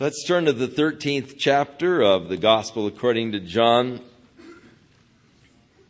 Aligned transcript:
Let's 0.00 0.24
turn 0.24 0.46
to 0.46 0.54
the 0.54 0.66
13th 0.66 1.34
chapter 1.36 2.00
of 2.00 2.30
the 2.30 2.38
Gospel 2.38 2.86
according 2.86 3.32
to 3.32 3.38
John. 3.38 4.00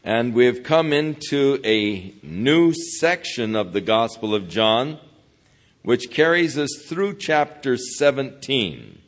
And 0.02 0.34
we've 0.34 0.64
come 0.64 0.92
into 0.92 1.60
a 1.64 2.12
new 2.20 2.72
section 2.74 3.54
of 3.54 3.72
the 3.72 3.80
Gospel 3.80 4.34
of 4.34 4.48
John, 4.48 4.98
which 5.84 6.10
carries 6.10 6.58
us 6.58 6.70
through 6.88 7.18
chapter 7.18 7.76
17. 7.76 8.98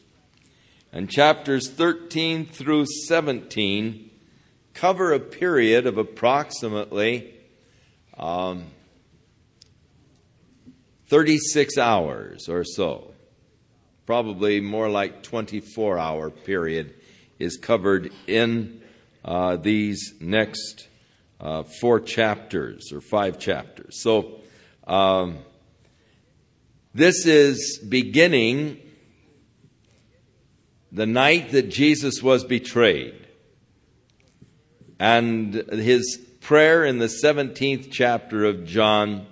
And 0.92 1.10
chapters 1.10 1.68
13 1.68 2.46
through 2.46 2.86
17 3.08 4.08
cover 4.72 5.12
a 5.12 5.18
period 5.18 5.88
of 5.88 5.98
approximately 5.98 7.34
um, 8.16 8.66
36 11.08 11.76
hours 11.76 12.48
or 12.48 12.62
so 12.62 13.11
probably 14.06 14.60
more 14.60 14.88
like 14.88 15.22
24 15.22 15.98
hour 15.98 16.30
period 16.30 16.94
is 17.38 17.56
covered 17.56 18.10
in 18.26 18.80
uh, 19.24 19.56
these 19.56 20.14
next 20.20 20.88
uh, 21.40 21.62
four 21.80 22.00
chapters 22.00 22.92
or 22.92 23.00
five 23.00 23.38
chapters. 23.38 24.00
So 24.02 24.40
um, 24.86 25.38
this 26.94 27.26
is 27.26 27.78
beginning 27.88 28.78
the 30.90 31.06
night 31.06 31.52
that 31.52 31.70
Jesus 31.70 32.22
was 32.22 32.44
betrayed. 32.44 33.14
And 35.00 35.54
his 35.54 36.20
prayer 36.40 36.84
in 36.84 36.98
the 36.98 37.06
17th 37.06 37.90
chapter 37.90 38.44
of 38.44 38.66
John 38.66 39.26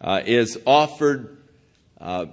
uh, 0.00 0.22
is 0.24 0.58
offered 0.64 1.38
uh, 2.00 2.26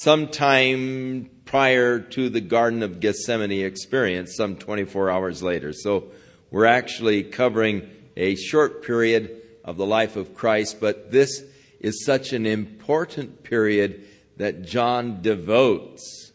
sometime 0.00 1.28
prior 1.44 2.00
to 2.00 2.30
the 2.30 2.40
Garden 2.40 2.82
of 2.82 3.00
Gethsemane 3.00 3.66
experience, 3.66 4.34
some 4.34 4.56
24 4.56 5.10
hours 5.10 5.42
later. 5.42 5.74
So 5.74 6.04
we're 6.50 6.64
actually 6.64 7.22
covering 7.22 7.90
a 8.16 8.34
short 8.34 8.82
period 8.82 9.42
of 9.62 9.76
the 9.76 9.84
life 9.84 10.16
of 10.16 10.34
Christ, 10.34 10.80
but 10.80 11.10
this 11.10 11.44
is 11.80 12.02
such 12.06 12.32
an 12.32 12.46
important 12.46 13.42
period 13.44 14.06
that 14.38 14.62
John 14.62 15.20
devotes 15.20 16.32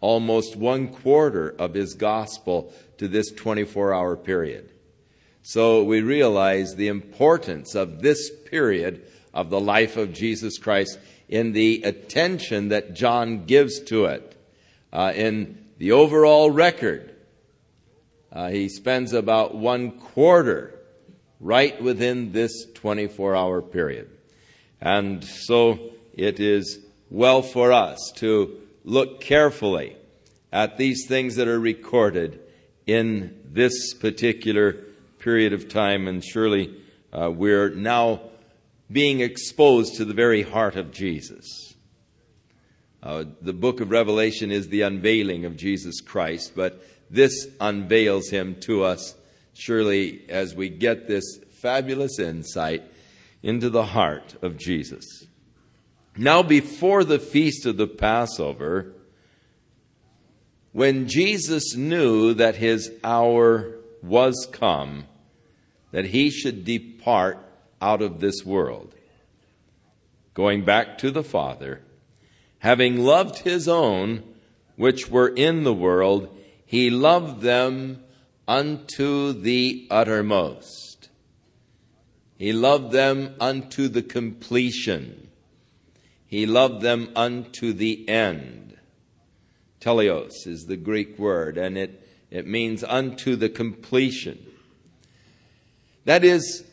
almost 0.00 0.56
one 0.56 0.88
quarter 0.88 1.50
of 1.50 1.74
his 1.74 1.92
gospel 1.92 2.72
to 2.96 3.08
this 3.08 3.30
24 3.30 3.92
hour 3.92 4.16
period. 4.16 4.72
So 5.42 5.84
we 5.84 6.00
realize 6.00 6.74
the 6.74 6.88
importance 6.88 7.74
of 7.74 8.00
this 8.00 8.30
period 8.46 9.06
of 9.34 9.50
the 9.50 9.60
life 9.60 9.98
of 9.98 10.14
Jesus 10.14 10.56
Christ 10.56 10.98
in 11.28 11.52
the 11.52 11.82
attention 11.82 12.68
that 12.68 12.94
John 12.94 13.44
gives 13.46 13.80
to 13.84 14.06
it. 14.06 14.36
Uh, 14.92 15.12
in 15.14 15.66
the 15.78 15.92
overall 15.92 16.50
record, 16.50 17.14
uh, 18.32 18.48
he 18.48 18.68
spends 18.68 19.12
about 19.12 19.54
one 19.54 19.92
quarter 19.92 20.78
right 21.40 21.80
within 21.82 22.32
this 22.32 22.66
24 22.74 23.36
hour 23.36 23.62
period. 23.62 24.10
And 24.80 25.24
so 25.24 25.92
it 26.14 26.40
is 26.40 26.78
well 27.10 27.42
for 27.42 27.72
us 27.72 28.12
to 28.16 28.60
look 28.84 29.20
carefully 29.20 29.96
at 30.52 30.76
these 30.76 31.06
things 31.06 31.36
that 31.36 31.48
are 31.48 31.60
recorded 31.60 32.40
in 32.86 33.38
this 33.44 33.94
particular 33.94 34.72
period 35.18 35.52
of 35.52 35.68
time, 35.68 36.06
and 36.06 36.24
surely 36.24 36.80
uh, 37.12 37.30
we're 37.30 37.70
now 37.70 38.20
being 38.90 39.20
exposed 39.20 39.96
to 39.96 40.04
the 40.04 40.14
very 40.14 40.42
heart 40.42 40.76
of 40.76 40.92
Jesus. 40.92 41.74
Uh, 43.02 43.24
the 43.40 43.52
book 43.52 43.80
of 43.80 43.90
Revelation 43.90 44.50
is 44.50 44.68
the 44.68 44.82
unveiling 44.82 45.44
of 45.44 45.56
Jesus 45.56 46.00
Christ, 46.00 46.52
but 46.56 46.82
this 47.10 47.46
unveils 47.60 48.30
him 48.30 48.56
to 48.60 48.84
us 48.84 49.14
surely 49.54 50.28
as 50.28 50.54
we 50.54 50.68
get 50.68 51.06
this 51.06 51.38
fabulous 51.52 52.18
insight 52.18 52.82
into 53.42 53.70
the 53.70 53.84
heart 53.84 54.34
of 54.42 54.56
Jesus. 54.56 55.04
Now, 56.16 56.42
before 56.42 57.04
the 57.04 57.18
feast 57.18 57.66
of 57.66 57.76
the 57.76 57.86
Passover, 57.86 58.92
when 60.72 61.08
Jesus 61.08 61.74
knew 61.76 62.34
that 62.34 62.56
his 62.56 62.90
hour 63.04 63.76
was 64.02 64.48
come, 64.50 65.04
that 65.92 66.06
he 66.06 66.30
should 66.30 66.64
depart 66.64 67.45
out 67.80 68.02
of 68.02 68.20
this 68.20 68.44
world. 68.44 68.94
Going 70.34 70.64
back 70.64 70.98
to 70.98 71.10
the 71.10 71.24
Father, 71.24 71.82
having 72.58 73.04
loved 73.04 73.38
his 73.38 73.68
own 73.68 74.22
which 74.76 75.08
were 75.08 75.28
in 75.28 75.64
the 75.64 75.74
world, 75.74 76.28
he 76.64 76.90
loved 76.90 77.42
them 77.42 78.02
unto 78.46 79.32
the 79.32 79.86
uttermost. 79.90 81.08
He 82.38 82.52
loved 82.52 82.92
them 82.92 83.34
unto 83.40 83.88
the 83.88 84.02
completion. 84.02 85.28
He 86.26 86.44
loved 86.44 86.82
them 86.82 87.10
unto 87.16 87.72
the 87.72 88.06
end. 88.08 88.76
Teleos 89.80 90.46
is 90.46 90.66
the 90.66 90.76
Greek 90.76 91.18
word, 91.18 91.56
and 91.56 91.78
it, 91.78 92.06
it 92.30 92.46
means 92.46 92.84
unto 92.84 93.36
the 93.36 93.48
completion. 93.48 94.44
That 96.04 96.24
is, 96.24 96.64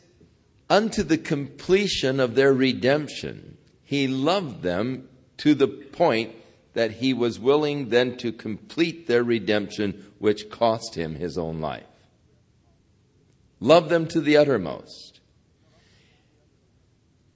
unto 0.69 1.03
the 1.03 1.18
completion 1.18 2.19
of 2.19 2.35
their 2.35 2.53
redemption. 2.53 3.57
He 3.84 4.07
loved 4.07 4.63
them 4.63 5.07
to 5.38 5.53
the 5.53 5.68
point 5.68 6.35
that 6.74 6.91
he 6.91 7.13
was 7.13 7.40
willing 7.40 7.90
then 7.90 8.18
to 8.18 8.31
complete 8.31 9.07
their 9.07 9.23
redemption, 9.23 10.12
which 10.19 10.50
cost 10.50 10.96
him 10.96 11.16
his 11.16 11.38
own 11.38 11.62
life. 11.62 11.85
Love 13.59 13.90
them 13.90 14.07
to 14.07 14.19
the 14.19 14.38
uttermost. 14.38 15.19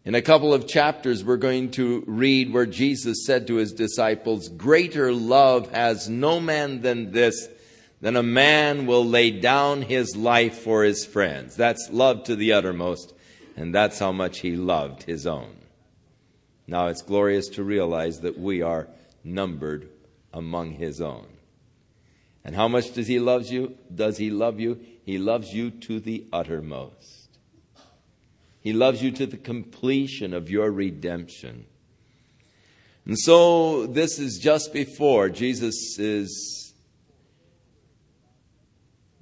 In 0.04 0.16
a 0.16 0.22
couple 0.22 0.54
of 0.54 0.68
chapters, 0.68 1.24
we're 1.24 1.38
going 1.38 1.72
to 1.72 2.04
read 2.08 2.54
where 2.54 2.66
Jesus 2.66 3.26
said 3.26 3.48
to 3.48 3.56
his 3.56 3.74
disciples, 3.74 4.48
Greater 4.48 5.12
love 5.12 5.72
has 5.72 6.10
no 6.10 6.40
man 6.40 6.82
than 6.82 7.12
this, 7.12 7.50
than 8.00 8.16
a 8.16 8.24
man 8.24 8.86
will 8.86 9.06
lay 9.06 9.32
down 9.32 9.82
his 9.82 10.16
life 10.16 10.60
for 10.60 10.84
his 10.84 11.06
friends. 11.06 11.58
That's 11.58 11.90
love 11.92 12.24
to 12.24 12.36
the 12.38 12.54
uttermost 12.54 13.14
and 13.58 13.74
that's 13.74 13.98
how 13.98 14.12
much 14.12 14.40
he 14.40 14.56
loved 14.56 15.04
his 15.04 15.26
own. 15.26 15.56
Now 16.68 16.88
it's 16.88 17.02
glorious 17.02 17.50
to 17.50 17.64
realize 17.64 18.20
that 18.20 18.40
we 18.40 18.62
are 18.62 18.88
numbered 19.24 19.90
among 20.32 20.74
his 20.74 21.02
own. 21.02 21.26
And 22.46 22.56
how 22.56 22.68
much 22.68 22.94
does 22.94 23.08
he 23.08 23.20
love 23.20 23.48
you? 23.48 23.76
Does 23.94 24.18
he 24.18 24.30
love 24.30 24.60
you? 24.60 24.80
He 25.04 25.18
loves 25.18 25.54
you 25.54 25.72
to 25.72 26.00
the 26.00 26.26
uttermost. 26.32 27.30
He 28.62 28.74
loves 28.74 29.02
you 29.02 29.12
to 29.12 29.26
the 29.26 29.38
completion 29.38 30.34
of 30.34 30.50
your 30.50 30.72
redemption. 30.72 31.66
And 33.06 33.18
so 33.18 33.88
this 33.88 34.20
is 34.20 34.38
just 34.38 34.72
before 34.72 35.30
Jesus 35.30 35.98
is 35.98 36.74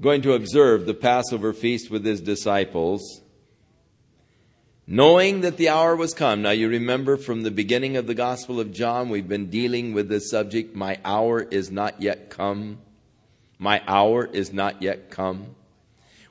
going 0.02 0.23
to 0.23 0.34
observe 0.34 0.85
the 0.85 0.94
Passover 0.94 1.53
feast 1.53 1.90
with 1.90 2.03
his 2.03 2.19
disciples 2.19 3.22
knowing 4.88 5.41
that 5.41 5.57
the 5.57 5.69
hour 5.69 5.96
was 5.96 6.13
come. 6.13 6.41
Now, 6.44 6.51
you 6.51 6.69
remember 6.69 7.18
from 7.18 7.41
the 7.41 7.51
beginning 7.51 7.97
of 7.97 8.07
the 8.07 8.13
Gospel 8.13 8.59
of 8.59 8.72
John, 8.72 9.09
we've 9.09 9.28
been 9.28 9.50
dealing 9.50 9.94
with 9.94 10.09
this 10.09 10.29
subject 10.29 10.75
my 10.75 11.00
hour 11.03 11.41
is 11.41 11.72
not 11.72 12.01
yet 12.01 12.29
come. 12.29 12.79
My 13.57 13.81
hour 13.88 14.25
is 14.25 14.53
not 14.53 14.81
yet 14.81 15.09
come. 15.09 15.56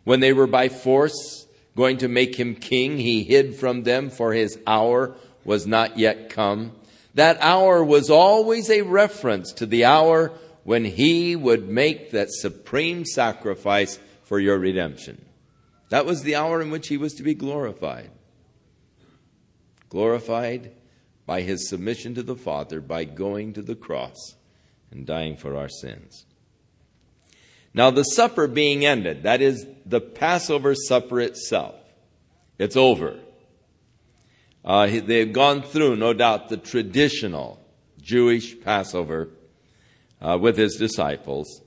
When 0.04 0.20
they 0.20 0.32
were 0.32 0.47
by 0.47 0.69
force 0.69 1.47
going 1.75 1.98
to 1.98 2.09
make 2.09 2.37
him 2.37 2.54
king, 2.54 2.98
he 2.98 3.25
hid 3.25 3.56
from 3.56 3.82
them, 3.82 4.10
for 4.10 4.32
his 4.32 4.59
hour 4.66 5.16
was 5.44 5.66
not 5.66 5.98
yet 5.98 6.31
come. 6.31 6.72
That 7.15 7.38
hour 7.41 7.82
was 7.82 8.10
always 8.10 8.71
a 8.71 8.82
reference 8.82 9.53
to 9.54 9.66
the 9.66 9.84
hour 9.84 10.33
when 10.62 10.84
he 10.84 11.34
would 11.34 11.68
make 11.68 12.10
that 12.10 12.28
supreme 12.30 13.04
sacrifice 13.04 13.98
for 14.22 14.39
your 14.39 14.59
redemption. 14.59 15.24
That 15.89 16.07
was 16.07 16.22
the 16.22 16.36
hour 16.36 16.60
in 16.60 16.71
which 16.71 16.89
he 16.89 16.97
was 16.97 17.15
to 17.15 17.22
be 17.22 17.34
glorified 17.34 18.10
glorified 19.95 20.73
by 21.25 21.41
his 21.43 21.69
submission 21.69 22.17
to 22.17 22.23
the 22.25 22.35
Father 22.35 22.81
by 22.81 23.05
going 23.05 23.53
to 23.53 23.63
the 23.63 23.77
cross 23.77 24.35
and 24.91 25.07
dying 25.07 25.37
for 25.37 25.57
our 25.57 25.69
sins. 25.69 26.27
Now, 27.73 27.93
the 27.93 28.03
supper 28.03 28.49
being 28.49 28.85
ended, 28.85 29.23
that 29.23 29.41
is 29.41 29.65
the 29.87 30.01
Passover 30.01 30.75
supper 30.75 31.21
itself, 31.21 31.77
it's 32.59 32.77
over. 32.77 33.21
Uh, 34.65 34.89
they've 34.89 35.33
gone 35.33 35.63
through, 35.63 35.95
no 35.95 36.13
doubt, 36.13 36.49
the 36.49 36.57
traditional 36.57 37.65
Jewish 38.01 38.61
Passover 38.61 39.29
uh, 40.21 40.37
with 40.41 40.57
his 40.57 40.75
disciples. 40.75 41.61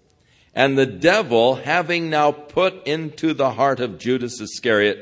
And 0.54 0.78
the 0.78 0.86
devil, 0.86 1.56
having 1.56 2.10
now 2.10 2.34
put 2.34 2.86
into 2.86 3.34
the 3.34 3.52
heart 3.52 3.80
of 3.80 3.98
Judas 3.98 4.42
Iscariot, 4.42 4.98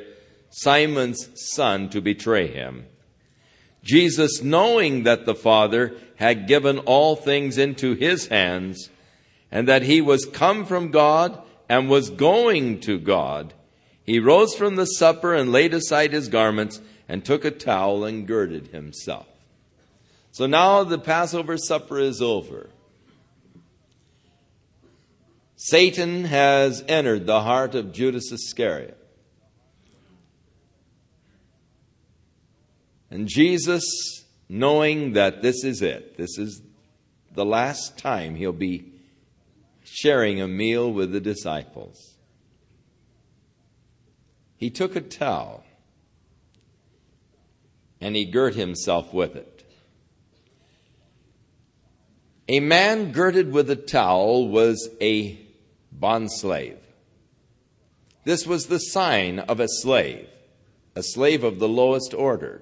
Simon's 0.51 1.27
son, 1.33 1.89
to 1.89 2.01
betray 2.01 2.47
him, 2.47 2.85
Jesus, 3.85 4.41
knowing 4.41 5.03
that 5.03 5.25
the 5.25 5.35
Father 5.35 5.95
had 6.15 6.47
given 6.47 6.79
all 6.79 7.15
things 7.15 7.57
into 7.57 7.93
his 7.93 8.27
hands, 8.27 8.89
and 9.51 9.67
that 9.67 9.83
he 9.83 10.01
was 10.01 10.25
come 10.25 10.65
from 10.65 10.91
God 10.91 11.41
and 11.69 11.87
was 11.87 12.09
going 12.09 12.79
to 12.81 12.99
God, 12.99 13.53
he 14.03 14.19
rose 14.19 14.55
from 14.55 14.75
the 14.75 14.85
supper 14.85 15.33
and 15.33 15.51
laid 15.51 15.73
aside 15.73 16.13
his 16.13 16.27
garments 16.29 16.81
and 17.07 17.23
took 17.23 17.45
a 17.45 17.51
towel 17.51 18.03
and 18.03 18.27
girded 18.27 18.67
himself. 18.67 19.27
So 20.31 20.47
now 20.47 20.83
the 20.83 20.99
Passover 20.99 21.57
supper 21.57 21.99
is 21.99 22.21
over. 22.21 22.69
Satan 25.55 26.25
has 26.25 26.83
entered 26.87 27.25
the 27.25 27.41
heart 27.41 27.75
of 27.75 27.93
Judas 27.93 28.31
Iscariot. 28.31 28.97
And 33.15 33.29
Jesus, 33.29 34.25
knowing 34.49 35.13
that 35.13 35.41
this 35.41 35.63
is 35.63 35.81
it, 35.81 36.17
this 36.17 36.37
is 36.37 36.61
the 37.33 37.45
last 37.45 37.97
time 37.97 38.35
he'll 38.35 38.51
be 38.51 38.91
sharing 39.85 40.41
a 40.41 40.49
meal 40.49 40.91
with 40.91 41.13
the 41.13 41.21
disciples, 41.21 42.17
he 44.57 44.69
took 44.69 44.97
a 44.97 45.01
towel 45.01 45.63
and 48.01 48.17
he 48.17 48.25
girt 48.25 48.55
himself 48.55 49.13
with 49.13 49.37
it. 49.37 49.63
A 52.49 52.59
man 52.59 53.13
girded 53.13 53.53
with 53.53 53.69
a 53.69 53.77
towel 53.77 54.49
was 54.49 54.89
a 54.99 55.39
bondslave. 55.97 56.79
This 58.25 58.45
was 58.45 58.65
the 58.65 58.79
sign 58.79 59.39
of 59.39 59.61
a 59.61 59.69
slave, 59.69 60.27
a 60.97 61.01
slave 61.01 61.45
of 61.45 61.59
the 61.59 61.69
lowest 61.69 62.13
order. 62.13 62.61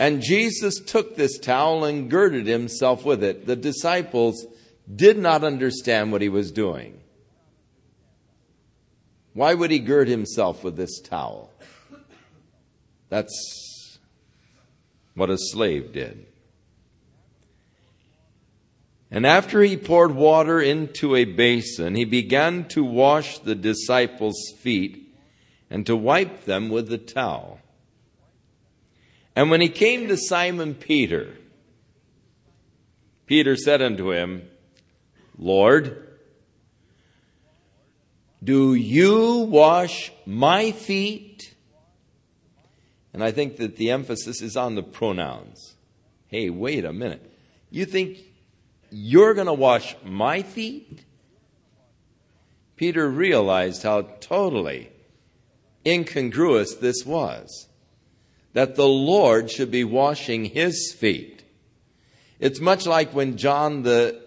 And 0.00 0.22
Jesus 0.22 0.80
took 0.80 1.14
this 1.14 1.38
towel 1.38 1.84
and 1.84 2.10
girded 2.10 2.46
himself 2.46 3.04
with 3.04 3.22
it. 3.22 3.46
The 3.46 3.54
disciples 3.54 4.46
did 4.92 5.18
not 5.18 5.44
understand 5.44 6.10
what 6.10 6.22
he 6.22 6.30
was 6.30 6.50
doing. 6.50 6.98
Why 9.34 9.52
would 9.52 9.70
he 9.70 9.78
gird 9.78 10.08
himself 10.08 10.64
with 10.64 10.78
this 10.78 11.00
towel? 11.00 11.52
That's 13.10 13.98
what 15.14 15.28
a 15.28 15.36
slave 15.36 15.92
did. 15.92 16.24
And 19.10 19.26
after 19.26 19.60
he 19.60 19.76
poured 19.76 20.14
water 20.14 20.62
into 20.62 21.14
a 21.14 21.26
basin, 21.26 21.94
he 21.94 22.06
began 22.06 22.66
to 22.68 22.82
wash 22.82 23.38
the 23.40 23.54
disciples' 23.54 24.54
feet 24.60 25.14
and 25.68 25.84
to 25.84 25.94
wipe 25.94 26.44
them 26.44 26.70
with 26.70 26.88
the 26.88 26.96
towel. 26.96 27.60
And 29.34 29.50
when 29.50 29.60
he 29.60 29.68
came 29.68 30.08
to 30.08 30.16
Simon 30.16 30.74
Peter, 30.74 31.36
Peter 33.26 33.56
said 33.56 33.80
unto 33.80 34.12
him, 34.12 34.48
Lord, 35.38 36.08
do 38.42 38.74
you 38.74 39.38
wash 39.38 40.12
my 40.26 40.72
feet? 40.72 41.54
And 43.12 43.22
I 43.22 43.30
think 43.30 43.56
that 43.56 43.76
the 43.76 43.90
emphasis 43.90 44.42
is 44.42 44.56
on 44.56 44.74
the 44.74 44.82
pronouns. 44.82 45.76
Hey, 46.28 46.50
wait 46.50 46.84
a 46.84 46.92
minute. 46.92 47.32
You 47.70 47.84
think 47.84 48.18
you're 48.90 49.34
going 49.34 49.46
to 49.46 49.52
wash 49.52 49.96
my 50.04 50.42
feet? 50.42 51.04
Peter 52.76 53.08
realized 53.08 53.82
how 53.82 54.02
totally 54.20 54.90
incongruous 55.84 56.74
this 56.74 57.04
was. 57.04 57.68
That 58.52 58.74
the 58.74 58.88
Lord 58.88 59.50
should 59.50 59.70
be 59.70 59.84
washing 59.84 60.46
his 60.46 60.92
feet. 60.92 61.44
It's 62.38 62.60
much 62.60 62.86
like 62.86 63.12
when 63.12 63.36
John 63.36 63.82
the 63.82 64.20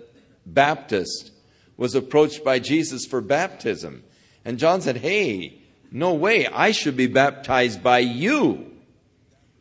Baptist 0.46 1.32
was 1.78 1.96
approached 1.96 2.44
by 2.44 2.60
Jesus 2.60 3.06
for 3.06 3.22
baptism. 3.22 4.04
And 4.46 4.60
John 4.60 4.82
said, 4.82 4.98
Hey, 4.98 5.62
no 5.92 6.14
way, 6.14 6.48
I 6.48 6.72
should 6.72 6.96
be 6.96 7.08
baptized 7.08 7.84
by 7.84 8.00
you. 8.00 8.72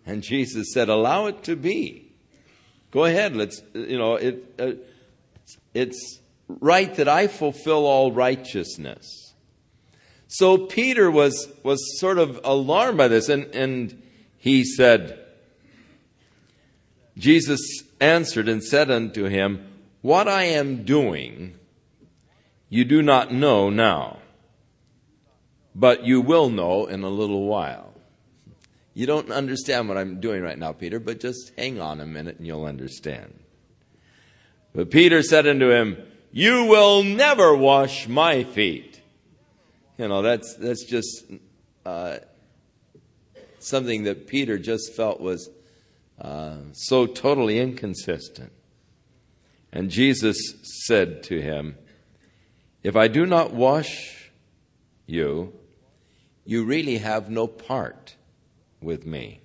And 0.04 0.22
Jesus 0.22 0.72
said, 0.72 0.88
Allow 0.88 1.26
it 1.26 1.42
to 1.44 1.56
be. 1.56 2.12
Go 2.90 3.06
ahead, 3.06 3.34
let's, 3.34 3.62
you 3.72 3.96
know, 3.96 4.16
it, 4.16 4.54
uh, 4.58 4.72
it's 5.72 6.20
right 6.48 6.94
that 6.96 7.08
I 7.08 7.26
fulfill 7.26 7.86
all 7.86 8.12
righteousness. 8.12 9.32
So 10.26 10.58
Peter 10.58 11.10
was, 11.10 11.48
was 11.62 11.98
sort 11.98 12.18
of 12.18 12.40
alarmed 12.44 12.98
by 12.98 13.08
this, 13.08 13.28
and, 13.30 13.44
and 13.54 14.02
he 14.42 14.64
said, 14.64 15.20
Jesus 17.16 17.60
answered 18.00 18.48
and 18.48 18.60
said 18.60 18.90
unto 18.90 19.26
him, 19.26 19.64
What 20.00 20.26
I 20.26 20.42
am 20.46 20.84
doing, 20.84 21.56
you 22.68 22.84
do 22.84 23.02
not 23.02 23.32
know 23.32 23.70
now, 23.70 24.18
but 25.76 26.04
you 26.04 26.20
will 26.20 26.50
know 26.50 26.86
in 26.86 27.04
a 27.04 27.08
little 27.08 27.46
while. 27.46 27.94
You 28.94 29.06
don't 29.06 29.30
understand 29.30 29.88
what 29.88 29.96
I'm 29.96 30.18
doing 30.18 30.42
right 30.42 30.58
now, 30.58 30.72
Peter, 30.72 30.98
but 30.98 31.20
just 31.20 31.52
hang 31.56 31.80
on 31.80 32.00
a 32.00 32.06
minute 32.06 32.38
and 32.38 32.46
you'll 32.46 32.64
understand. 32.64 33.38
But 34.74 34.90
Peter 34.90 35.22
said 35.22 35.46
unto 35.46 35.70
him, 35.70 35.98
You 36.32 36.64
will 36.64 37.04
never 37.04 37.54
wash 37.54 38.08
my 38.08 38.42
feet. 38.42 39.00
You 39.98 40.08
know, 40.08 40.20
that's, 40.20 40.56
that's 40.56 40.84
just 40.84 41.26
uh, 41.86 42.16
something 43.62 44.04
that 44.04 44.26
Peter 44.26 44.58
just 44.58 44.94
felt 44.94 45.20
was 45.20 45.50
uh, 46.20 46.56
so 46.72 47.06
totally 47.06 47.58
inconsistent. 47.58 48.52
And 49.72 49.90
Jesus 49.90 50.36
said 50.86 51.22
to 51.24 51.40
him, 51.40 51.76
If 52.82 52.96
I 52.96 53.08
do 53.08 53.26
not 53.26 53.52
wash 53.52 54.30
you, 55.06 55.52
you 56.44 56.64
really 56.64 56.98
have 56.98 57.30
no 57.30 57.46
part 57.46 58.16
with 58.80 59.06
me. 59.06 59.40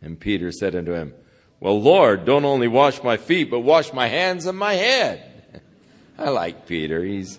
And 0.00 0.18
Peter 0.18 0.52
said 0.52 0.74
unto 0.74 0.92
him, 0.92 1.14
well, 1.62 1.80
Lord, 1.80 2.24
don't 2.24 2.44
only 2.44 2.66
wash 2.66 3.04
my 3.04 3.16
feet, 3.16 3.48
but 3.48 3.60
wash 3.60 3.92
my 3.92 4.08
hands 4.08 4.46
and 4.46 4.58
my 4.58 4.74
head. 4.74 5.62
I 6.18 6.30
like 6.30 6.66
Peter. 6.66 7.04
He's 7.04 7.38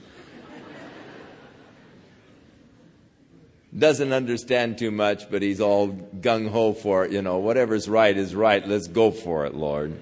doesn't 3.78 4.14
understand 4.14 4.78
too 4.78 4.92
much, 4.92 5.30
but 5.32 5.42
he's 5.42 5.60
all 5.60 5.90
gung 5.90 6.50
ho 6.50 6.74
for 6.74 7.06
it. 7.06 7.12
You 7.12 7.22
know, 7.22 7.38
whatever's 7.38 7.90
right 7.90 8.16
is 8.16 8.36
right. 8.36 8.66
Let's 8.68 8.88
go 8.88 9.12
for 9.12 9.46
it, 9.46 9.56
Lord. 9.56 10.00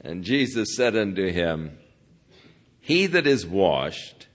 And 0.00 0.24
Jesus 0.24 0.76
said 0.76 0.96
unto 0.96 1.30
him, 1.30 1.78
He 2.80 3.06
that 3.06 3.26
is 3.26 3.46
washed 3.46 4.28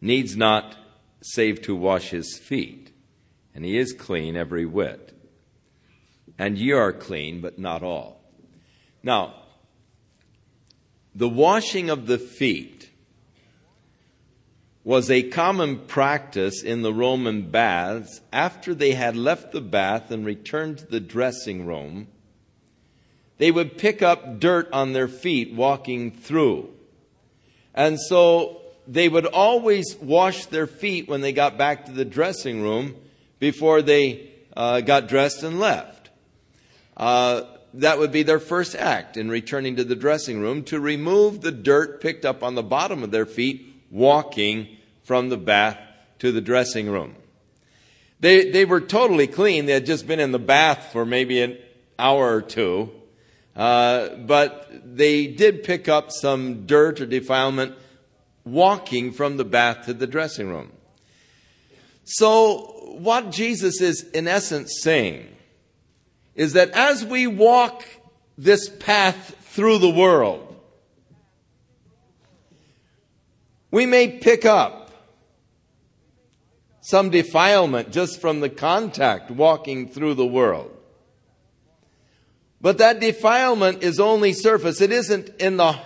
needs 0.00 0.36
not 0.36 0.76
save 1.22 1.62
to 1.62 1.74
wash 1.74 2.10
his 2.10 2.38
feet, 2.38 2.92
and 3.54 3.64
he 3.64 3.78
is 3.78 3.92
clean 3.92 4.36
every 4.36 4.66
whit 4.66 5.16
and 6.38 6.58
ye 6.58 6.72
are 6.72 6.92
clean, 6.92 7.40
but 7.40 7.58
not 7.58 7.82
all. 7.82 8.20
Now, 9.02 9.34
the 11.14 11.28
washing 11.28 11.88
of 11.88 12.06
the 12.06 12.18
feet 12.18 12.90
was 14.86 15.10
a 15.10 15.20
common 15.20 15.76
practice 15.76 16.62
in 16.62 16.82
the 16.82 16.94
Roman 16.94 17.50
baths 17.50 18.20
after 18.32 18.72
they 18.72 18.92
had 18.92 19.16
left 19.16 19.50
the 19.50 19.60
bath 19.60 20.12
and 20.12 20.24
returned 20.24 20.78
to 20.78 20.86
the 20.86 21.00
dressing 21.00 21.66
room. 21.66 22.06
They 23.38 23.50
would 23.50 23.78
pick 23.78 24.00
up 24.00 24.38
dirt 24.38 24.68
on 24.72 24.92
their 24.92 25.08
feet 25.08 25.52
walking 25.52 26.12
through. 26.12 26.70
And 27.74 27.98
so 28.00 28.62
they 28.86 29.08
would 29.08 29.26
always 29.26 29.96
wash 30.00 30.46
their 30.46 30.68
feet 30.68 31.08
when 31.08 31.20
they 31.20 31.32
got 31.32 31.58
back 31.58 31.86
to 31.86 31.92
the 31.92 32.04
dressing 32.04 32.62
room 32.62 32.94
before 33.40 33.82
they 33.82 34.30
uh, 34.56 34.82
got 34.82 35.08
dressed 35.08 35.42
and 35.42 35.58
left 35.58 35.96
uh, 36.96 37.42
that 37.74 37.98
would 37.98 38.12
be 38.12 38.22
their 38.22 38.38
first 38.38 38.74
act 38.74 39.16
in 39.16 39.28
returning 39.28 39.76
to 39.76 39.84
the 39.84 39.96
dressing 39.96 40.40
room 40.40 40.62
to 40.64 40.80
remove 40.80 41.40
the 41.40 41.52
dirt 41.52 42.00
picked 42.00 42.24
up 42.24 42.42
on 42.42 42.54
the 42.54 42.62
bottom 42.62 43.02
of 43.02 43.10
their 43.10 43.26
feet 43.26 43.65
walking 43.90 44.68
from 45.04 45.28
the 45.28 45.36
bath 45.36 45.78
to 46.18 46.32
the 46.32 46.40
dressing 46.40 46.88
room. 46.88 47.14
They, 48.20 48.50
they 48.50 48.64
were 48.64 48.80
totally 48.80 49.26
clean. 49.26 49.66
They 49.66 49.72
had 49.72 49.86
just 49.86 50.06
been 50.06 50.20
in 50.20 50.32
the 50.32 50.38
bath 50.38 50.90
for 50.92 51.04
maybe 51.04 51.40
an 51.40 51.58
hour 51.98 52.34
or 52.34 52.42
two. 52.42 52.90
Uh, 53.54 54.16
but 54.16 54.70
they 54.84 55.26
did 55.26 55.64
pick 55.64 55.88
up 55.88 56.10
some 56.10 56.66
dirt 56.66 57.00
or 57.00 57.06
defilement 57.06 57.74
walking 58.44 59.12
from 59.12 59.36
the 59.36 59.44
bath 59.44 59.86
to 59.86 59.94
the 59.94 60.06
dressing 60.06 60.48
room. 60.48 60.72
So, 62.04 62.94
what 62.98 63.32
Jesus 63.32 63.80
is 63.80 64.02
in 64.10 64.28
essence 64.28 64.80
saying 64.80 65.26
is 66.34 66.52
that 66.52 66.70
as 66.70 67.04
we 67.04 67.26
walk 67.26 67.84
this 68.38 68.68
path 68.68 69.36
through 69.40 69.78
the 69.78 69.90
world, 69.90 70.45
we 73.76 73.84
may 73.84 74.08
pick 74.08 74.46
up 74.46 74.90
some 76.80 77.10
defilement 77.10 77.92
just 77.92 78.22
from 78.22 78.40
the 78.40 78.48
contact 78.48 79.30
walking 79.30 79.86
through 79.86 80.14
the 80.14 80.24
world. 80.24 80.74
But 82.58 82.78
that 82.78 83.00
defilement 83.00 83.82
is 83.82 84.00
only 84.00 84.32
surface. 84.32 84.80
It 84.80 84.92
isn't 84.92 85.28
in 85.38 85.58
the 85.58 85.78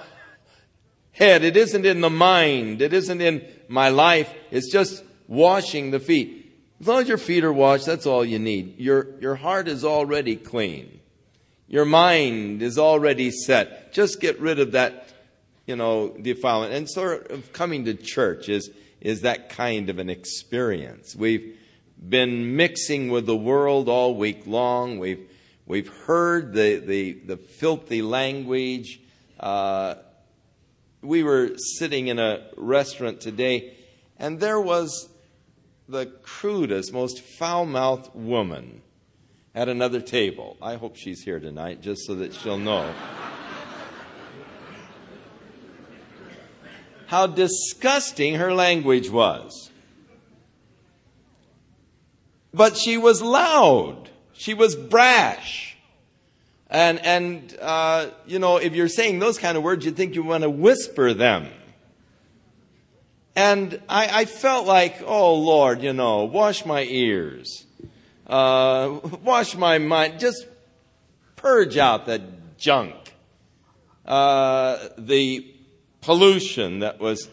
head. 1.11 1.43
It 1.43 1.57
isn't 1.57 1.85
in 1.85 2.01
the 2.01 2.11
mind. 2.11 2.81
It 2.81 2.93
isn't 2.93 3.21
in 3.21 3.45
my 3.67 3.89
life. 3.89 4.33
It's 4.53 4.71
just 4.71 5.03
washing 5.27 5.91
the 5.91 5.99
feet. 5.99 6.63
As 6.81 6.87
long 6.87 7.01
as 7.03 7.09
your 7.09 7.19
feet 7.19 7.43
are 7.43 7.53
washed, 7.53 7.87
that's 7.87 8.07
all 8.07 8.25
you 8.25 8.39
need. 8.39 8.79
Your, 8.79 9.19
your 9.19 9.35
heart 9.35 9.67
is 9.67 9.85
already 9.85 10.37
clean. 10.37 11.01
Your 11.67 11.87
mind 11.87 12.63
is 12.63 12.79
already 12.79 13.33
set. 13.33 13.93
Just 13.93 14.21
get 14.21 14.39
rid 14.39 14.61
of 14.61 14.71
that, 14.73 15.10
you 15.71 15.77
know, 15.77 16.09
defilement. 16.09 16.75
And 16.75 16.91
sort 16.91 17.31
of 17.31 17.53
coming 17.53 17.85
to 17.85 17.95
church 17.95 18.49
is, 18.49 18.71
is 19.01 19.21
that 19.21 19.51
kind 19.51 19.89
of 19.89 20.01
an 20.01 20.11
experience. 20.11 21.15
We've 21.15 21.57
been 21.97 22.57
mixing 22.57 23.09
with 23.09 23.25
the 23.25 23.37
world 23.37 23.89
all 23.89 24.17
week 24.17 24.49
long. 24.49 24.99
We've, 24.99 25.31
we've 25.67 25.87
heard 25.87 26.55
the, 26.55 26.83
the, 26.85 27.13
the 27.13 27.37
filthy 27.37 28.03
language. 28.03 28.99
Uh, 29.39 29.95
we 31.03 31.23
were 31.23 31.53
sitting 31.79 32.09
in 32.09 32.19
a 32.19 32.49
restaurant 32.57 33.21
today, 33.21 33.77
and 34.19 34.41
there 34.41 34.61
was 34.61 35.09
the 35.89 36.07
crudest, 36.25 36.93
most 36.93 37.21
foul 37.21 37.65
mouthed 37.65 38.11
woman 38.13 38.83
at 39.55 39.69
another 39.69 40.01
table. 40.01 40.57
I 40.61 40.75
hope 40.75 40.97
she's 40.97 41.23
here 41.23 41.39
tonight 41.39 41.81
just 41.81 42.07
so 42.07 42.17
that 42.17 42.35
she'll 42.35 42.59
know. 42.59 42.93
How 47.11 47.27
disgusting 47.27 48.37
her 48.37 48.55
language 48.55 49.11
was. 49.11 49.71
But 52.55 52.77
she 52.77 52.97
was 52.97 53.21
loud. 53.21 54.11
She 54.33 54.55
was 54.55 54.75
brash. 54.77 55.77
And, 56.69 57.05
and 57.05 57.57
uh, 57.61 58.11
you 58.27 58.39
know, 58.39 58.57
if 58.57 58.75
you're 58.75 58.89
saying 58.89 59.19
those 59.19 59.39
kind 59.39 59.57
of 59.57 59.63
words, 59.63 59.85
you'd 59.85 59.97
think 59.97 60.15
you 60.15 60.23
want 60.23 60.45
to 60.45 60.51
whisper 60.51 61.13
them. 61.13 61.49
And 63.35 63.81
I, 63.89 64.21
I, 64.21 64.25
felt 64.25 64.67
like, 64.67 65.03
oh 65.05 65.35
Lord, 65.35 65.83
you 65.83 65.93
know, 65.93 66.25
wash 66.25 66.65
my 66.67 66.83
ears 66.83 67.67
uh, 68.31 69.01
wash 69.25 69.57
my 69.57 69.79
mind, 69.79 70.21
just 70.21 70.47
purge 71.37 71.77
out 71.77 72.07
the 72.07 72.23
junk, 72.57 72.95
uh, 74.07 74.79
the 74.97 75.47
pollution 76.01 76.81
that 76.81 77.01
was 77.01 77.29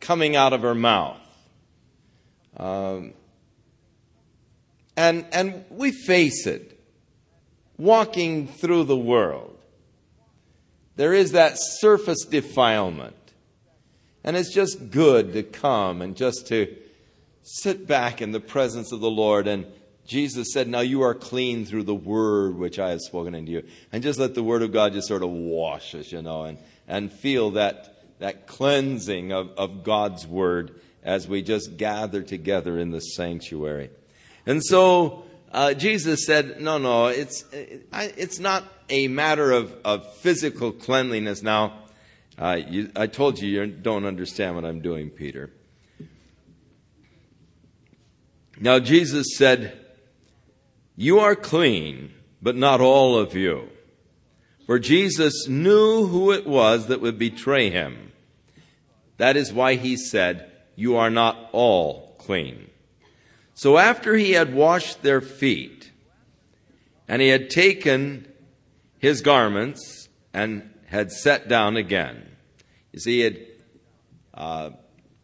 coming 0.00 0.36
out 0.36 0.52
of 0.52 0.62
her 0.62 0.74
mouth. 0.74 1.20
Um, 2.56 3.14
and, 4.96 5.26
and 5.32 5.64
we 5.70 5.92
face 5.92 6.46
it, 6.46 6.80
walking 7.76 8.48
through 8.48 8.84
the 8.84 8.96
world. 8.96 9.56
There 10.96 11.14
is 11.14 11.32
that 11.32 11.56
surface 11.56 12.24
defilement. 12.24 13.14
And 14.24 14.36
it's 14.36 14.52
just 14.52 14.90
good 14.90 15.32
to 15.34 15.44
come 15.44 16.02
and 16.02 16.16
just 16.16 16.48
to 16.48 16.76
sit 17.42 17.86
back 17.86 18.20
in 18.20 18.32
the 18.32 18.40
presence 18.40 18.92
of 18.92 19.00
the 19.00 19.10
Lord 19.10 19.46
and 19.46 19.64
Jesus 20.08 20.54
said, 20.54 20.68
Now 20.68 20.80
you 20.80 21.02
are 21.02 21.14
clean 21.14 21.66
through 21.66 21.82
the 21.82 21.94
word 21.94 22.56
which 22.56 22.78
I 22.78 22.90
have 22.90 23.00
spoken 23.00 23.34
unto 23.34 23.52
you. 23.52 23.62
And 23.92 24.02
just 24.02 24.18
let 24.18 24.34
the 24.34 24.42
word 24.42 24.62
of 24.62 24.72
God 24.72 24.94
just 24.94 25.06
sort 25.06 25.22
of 25.22 25.28
wash 25.28 25.94
us, 25.94 26.10
you 26.10 26.22
know, 26.22 26.44
and, 26.44 26.58
and 26.88 27.12
feel 27.12 27.50
that, 27.52 27.97
that 28.18 28.46
cleansing 28.46 29.32
of, 29.32 29.50
of 29.56 29.84
God's 29.84 30.26
word 30.26 30.80
as 31.02 31.28
we 31.28 31.42
just 31.42 31.76
gather 31.76 32.22
together 32.22 32.78
in 32.78 32.90
the 32.90 33.00
sanctuary. 33.00 33.90
And 34.46 34.62
so 34.64 35.24
uh, 35.52 35.74
Jesus 35.74 36.26
said, 36.26 36.60
No, 36.60 36.78
no, 36.78 37.06
it's, 37.06 37.44
it's 37.52 38.38
not 38.38 38.64
a 38.88 39.08
matter 39.08 39.52
of, 39.52 39.74
of 39.84 40.12
physical 40.16 40.72
cleanliness. 40.72 41.42
Now, 41.42 41.84
uh, 42.38 42.58
you, 42.68 42.90
I 42.94 43.06
told 43.06 43.40
you 43.40 43.48
you 43.48 43.66
don't 43.66 44.04
understand 44.04 44.54
what 44.54 44.64
I'm 44.64 44.80
doing, 44.80 45.10
Peter. 45.10 45.50
Now, 48.60 48.78
Jesus 48.80 49.36
said, 49.36 49.78
you 51.00 51.20
are 51.20 51.36
clean, 51.36 52.12
but 52.42 52.56
not 52.56 52.80
all 52.80 53.16
of 53.16 53.32
you. 53.36 53.68
For 54.66 54.80
Jesus 54.80 55.46
knew 55.46 56.08
who 56.08 56.32
it 56.32 56.44
was 56.44 56.88
that 56.88 57.00
would 57.00 57.20
betray 57.20 57.70
him. 57.70 58.07
That 59.18 59.36
is 59.36 59.52
why 59.52 59.74
he 59.74 59.96
said, 59.96 60.50
You 60.74 60.96
are 60.96 61.10
not 61.10 61.50
all 61.52 62.16
clean. 62.18 62.70
So 63.54 63.76
after 63.76 64.16
he 64.16 64.32
had 64.32 64.54
washed 64.54 65.02
their 65.02 65.20
feet, 65.20 65.90
and 67.08 67.20
he 67.20 67.28
had 67.28 67.50
taken 67.50 68.28
his 68.98 69.20
garments 69.20 70.08
and 70.32 70.70
had 70.86 71.10
sat 71.10 71.48
down 71.48 71.76
again. 71.76 72.24
You 72.92 73.00
see, 73.00 73.16
he 73.18 73.20
had 73.20 73.38
uh, 74.34 74.70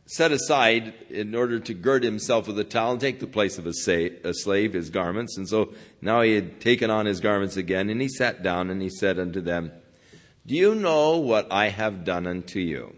set 0.06 0.32
aside 0.32 0.94
in 1.10 1.34
order 1.34 1.60
to 1.60 1.74
gird 1.74 2.02
himself 2.02 2.46
with 2.46 2.58
a 2.58 2.64
towel 2.64 2.92
and 2.92 3.00
take 3.00 3.20
the 3.20 3.26
place 3.26 3.58
of 3.58 3.66
a, 3.66 3.72
slave, 3.72 4.72
his 4.72 4.90
garments. 4.90 5.36
And 5.36 5.48
so 5.48 5.72
now 6.00 6.22
he 6.22 6.34
had 6.34 6.60
taken 6.60 6.90
on 6.90 7.06
his 7.06 7.20
garments 7.20 7.56
again, 7.56 7.90
and 7.90 8.00
he 8.00 8.08
sat 8.08 8.42
down 8.42 8.70
and 8.70 8.82
he 8.82 8.90
said 8.90 9.18
unto 9.18 9.40
them, 9.40 9.72
Do 10.46 10.54
you 10.54 10.74
know 10.74 11.18
what 11.18 11.46
I 11.50 11.68
have 11.68 12.04
done 12.04 12.26
unto 12.26 12.58
you? 12.58 12.94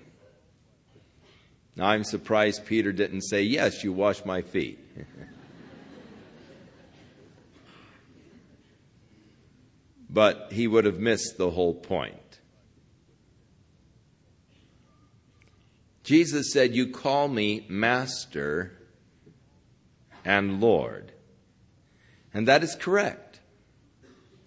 Now 1.77 1.87
I'm 1.89 2.05
surprised 2.05 2.65
Peter 2.65 2.91
didn't 2.91 3.21
say, 3.23 3.43
Yes, 3.43 3.85
you 3.85 3.93
washed 3.93 4.25
my 4.25 4.41
feet. 4.41 4.79
but 10.11 10.49
he 10.51 10.67
would 10.67 10.87
have 10.87 10.99
missed 10.99 11.37
the 11.37 11.51
whole 11.51 11.75
point. 11.75 12.41
Jesus 16.03 16.53
said, 16.53 16.75
You 16.75 16.89
call 16.89 17.29
me 17.29 17.67
Master 17.69 18.73
and 20.25 20.61
Lord. 20.61 21.13
And 22.33 22.49
that 22.49 22.63
is 22.63 22.75
correct, 22.75 23.41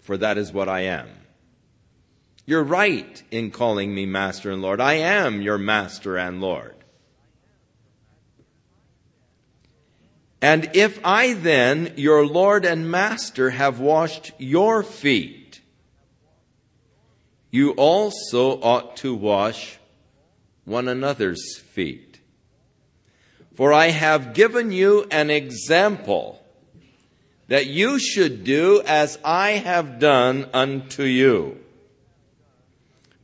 for 0.00 0.16
that 0.16 0.36
is 0.38 0.52
what 0.52 0.68
I 0.68 0.80
am. 0.80 1.08
You're 2.46 2.64
right 2.64 3.22
in 3.30 3.50
calling 3.50 3.94
me 3.94 4.06
Master 4.06 4.50
and 4.50 4.62
Lord. 4.62 4.80
I 4.80 4.94
am 4.94 5.42
your 5.42 5.58
Master 5.58 6.16
and 6.16 6.40
Lord. 6.40 6.79
And 10.42 10.70
if 10.74 10.98
I 11.04 11.34
then, 11.34 11.94
your 11.96 12.26
Lord 12.26 12.64
and 12.64 12.90
Master, 12.90 13.50
have 13.50 13.78
washed 13.78 14.32
your 14.38 14.82
feet, 14.82 15.60
you 17.50 17.72
also 17.72 18.60
ought 18.60 18.96
to 18.98 19.14
wash 19.14 19.78
one 20.64 20.88
another's 20.88 21.58
feet. 21.58 22.20
For 23.54 23.72
I 23.72 23.88
have 23.88 24.32
given 24.32 24.72
you 24.72 25.06
an 25.10 25.30
example 25.30 26.42
that 27.48 27.66
you 27.66 27.98
should 27.98 28.44
do 28.44 28.80
as 28.86 29.18
I 29.24 29.50
have 29.50 29.98
done 29.98 30.48
unto 30.54 31.02
you. 31.02 31.58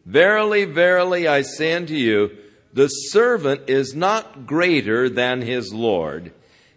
Verily, 0.04 0.64
verily, 0.64 1.26
I 1.28 1.42
say 1.42 1.74
unto 1.74 1.94
you, 1.94 2.36
the 2.72 2.88
servant 2.88 3.70
is 3.70 3.94
not 3.94 4.46
greater 4.46 5.08
than 5.08 5.42
his 5.42 5.72
Lord, 5.72 6.32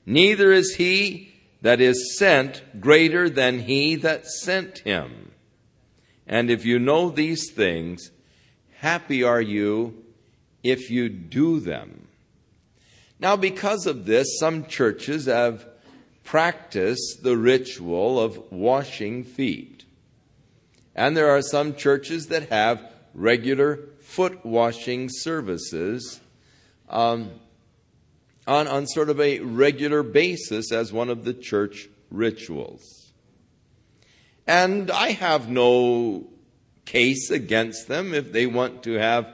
neither 0.06 0.51
is 0.51 0.75
he 0.75 1.34
that 1.62 1.82
is 1.82 2.18
sent 2.18 2.79
greater 2.79 3.29
than 3.29 3.60
he 3.60 3.96
that 3.96 4.25
sent 4.25 4.79
him. 4.79 5.32
And 6.27 6.50
if 6.50 6.65
you 6.65 6.79
know 6.79 7.10
these 7.10 7.51
things, 7.51 8.12
happy 8.77 9.24
are 9.24 9.41
you 9.41 10.03
if 10.63 10.89
you 10.89 11.10
do 11.10 11.60
them. 11.60 12.08
Now, 13.20 13.36
because 13.36 13.86
of 13.86 14.06
this, 14.06 14.39
some 14.39 14.65
churches 14.65 15.25
have 15.25 15.65
practiced 16.24 17.24
the 17.24 17.36
ritual 17.36 18.20
of 18.20 18.51
washing 18.51 19.24
feet. 19.24 19.84
And 20.96 21.18
there 21.18 21.29
are 21.29 21.41
some 21.41 21.75
churches 21.75 22.27
that 22.27 22.50
have 22.50 22.82
regular 23.13 23.79
foot 24.01 24.46
washing 24.46 25.10
services 25.10 26.22
um, 26.88 27.32
on, 28.50 28.68
on 28.68 28.88
sort 28.88 29.10
of 29.10 29.20
a 29.20 29.39
regular 29.41 30.01
basis 30.01 30.72
as 30.72 30.91
one 30.91 31.10
of 31.10 31.24
the 31.24 31.34
church 31.34 31.88
rituals. 32.10 33.13
And 34.48 34.89
I 34.89 35.12
have 35.12 35.48
no 35.48 36.27
case 36.86 37.29
against 37.29 37.88
them 37.88 38.15
if 38.15 38.32
they 38.32 38.48
want 38.48 38.82
to 38.84 38.94
have 38.94 39.27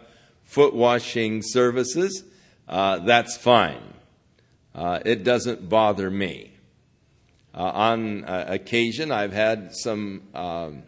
foot 0.44 0.74
washing 0.74 1.42
services, 1.42 2.26
uh, 2.68 3.00
that's 3.00 3.38
fine. 3.38 3.94
Uh, 4.74 5.00
it 5.06 5.24
doesn't 5.24 5.70
bother 5.70 6.12
me. 6.12 6.52
Uh, 7.54 7.72
on 7.74 8.26
uh, 8.26 8.46
occasion, 8.50 9.14
I've 9.14 9.32
had 9.32 9.74
some 9.74 10.24
um, 10.34 10.84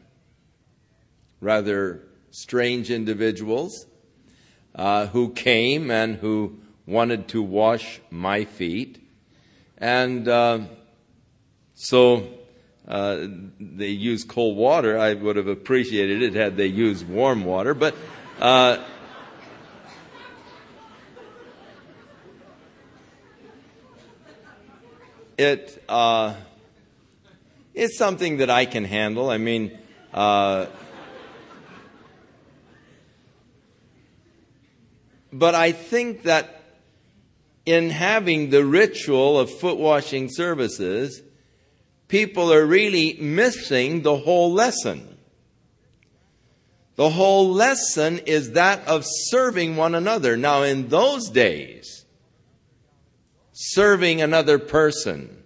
rather 1.39 2.03
strange 2.31 2.91
individuals 2.91 3.85
uh, 4.75 5.07
who 5.07 5.31
came 5.31 5.89
and 5.89 6.17
who 6.17 6.59
wanted 6.87 7.27
to 7.27 7.43
wash 7.43 7.99
my 8.09 8.45
feet. 8.45 9.03
And 9.77 10.27
uh, 10.27 10.61
so 11.75 12.27
uh, 12.87 13.27
they 13.59 13.89
use 13.89 14.23
cold 14.23 14.57
water. 14.57 14.97
I 14.97 15.13
would 15.13 15.35
have 15.35 15.47
appreciated 15.47 16.23
it 16.23 16.33
had 16.33 16.57
they 16.57 16.67
used 16.67 17.07
warm 17.07 17.45
water, 17.45 17.73
but. 17.73 17.95
Uh, 18.39 18.83
it 25.37 25.83
uh, 25.87 26.33
it's 27.73 27.97
something 27.97 28.37
that 28.37 28.49
I 28.49 28.65
can 28.65 28.83
handle. 28.83 29.29
I 29.29 29.37
mean, 29.37 29.77
uh, 30.13 30.65
but 35.31 35.53
I 35.53 35.71
think 35.73 36.23
that 36.23 36.56
in 37.67 37.89
having 37.89 38.49
the 38.49 38.63
ritual 38.63 39.37
of 39.37 39.51
foot 39.51 39.77
washing 39.77 40.29
services, 40.31 41.21
people 42.07 42.51
are 42.53 42.65
really 42.65 43.17
missing 43.19 44.03
the 44.03 44.15
whole 44.15 44.53
lesson. 44.53 45.17
The 46.95 47.09
whole 47.09 47.51
lesson 47.51 48.19
is 48.19 48.51
that 48.51 48.87
of 48.87 49.03
serving 49.05 49.75
one 49.75 49.95
another. 49.95 50.37
Now, 50.37 50.63
in 50.63 50.87
those 50.87 51.29
days, 51.29 52.05
serving 53.51 54.21
another 54.21 54.59
person 54.59 55.43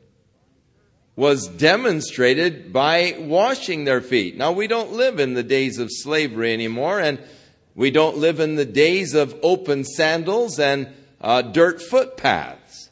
was 1.15 1.47
demonstrated 1.47 2.71
by 2.71 3.15
washing 3.17 3.85
their 3.85 3.99
feet. 3.99 4.37
Now, 4.37 4.51
we 4.51 4.67
don't 4.67 4.93
live 4.93 5.19
in 5.19 5.33
the 5.33 5.43
days 5.43 5.79
of 5.79 5.89
slavery 5.91 6.53
anymore, 6.53 6.99
and 6.99 7.19
we 7.73 7.89
don't 7.89 8.17
live 8.17 8.39
in 8.39 8.57
the 8.57 8.65
days 8.65 9.15
of 9.15 9.35
open 9.41 9.83
sandals 9.83 10.59
and 10.59 10.93
uh, 11.21 11.43
dirt 11.43 11.81
footpaths. 11.81 12.89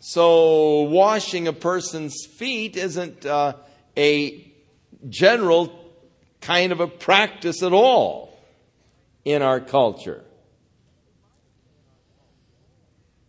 So, 0.00 0.82
washing 0.82 1.46
a 1.46 1.52
person's 1.52 2.24
feet 2.24 2.76
isn't 2.76 3.26
uh, 3.26 3.54
a 3.96 4.52
general 5.08 5.72
kind 6.40 6.72
of 6.72 6.80
a 6.80 6.88
practice 6.88 7.62
at 7.62 7.72
all 7.72 8.38
in 9.24 9.42
our 9.42 9.60
culture. 9.60 10.24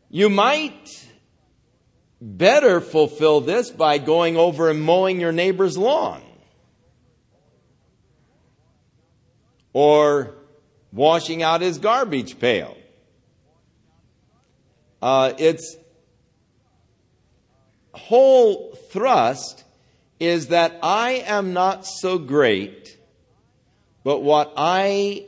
You 0.10 0.30
might 0.30 1.08
better 2.22 2.82
fulfill 2.82 3.42
this 3.42 3.70
by 3.70 3.98
going 3.98 4.38
over 4.38 4.70
and 4.70 4.82
mowing 4.82 5.20
your 5.20 5.32
neighbor's 5.32 5.78
lawn. 5.78 6.22
Or 9.74 10.34
washing 10.92 11.44
out 11.44 11.62
his 11.62 11.78
garbage 11.78 12.40
pail. 12.40 12.79
Uh, 15.02 15.34
its 15.38 15.78
whole 17.94 18.74
thrust 18.92 19.64
is 20.20 20.48
that 20.48 20.78
I 20.84 21.24
am 21.26 21.54
not 21.54 21.86
so 21.86 22.18
great, 22.18 22.98
but 24.04 24.20
what 24.22 24.54
I 24.58 25.26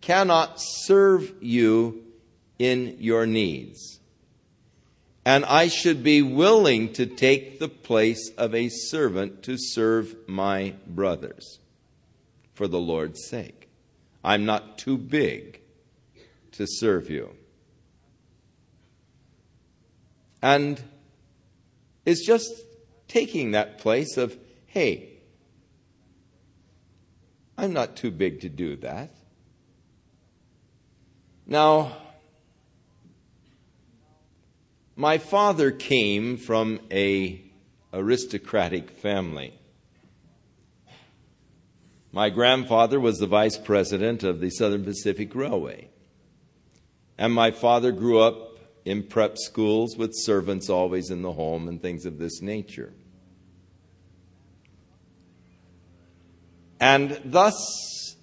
cannot 0.00 0.54
serve 0.56 1.32
you 1.40 2.04
in 2.58 2.96
your 2.98 3.26
needs. 3.26 4.00
And 5.24 5.44
I 5.44 5.68
should 5.68 6.02
be 6.02 6.22
willing 6.22 6.92
to 6.94 7.04
take 7.04 7.58
the 7.58 7.68
place 7.68 8.30
of 8.38 8.54
a 8.54 8.70
servant 8.70 9.42
to 9.42 9.56
serve 9.58 10.16
my 10.26 10.74
brothers 10.86 11.58
for 12.54 12.66
the 12.66 12.80
Lord's 12.80 13.28
sake. 13.28 13.68
I'm 14.24 14.46
not 14.46 14.78
too 14.78 14.96
big 14.96 15.60
to 16.52 16.66
serve 16.66 17.10
you. 17.10 17.36
And 20.40 20.80
it's 22.04 22.24
just 22.24 22.52
taking 23.08 23.52
that 23.52 23.78
place 23.78 24.16
of, 24.16 24.36
hey, 24.66 25.18
I'm 27.56 27.72
not 27.72 27.96
too 27.96 28.10
big 28.10 28.40
to 28.42 28.48
do 28.48 28.76
that. 28.76 29.10
Now, 31.46 31.96
my 34.94 35.18
father 35.18 35.70
came 35.70 36.36
from 36.36 36.80
a 36.90 37.42
aristocratic 37.92 38.90
family. 38.90 39.54
My 42.12 42.30
grandfather 42.30 43.00
was 43.00 43.18
the 43.18 43.26
vice 43.26 43.56
president 43.56 44.22
of 44.22 44.40
the 44.40 44.50
Southern 44.50 44.84
Pacific 44.84 45.34
Railway. 45.34 45.88
And 47.16 47.32
my 47.32 47.50
father 47.50 47.92
grew 47.92 48.20
up 48.20 48.47
in 48.88 49.02
prep 49.02 49.36
schools 49.36 49.98
with 49.98 50.12
servants 50.14 50.70
always 50.70 51.10
in 51.10 51.20
the 51.20 51.32
home 51.32 51.68
and 51.68 51.82
things 51.82 52.06
of 52.06 52.18
this 52.18 52.40
nature. 52.40 52.94
And 56.80 57.20
thus, 57.22 58.16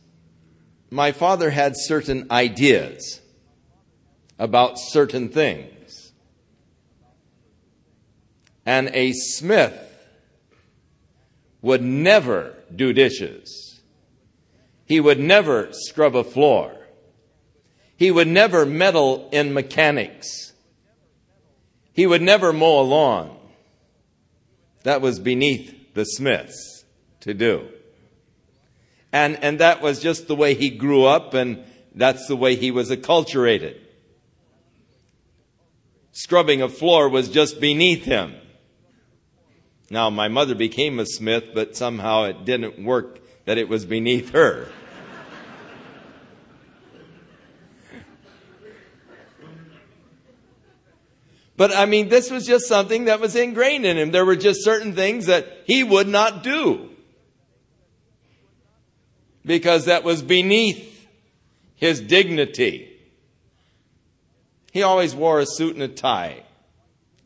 my 0.89 1.11
father 1.11 1.51
had 1.51 1.73
certain 1.75 2.31
ideas 2.31 3.21
about 4.39 4.79
certain 4.79 5.29
things. 5.29 6.13
And 8.65 8.89
a 8.91 9.11
smith 9.13 9.79
would 11.61 11.83
never 11.83 12.55
do 12.75 12.91
dishes. 12.91 13.81
He 14.85 14.99
would 14.99 15.19
never 15.19 15.69
scrub 15.73 16.15
a 16.15 16.23
floor. 16.23 16.75
He 17.97 18.09
would 18.09 18.27
never 18.27 18.65
meddle 18.65 19.29
in 19.31 19.53
mechanics. 19.53 20.44
He 21.95 22.05
would 22.05 22.21
never 22.21 22.51
mow 22.51 22.81
a 22.81 22.83
lawn. 22.83 23.37
That 24.83 25.01
was 25.01 25.17
beneath 25.17 25.93
the 25.93 26.03
Smiths 26.03 26.83
to 27.21 27.33
do. 27.33 27.69
And, 29.13 29.41
and 29.41 29.59
that 29.59 29.81
was 29.81 30.01
just 30.01 30.27
the 30.27 30.35
way 30.35 30.55
he 30.55 30.69
grew 30.69 31.05
up, 31.05 31.33
and 31.33 31.63
that's 31.95 32.27
the 32.27 32.35
way 32.35 32.57
he 32.57 32.69
was 32.69 32.91
acculturated. 32.91 33.77
Scrubbing 36.11 36.61
a 36.61 36.67
floor 36.67 37.07
was 37.07 37.29
just 37.29 37.61
beneath 37.61 38.03
him. 38.03 38.35
Now, 39.89 40.09
my 40.09 40.27
mother 40.27 40.53
became 40.53 40.99
a 40.99 41.05
smith, 41.05 41.45
but 41.53 41.77
somehow 41.77 42.23
it 42.23 42.43
didn't 42.43 42.83
work 42.83 43.21
that 43.45 43.57
it 43.57 43.69
was 43.69 43.85
beneath 43.85 44.31
her. 44.31 44.67
But 51.57 51.75
I 51.75 51.85
mean, 51.85 52.09
this 52.09 52.29
was 52.29 52.45
just 52.45 52.67
something 52.67 53.05
that 53.05 53.19
was 53.19 53.35
ingrained 53.35 53.85
in 53.85 53.97
him. 53.97 54.11
There 54.11 54.25
were 54.25 54.35
just 54.35 54.63
certain 54.63 54.93
things 54.93 55.27
that 55.27 55.47
he 55.65 55.83
would 55.83 56.07
not 56.07 56.43
do. 56.43 56.89
Because 59.45 59.85
that 59.85 60.03
was 60.03 60.21
beneath 60.21 61.07
his 61.75 62.01
dignity. 62.01 62.91
He 64.71 64.83
always 64.83 65.15
wore 65.15 65.39
a 65.39 65.45
suit 65.45 65.75
and 65.75 65.83
a 65.83 65.87
tie. 65.87 66.43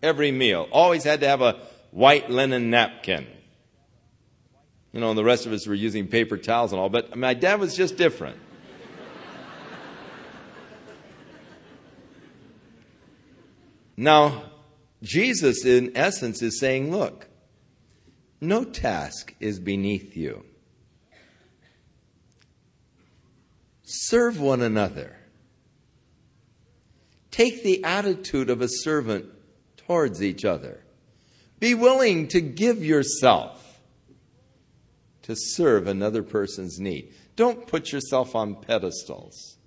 Every 0.04 0.32
meal. 0.32 0.68
Always 0.72 1.04
had 1.04 1.22
to 1.22 1.28
have 1.28 1.42
a 1.42 1.60
white 1.92 2.30
linen 2.30 2.70
napkin. 2.70 3.26
You 4.94 5.00
know, 5.00 5.10
and 5.10 5.18
the 5.18 5.24
rest 5.24 5.46
of 5.46 5.54
us 5.54 5.66
were 5.66 5.74
using 5.74 6.08
paper 6.08 6.38
towels 6.38 6.72
and 6.72 6.80
all, 6.80 6.90
but 6.90 7.16
my 7.16 7.34
dad 7.34 7.60
was 7.60 7.76
just 7.76 7.96
different. 7.96 8.38
Now, 14.00 14.44
Jesus, 15.04 15.66
in 15.66 15.92
essence, 15.94 16.42
is 16.42 16.58
saying, 16.58 16.90
look, 16.90 17.28
no 18.40 18.64
task 18.64 19.36
is 19.42 19.60
beneath 19.60 20.16
you. 20.16 20.46
Serve 23.84 24.40
one 24.40 24.62
another. 24.62 25.18
Take 27.30 27.62
the 27.62 27.84
attitude 27.84 28.50
of 28.50 28.62
a 28.62 28.70
servant 28.70 29.26
towards 29.76 30.24
each 30.24 30.46
other. 30.46 30.82
Be 31.60 31.76
willing 31.76 32.30
to 32.30 32.40
give 32.40 32.82
yourself 32.82 33.82
to 35.24 35.36
serve 35.36 35.88
another 35.88 36.24
person's 36.24 36.80
need. 36.80 37.14
Don't 37.36 37.68
put 37.68 37.92
yourself 37.92 38.34
on 38.34 38.56
pedestals. 38.56 39.58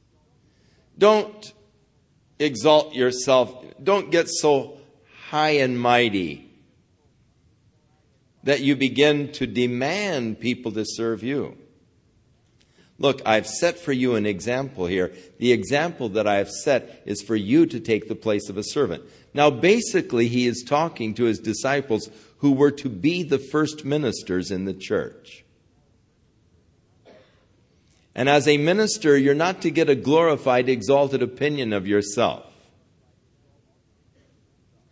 Don't 0.96 1.52
exalt 2.38 2.94
yourself. 2.94 3.64
Don't 3.82 4.10
get 4.10 4.28
so 4.28 4.78
high 5.28 5.50
and 5.50 5.80
mighty 5.80 6.50
that 8.44 8.60
you 8.60 8.76
begin 8.76 9.30
to 9.32 9.46
demand 9.46 10.40
people 10.40 10.72
to 10.72 10.84
serve 10.84 11.22
you. 11.22 11.56
Look, 12.98 13.22
I've 13.26 13.46
set 13.46 13.78
for 13.78 13.92
you 13.92 14.14
an 14.14 14.26
example 14.26 14.86
here. 14.86 15.12
The 15.38 15.52
example 15.52 16.10
that 16.10 16.26
I 16.26 16.36
have 16.36 16.50
set 16.50 17.02
is 17.04 17.22
for 17.22 17.34
you 17.34 17.66
to 17.66 17.80
take 17.80 18.08
the 18.08 18.14
place 18.14 18.48
of 18.48 18.56
a 18.56 18.62
servant. 18.62 19.02
Now, 19.34 19.50
basically, 19.50 20.28
he 20.28 20.46
is 20.46 20.62
talking 20.62 21.14
to 21.14 21.24
his 21.24 21.38
disciples 21.38 22.10
who 22.38 22.52
were 22.52 22.70
to 22.72 22.88
be 22.88 23.22
the 23.22 23.38
first 23.38 23.84
ministers 23.84 24.50
in 24.50 24.66
the 24.66 24.74
church. 24.74 25.44
And 28.14 28.28
as 28.28 28.46
a 28.46 28.58
minister, 28.58 29.16
you're 29.16 29.34
not 29.34 29.62
to 29.62 29.70
get 29.70 29.88
a 29.88 29.94
glorified, 29.94 30.68
exalted 30.68 31.22
opinion 31.22 31.72
of 31.72 31.86
yourself. 31.86 32.52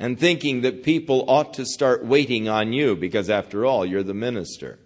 and 0.01 0.19
thinking 0.19 0.63
that 0.63 0.83
people 0.83 1.27
ought 1.29 1.53
to 1.55 1.67
start 1.67 2.03
waiting 2.03 2.49
on 2.49 2.73
you 2.73 2.97
because, 2.97 3.29
after 3.29 3.67
all, 3.67 3.85
you're 3.85 4.03
the 4.03 4.15
minister. 4.15 4.79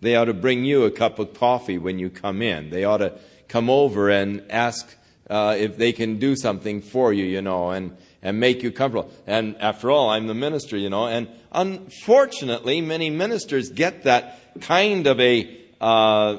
They 0.00 0.16
ought 0.16 0.24
to 0.24 0.34
bring 0.34 0.64
you 0.64 0.84
a 0.84 0.90
cup 0.90 1.18
of 1.18 1.34
coffee 1.34 1.76
when 1.76 1.98
you 1.98 2.08
come 2.08 2.40
in. 2.40 2.70
They 2.70 2.84
ought 2.84 2.98
to 2.98 3.12
come 3.48 3.68
over 3.68 4.08
and 4.08 4.42
ask 4.50 4.96
uh, 5.28 5.54
if 5.58 5.76
they 5.76 5.92
can 5.92 6.18
do 6.18 6.34
something 6.34 6.80
for 6.80 7.12
you, 7.12 7.26
you 7.26 7.42
know, 7.42 7.70
and, 7.70 7.94
and 8.22 8.40
make 8.40 8.62
you 8.62 8.72
comfortable. 8.72 9.12
And 9.26 9.54
after 9.58 9.90
all, 9.90 10.08
I'm 10.08 10.28
the 10.28 10.34
minister, 10.34 10.78
you 10.78 10.88
know. 10.88 11.06
And 11.06 11.28
unfortunately, 11.52 12.80
many 12.80 13.10
ministers 13.10 13.68
get 13.68 14.04
that 14.04 14.60
kind 14.62 15.06
of 15.06 15.20
a 15.20 15.60
uh, 15.78 16.38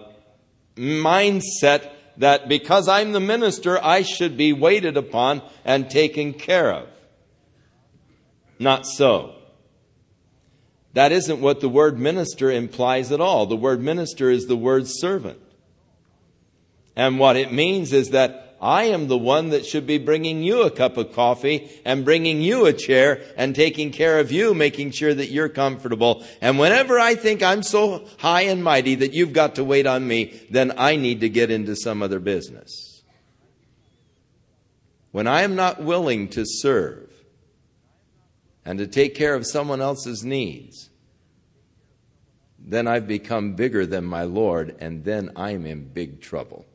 mindset 0.76 1.92
that 2.18 2.48
because 2.48 2.88
I'm 2.88 3.12
the 3.12 3.20
minister, 3.20 3.84
I 3.84 4.02
should 4.02 4.38
be 4.38 4.54
waited 4.54 4.98
upon 4.98 5.42
and 5.66 5.90
taken 5.90 6.34
care 6.34 6.72
of. 6.72 6.88
Not 8.60 8.86
so. 8.86 9.36
That 10.94 11.12
isn't 11.12 11.42
what 11.42 11.60
the 11.60 11.70
word 11.70 12.00
minister 12.00 12.52
implies 12.52 13.12
at 13.12 13.20
all. 13.20 13.48
The 13.48 13.56
word 13.56 13.82
minister 13.82 14.30
is 14.30 14.46
the 14.46 14.56
word 14.56 14.88
servant. 14.88 15.40
And 16.96 17.18
what 17.18 17.36
it 17.36 17.52
means 17.52 17.92
is 17.94 18.12
that 18.12 18.43
I 18.64 18.86
am 18.86 19.10
the 19.10 19.18
one 19.18 19.50
that 19.50 19.66
should 19.66 19.86
be 19.86 19.98
bringing 19.98 20.42
you 20.42 20.64
a 20.64 20.72
cup 20.72 20.96
of 20.96 21.12
coffee 21.12 21.70
and 21.84 22.06
bringing 22.06 22.42
you 22.42 22.66
a 22.66 22.72
chair 22.72 23.22
and 23.36 23.54
taking 23.54 23.92
care 23.92 24.20
of 24.20 24.32
you, 24.32 24.54
making 24.54 24.92
sure 24.92 25.14
that 25.14 25.30
you're 25.30 25.50
comfortable. 25.50 26.24
And 26.40 26.58
whenever 26.58 26.98
I 26.98 27.16
think 27.16 27.44
I'm 27.44 27.62
so 27.62 28.08
high 28.20 28.44
and 28.44 28.64
mighty 28.64 28.96
that 28.96 29.12
you've 29.12 29.34
got 29.34 29.56
to 29.56 29.66
wait 29.66 29.86
on 29.86 30.08
me, 30.08 30.42
then 30.50 30.72
I 30.78 30.96
need 30.96 31.20
to 31.20 31.30
get 31.30 31.52
into 31.52 31.76
some 31.76 32.02
other 32.02 32.22
business. 32.22 33.04
When 35.12 35.28
I 35.28 35.42
am 35.42 35.56
not 35.56 35.84
willing 35.84 36.30
to 36.30 36.46
serve, 36.46 37.10
and 38.66 38.80
to 38.80 38.88
take 38.88 39.14
care 39.14 39.36
of 39.36 39.46
someone 39.46 39.82
else's 39.82 40.24
needs, 40.24 40.90
then 42.58 42.88
I've 42.88 43.08
become 43.10 43.56
bigger 43.56 43.86
than 43.86 44.06
my 44.06 44.24
Lord, 44.24 44.78
and 44.80 45.04
then 45.04 45.32
I'm 45.36 45.66
in 45.66 45.90
big 45.90 46.22
trouble. 46.22 46.66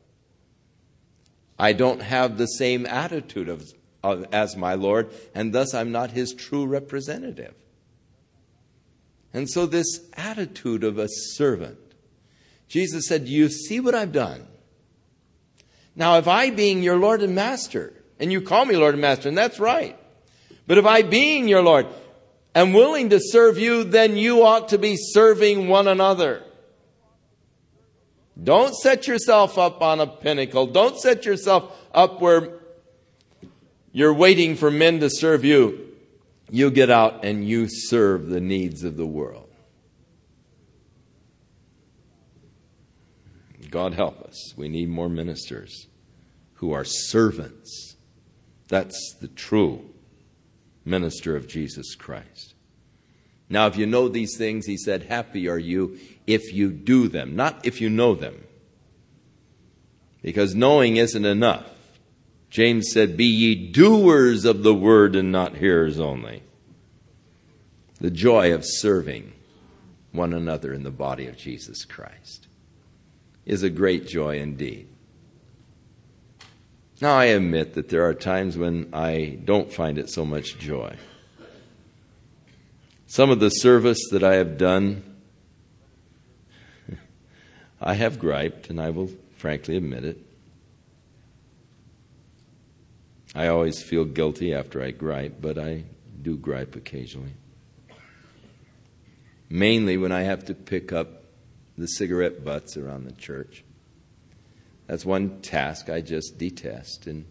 I 1.59 1.73
don't 1.73 2.01
have 2.01 2.37
the 2.37 2.45
same 2.45 2.85
attitude 2.85 3.49
of, 3.49 3.69
of, 4.01 4.25
as 4.31 4.55
my 4.55 4.75
Lord, 4.75 5.11
and 5.35 5.53
thus 5.53 5.73
I'm 5.73 5.91
not 5.91 6.11
his 6.11 6.33
true 6.33 6.65
representative. 6.65 7.53
And 9.33 9.49
so, 9.49 9.65
this 9.65 9.99
attitude 10.13 10.83
of 10.85 10.97
a 10.97 11.07
servant, 11.09 11.77
Jesus 12.67 13.07
said, 13.07 13.27
You 13.27 13.49
see 13.49 13.79
what 13.79 13.93
I've 13.93 14.13
done? 14.13 14.47
Now, 15.95 16.17
if 16.17 16.27
I, 16.27 16.49
being 16.49 16.81
your 16.81 16.97
Lord 16.97 17.21
and 17.21 17.35
Master, 17.35 17.93
and 18.19 18.31
you 18.31 18.41
call 18.41 18.65
me 18.65 18.77
Lord 18.77 18.95
and 18.95 19.01
Master, 19.01 19.27
and 19.27 19.37
that's 19.37 19.59
right, 19.59 19.99
but 20.65 20.77
if 20.77 20.85
I, 20.85 21.01
being 21.01 21.47
your 21.47 21.61
Lord, 21.61 21.87
am 22.55 22.73
willing 22.73 23.09
to 23.09 23.19
serve 23.21 23.57
you, 23.57 23.83
then 23.83 24.15
you 24.15 24.43
ought 24.43 24.69
to 24.69 24.77
be 24.77 24.95
serving 24.97 25.67
one 25.67 25.87
another. 25.87 26.43
Don't 28.41 28.73
set 28.75 29.07
yourself 29.07 29.57
up 29.57 29.81
on 29.81 29.99
a 29.99 30.07
pinnacle. 30.07 30.67
Don't 30.67 30.97
set 30.97 31.25
yourself 31.25 31.75
up 31.93 32.21
where 32.21 32.59
you're 33.91 34.13
waiting 34.13 34.55
for 34.55 34.71
men 34.71 34.99
to 34.99 35.09
serve 35.09 35.43
you. 35.43 35.87
You 36.49 36.71
get 36.71 36.89
out 36.89 37.25
and 37.25 37.47
you 37.47 37.67
serve 37.69 38.27
the 38.27 38.41
needs 38.41 38.83
of 38.83 38.97
the 38.97 39.05
world. 39.05 39.49
God 43.69 43.93
help 43.93 44.21
us. 44.21 44.53
We 44.57 44.67
need 44.67 44.89
more 44.89 45.09
ministers 45.09 45.87
who 46.55 46.71
are 46.71 46.83
servants. 46.83 47.95
That's 48.67 49.15
the 49.21 49.27
true 49.27 49.89
minister 50.85 51.35
of 51.35 51.47
Jesus 51.47 51.95
Christ. 51.95 52.55
Now, 53.47 53.67
if 53.67 53.77
you 53.77 53.85
know 53.85 54.07
these 54.07 54.37
things, 54.37 54.65
he 54.65 54.77
said, 54.77 55.03
Happy 55.03 55.47
are 55.47 55.59
you 55.59 55.97
if 56.29 56.53
you 56.53 56.71
do 56.71 57.07
them, 57.07 57.35
not 57.35 57.65
if 57.65 57.81
you 57.81 57.89
know 57.89 58.13
them. 58.13 58.43
Because 60.21 60.53
knowing 60.53 60.97
isn't 60.97 61.25
enough. 61.25 61.65
James 62.49 62.91
said, 62.91 63.17
Be 63.17 63.25
ye 63.25 63.71
doers 63.71 64.45
of 64.45 64.63
the 64.63 64.73
word 64.73 65.15
and 65.15 65.31
not 65.31 65.57
hearers 65.57 65.99
only. 65.99 66.43
The 67.99 68.11
joy 68.11 68.53
of 68.53 68.63
serving 68.63 69.33
one 70.11 70.33
another 70.33 70.71
in 70.73 70.83
the 70.83 70.91
body 70.91 71.27
of 71.27 71.37
Jesus 71.37 71.83
Christ 71.83 72.47
is 73.45 73.63
a 73.63 73.69
great 73.69 74.07
joy 74.07 74.37
indeed. 74.37 74.87
Now, 77.01 77.15
I 77.15 77.25
admit 77.25 77.73
that 77.73 77.89
there 77.89 78.05
are 78.05 78.13
times 78.13 78.57
when 78.57 78.89
I 78.93 79.39
don't 79.43 79.71
find 79.71 79.97
it 79.97 80.09
so 80.09 80.25
much 80.25 80.59
joy. 80.59 80.97
Some 83.07 83.29
of 83.29 83.39
the 83.39 83.49
service 83.49 83.99
that 84.11 84.23
I 84.23 84.35
have 84.35 84.57
done, 84.57 85.08
I 87.81 87.93
have 87.93 88.19
griped, 88.19 88.69
and 88.69 88.79
I 88.79 88.89
will 88.89 89.09
frankly 89.37 89.77
admit 89.77 90.03
it. 90.03 90.17
I 93.35 93.47
always 93.47 93.81
feel 93.81 94.05
guilty 94.05 94.53
after 94.53 94.81
I 94.81 94.91
gripe, 94.91 95.35
but 95.39 95.57
I 95.57 95.83
do 96.21 96.35
gripe 96.35 96.75
occasionally. 96.75 97.33
Mainly 99.49 99.97
when 99.97 100.11
I 100.11 100.21
have 100.21 100.45
to 100.45 100.53
pick 100.53 100.91
up 100.91 101.23
the 101.77 101.87
cigarette 101.87 102.43
butts 102.43 102.75
around 102.75 103.05
the 103.05 103.13
church. 103.13 103.63
That's 104.87 105.05
one 105.05 105.41
task 105.41 105.89
I 105.89 106.01
just 106.01 106.37
detest. 106.37 107.07
And 107.07 107.25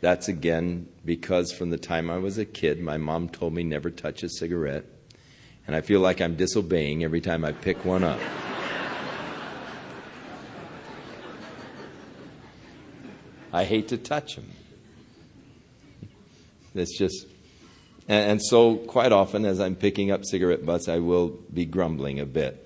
that's 0.00 0.28
again 0.28 0.88
because 1.04 1.50
from 1.50 1.70
the 1.70 1.78
time 1.78 2.10
I 2.10 2.18
was 2.18 2.38
a 2.38 2.44
kid, 2.44 2.80
my 2.80 2.96
mom 2.96 3.28
told 3.28 3.54
me 3.54 3.64
never 3.64 3.90
touch 3.90 4.22
a 4.22 4.28
cigarette. 4.28 4.84
And 5.66 5.74
I 5.74 5.80
feel 5.80 6.00
like 6.00 6.20
I'm 6.20 6.36
disobeying 6.36 7.02
every 7.02 7.20
time 7.20 7.44
I 7.44 7.52
pick 7.52 7.84
one 7.84 8.04
up. 8.04 8.20
I 13.56 13.64
hate 13.64 13.88
to 13.88 13.96
touch 13.96 14.36
them. 14.36 14.50
It's 16.74 16.98
just, 16.98 17.26
and, 18.06 18.32
and, 18.32 18.42
so 18.42 18.76
quite 18.76 19.12
often 19.12 19.46
as 19.46 19.60
I'm 19.60 19.74
picking 19.74 20.10
up 20.10 20.26
cigarette 20.26 20.66
butts, 20.66 20.88
I 20.88 20.98
will 20.98 21.28
be 21.28 21.64
grumbling 21.64 22.20
a 22.20 22.26
bit. 22.26 22.62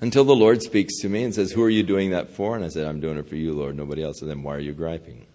Until 0.00 0.22
the 0.22 0.36
Lord 0.36 0.62
speaks 0.62 1.00
to 1.00 1.08
me 1.08 1.24
and 1.24 1.34
says, 1.34 1.50
Who 1.50 1.64
are 1.64 1.68
you 1.68 1.82
doing 1.82 2.10
that 2.10 2.30
for? 2.30 2.54
And 2.54 2.64
I 2.64 2.68
said, 2.68 2.86
I'm 2.86 3.00
doing 3.00 3.18
it 3.18 3.28
for 3.28 3.34
you, 3.34 3.54
Lord, 3.54 3.76
nobody 3.76 4.04
else. 4.04 4.22
And 4.22 4.30
then 4.30 4.44
why 4.44 4.54
are 4.54 4.60
you 4.60 4.72
griping? 4.72 5.26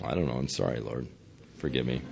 I 0.00 0.14
don't 0.14 0.26
know. 0.26 0.34
I'm 0.34 0.46
sorry, 0.46 0.78
Lord. 0.78 1.08
Forgive 1.56 1.86
me. 1.86 2.02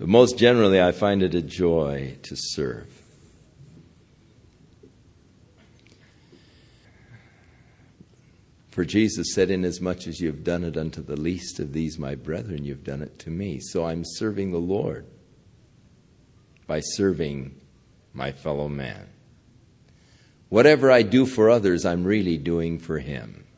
But 0.00 0.08
most 0.08 0.36
generally, 0.36 0.82
I 0.82 0.90
find 0.90 1.22
it 1.22 1.36
a 1.36 1.42
joy 1.42 2.16
to 2.24 2.34
serve. 2.36 2.97
For 8.78 8.84
Jesus 8.84 9.34
said, 9.34 9.50
Inasmuch 9.50 10.06
as 10.06 10.20
you 10.20 10.28
have 10.28 10.44
done 10.44 10.62
it 10.62 10.76
unto 10.76 11.02
the 11.02 11.16
least 11.16 11.58
of 11.58 11.72
these, 11.72 11.98
my 11.98 12.14
brethren, 12.14 12.64
you've 12.64 12.84
done 12.84 13.02
it 13.02 13.18
to 13.18 13.28
me. 13.28 13.58
So 13.58 13.84
I'm 13.84 14.04
serving 14.04 14.52
the 14.52 14.58
Lord 14.58 15.04
by 16.68 16.78
serving 16.78 17.60
my 18.14 18.30
fellow 18.30 18.68
man. 18.68 19.08
Whatever 20.48 20.92
I 20.92 21.02
do 21.02 21.26
for 21.26 21.50
others, 21.50 21.84
I'm 21.84 22.04
really 22.04 22.38
doing 22.38 22.78
for 22.78 23.00
him. 23.00 23.48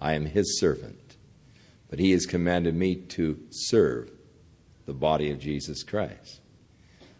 I 0.00 0.12
am 0.12 0.26
his 0.26 0.60
servant, 0.60 1.16
but 1.90 1.98
he 1.98 2.12
has 2.12 2.24
commanded 2.24 2.76
me 2.76 2.94
to 2.94 3.40
serve 3.50 4.08
the 4.86 4.94
body 4.94 5.32
of 5.32 5.40
Jesus 5.40 5.82
Christ. 5.82 6.40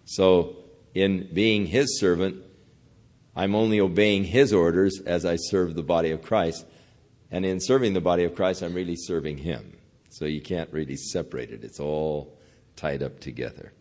So, 0.05 0.55
in 0.95 1.31
being 1.35 1.67
his 1.67 1.99
servant, 1.99 2.45
I'm 3.35 3.57
only 3.57 3.81
obeying 3.81 4.23
his 4.23 4.53
orders 4.53 5.01
as 5.05 5.25
I 5.25 5.35
serve 5.35 5.75
the 5.75 5.83
body 5.83 6.13
of 6.13 6.23
Christ. 6.23 6.65
And 7.33 7.47
in 7.47 7.61
serving 7.61 7.95
the 7.95 8.01
body 8.01 8.25
of 8.25 8.37
Christ, 8.37 8.63
I'm 8.63 8.75
really 8.75 8.95
serving 8.95 9.39
him. 9.39 9.79
So 10.11 10.27
you 10.27 10.43
can't 10.43 10.71
really 10.71 10.97
separate 10.97 11.51
it, 11.51 11.65
it's 11.65 11.81
all 11.81 12.37
tied 12.77 13.03
up 13.03 13.19
together. 13.19 13.73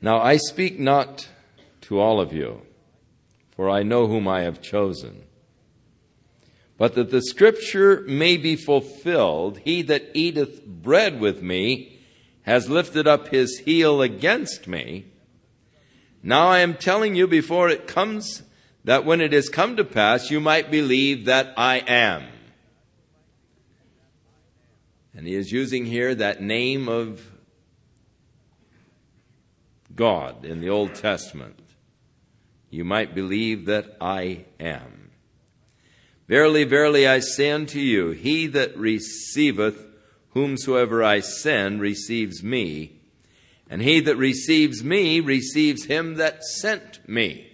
Now 0.00 0.20
I 0.20 0.36
speak 0.36 0.78
not 0.78 1.28
to 1.82 1.98
all 1.98 2.20
of 2.20 2.32
you, 2.32 2.62
for 3.50 3.68
I 3.68 3.82
know 3.82 4.06
whom 4.06 4.28
I 4.28 4.42
have 4.42 4.62
chosen. 4.62 5.24
But 6.78 6.94
that 6.94 7.10
the 7.10 7.22
scripture 7.22 8.04
may 8.06 8.36
be 8.36 8.54
fulfilled, 8.54 9.58
he 9.64 9.82
that 9.82 10.10
eateth 10.14 10.64
bread 10.64 11.18
with 11.18 11.42
me 11.42 11.98
has 12.42 12.70
lifted 12.70 13.08
up 13.08 13.28
his 13.28 13.58
heel 13.60 14.00
against 14.02 14.68
me. 14.68 15.06
Now 16.22 16.46
I 16.48 16.58
am 16.58 16.74
telling 16.74 17.16
you 17.16 17.26
before 17.26 17.68
it 17.68 17.88
comes, 17.88 18.42
that 18.86 19.04
when 19.04 19.20
it 19.20 19.32
has 19.32 19.48
come 19.48 19.76
to 19.76 19.84
pass, 19.84 20.30
you 20.30 20.38
might 20.38 20.70
believe 20.70 21.24
that 21.24 21.52
I 21.56 21.78
am. 21.88 22.24
And 25.12 25.26
he 25.26 25.34
is 25.34 25.50
using 25.50 25.86
here 25.86 26.14
that 26.14 26.40
name 26.40 26.88
of 26.88 27.20
God 29.92 30.44
in 30.44 30.60
the 30.60 30.68
Old 30.68 30.94
Testament. 30.94 31.58
You 32.70 32.84
might 32.84 33.12
believe 33.12 33.66
that 33.66 33.96
I 34.00 34.44
am. 34.60 35.10
Verily, 36.28 36.62
verily, 36.62 37.08
I 37.08 37.18
say 37.18 37.50
unto 37.50 37.80
you, 37.80 38.10
he 38.10 38.46
that 38.46 38.76
receiveth 38.76 39.84
whomsoever 40.30 41.02
I 41.02 41.20
send 41.20 41.80
receives 41.80 42.44
me, 42.44 43.00
and 43.68 43.82
he 43.82 43.98
that 43.98 44.16
receives 44.16 44.84
me 44.84 45.18
receives 45.18 45.86
him 45.86 46.14
that 46.16 46.44
sent 46.44 47.08
me. 47.08 47.45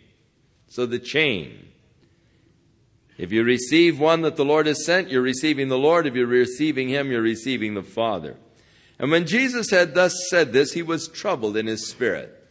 So 0.73 0.87
the 0.87 0.99
chain. 0.99 1.69
If 3.19 3.31
you 3.31 3.45
receive 3.45 4.01
one 4.01 4.23
that 4.23 4.37
the 4.37 4.45
Lord 4.47 4.65
has 4.65 4.87
sent, 4.87 5.11
you're 5.11 5.21
receiving 5.21 5.69
the 5.69 5.77
Lord. 5.77 6.07
If 6.07 6.15
you're 6.15 6.27
receiving 6.27 6.89
him, 6.89 7.11
you're 7.11 7.21
receiving 7.21 7.75
the 7.75 7.83
Father. 7.83 8.39
And 8.99 9.11
when 9.11 9.27
Jesus 9.27 9.69
had 9.71 9.95
thus 9.95 10.15
said 10.31 10.55
this, 10.55 10.73
he 10.73 10.83
was 10.83 11.09
troubled 11.09 11.59
in 11.59 11.67
his 11.67 11.91
spirit. 11.91 12.43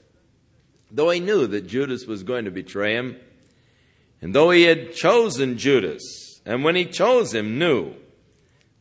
Though 0.92 1.10
he 1.10 1.20
knew 1.20 1.48
that 1.48 1.66
Judas 1.66 2.06
was 2.06 2.22
going 2.22 2.46
to 2.46 2.52
betray 2.52 2.94
him, 2.94 3.18
and 4.22 4.36
though 4.36 4.52
he 4.52 4.66
had 4.66 4.94
chosen 4.94 5.58
Judas, 5.58 6.42
and 6.46 6.64
when 6.64 6.76
he 6.76 6.86
chose 6.86 7.34
him, 7.34 7.58
knew 7.58 7.96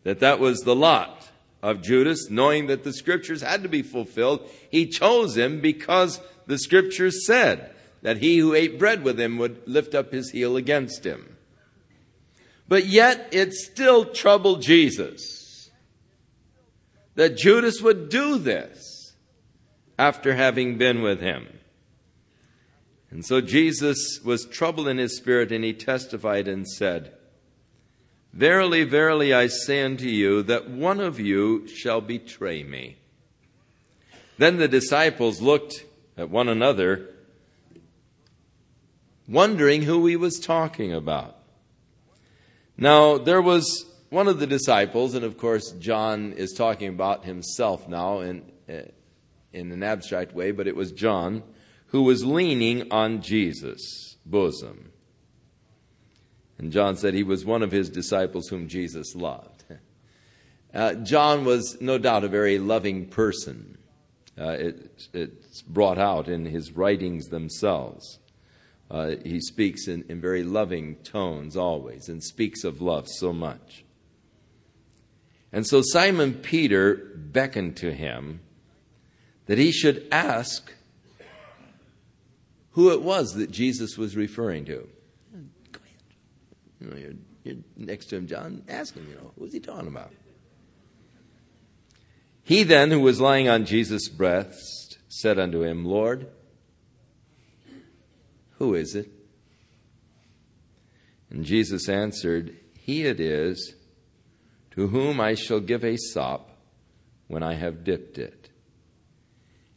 that 0.03 0.21
that 0.21 0.39
was 0.39 0.61
the 0.61 0.77
lot 0.77 1.31
of 1.63 1.81
Judas, 1.81 2.29
knowing 2.29 2.67
that 2.67 2.85
the 2.85 2.93
scriptures 2.93 3.41
had 3.41 3.63
to 3.63 3.71
be 3.71 3.81
fulfilled, 3.81 4.47
he 4.71 4.87
chose 4.87 5.35
him 5.35 5.63
because 5.63 6.21
the 6.47 6.59
scriptures 6.59 7.25
said 7.25 7.75
that 8.03 8.19
he 8.19 8.39
who 8.39 8.55
ate 8.55 8.79
bread 8.79 9.03
with 9.03 9.21
him 9.21 9.39
would 9.39 9.67
lift 9.67 9.95
up 9.95 10.13
his 10.13 10.31
heel 10.31 10.57
against 10.57 11.05
him. 11.05 11.37
But 12.69 12.87
yet 12.87 13.29
it 13.33 13.53
still 13.53 14.05
troubled 14.05 14.63
Jesus 14.63 15.41
that 17.21 17.37
Judas 17.37 17.83
would 17.83 18.09
do 18.09 18.39
this 18.39 19.13
after 19.99 20.35
having 20.35 20.79
been 20.79 21.03
with 21.03 21.21
him. 21.21 21.47
And 23.11 23.27
so 23.27 23.41
Jesus 23.41 24.21
was 24.25 24.47
troubled 24.47 24.89
in 24.89 24.99
his 24.99 25.17
spirit, 25.17 25.53
and 25.53 25.65
he 25.65 25.73
testified 25.73 26.49
and 26.49 26.67
said, 26.67 27.13
Verily, 28.33 28.85
verily, 28.85 29.35
I 29.35 29.49
say 29.49 29.83
unto 29.83 30.07
you 30.07 30.43
that 30.45 30.71
one 30.71 31.01
of 31.01 31.19
you 31.19 31.67
shall 31.67 32.01
betray 32.01 32.63
me. 32.63 32.97
Then 34.39 34.57
the 34.57 34.69
disciples 34.69 35.43
looked 35.43 35.85
at 36.17 36.31
one 36.31 36.49
another, 36.49 37.11
wondering 39.31 39.83
who 39.83 40.05
he 40.07 40.17
was 40.17 40.39
talking 40.39 40.93
about. 40.93 41.37
Now, 42.77 43.17
there 43.17 43.41
was 43.41 43.87
one 44.11 44.27
of 44.27 44.41
the 44.41 44.47
disciples, 44.47 45.15
and 45.15 45.25
of 45.25 45.39
course, 45.39 45.71
John 45.73 46.33
is 46.33 46.53
talking 46.53 46.89
about 46.89 47.25
himself 47.25 47.89
now 47.89 48.21
in, 48.21 48.43
uh, 48.69 48.83
in 49.53 49.71
an 49.71 49.83
abstract 49.83 50.35
way, 50.35 50.51
but 50.51 50.67
it 50.67 50.75
was 50.75 50.91
John 50.91 51.45
who 51.87 52.03
was 52.03 52.25
leaning 52.25 52.91
on 52.91 53.23
Jesus' 53.23 54.17
bosom. 54.27 54.93
And 56.59 56.73
John 56.73 56.97
said 56.97 57.15
he 57.15 57.23
was 57.23 57.45
one 57.45 57.63
of 57.63 57.73
his 57.73 57.89
disciples 57.89 58.49
whom 58.49 58.69
Jesus 58.69 59.15
loved. 59.15 59.65
Uh, 60.73 60.95
John 60.95 61.45
was 61.45 61.77
no 61.81 61.99
doubt 61.99 62.23
a 62.23 62.29
very 62.29 62.61
loving 62.61 63.05
person. 63.09 63.77
Uh, 64.39 64.51
it, 64.51 65.09
it's 65.13 65.63
brought 65.63 65.99
out 65.99 66.29
in 66.29 66.45
his 66.45 66.71
writings 66.71 67.27
themselves. 67.27 68.20
Uh, 68.91 69.15
he 69.25 69.41
speaks 69.41 69.87
in, 69.87 70.05
in 70.09 70.21
very 70.21 70.43
loving 70.43 70.97
tones 70.97 71.57
always 71.57 72.09
and 72.09 72.23
speaks 72.23 72.65
of 72.65 72.83
love 72.83 73.07
so 73.09 73.33
much. 73.33 73.85
And 75.53 75.67
so 75.67 75.83
Simon 75.83 76.35
Peter 76.35 77.13
beckoned 77.15 77.77
to 77.79 77.93
him 77.93 78.41
that 79.47 79.59
he 79.59 79.71
should 79.71 80.07
ask 80.11 80.73
who 82.73 82.93
it 82.93 83.03
was 83.03 83.35
that 83.35 83.51
Jesus 83.51 83.97
was 83.97 84.17
referring 84.17 84.65
to. 84.67 84.89
Go 85.73 85.81
ahead. 85.85 85.97
You 86.81 86.87
know, 86.89 86.97
you're, 86.97 87.15
you're 87.45 87.63
next 87.77 88.07
to 88.07 88.17
him, 88.17 88.27
John. 88.27 88.63
Ask 88.69 88.95
him, 88.95 89.07
you 89.09 89.17
know, 89.17 89.33
who's 89.39 89.53
he 89.53 89.61
talking 89.61 89.89
about? 89.89 90.13
He 92.43 92.63
then, 92.63 92.91
who 92.91 93.01
was 93.01 93.21
lying 93.21 93.49
on 93.49 93.65
Jesus' 93.65 94.09
breast, 94.09 94.99
said 95.09 95.39
unto 95.39 95.63
him, 95.63 95.85
Lord, 95.85 96.29
who 98.61 98.75
is 98.75 98.95
it? 98.95 99.09
And 101.31 101.45
Jesus 101.45 101.89
answered, 101.89 102.55
He 102.79 103.05
it 103.05 103.19
is 103.19 103.75
to 104.73 104.89
whom 104.89 105.19
I 105.19 105.35
shall 105.35 105.61
give 105.61 105.83
a 105.83 105.97
sop 105.97 106.51
when 107.27 107.43
I 107.43 107.55
have 107.55 107.85
dipped 107.85 108.19
it. 108.19 108.51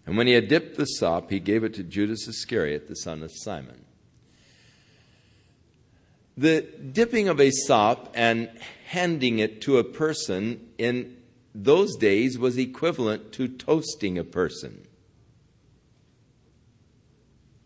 And 0.05 0.17
when 0.17 0.27
he 0.27 0.33
had 0.33 0.49
dipped 0.49 0.75
the 0.75 0.85
sop, 0.85 1.31
he 1.31 1.39
gave 1.39 1.63
it 1.63 1.73
to 1.75 1.83
Judas 1.83 2.27
Iscariot, 2.27 2.89
the 2.89 2.95
son 2.95 3.23
of 3.23 3.31
Simon. 3.33 3.85
The 6.35 6.61
dipping 6.61 7.29
of 7.29 7.39
a 7.39 7.51
sop 7.51 8.11
and 8.13 8.49
handing 8.87 9.39
it 9.39 9.61
to 9.61 9.77
a 9.77 9.83
person 9.83 10.67
in 10.77 11.15
those 11.55 11.95
days 11.95 12.37
was 12.37 12.57
equivalent 12.57 13.31
to 13.33 13.47
toasting 13.47 14.17
a 14.17 14.25
person. 14.25 14.87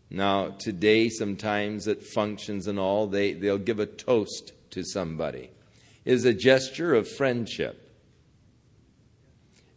Now, 0.10 0.50
today, 0.50 1.10
sometimes 1.10 1.88
at 1.88 2.04
functions 2.04 2.67
and 2.67 2.80
all, 2.80 3.08
they, 3.08 3.34
they'll 3.34 3.58
give 3.58 3.80
a 3.80 3.86
toast 3.86 4.54
to 4.72 4.84
somebody. 4.84 5.50
It 6.06 6.13
is 6.13 6.26
a 6.26 6.34
gesture 6.34 6.96
of 6.96 7.10
friendship. 7.10 7.84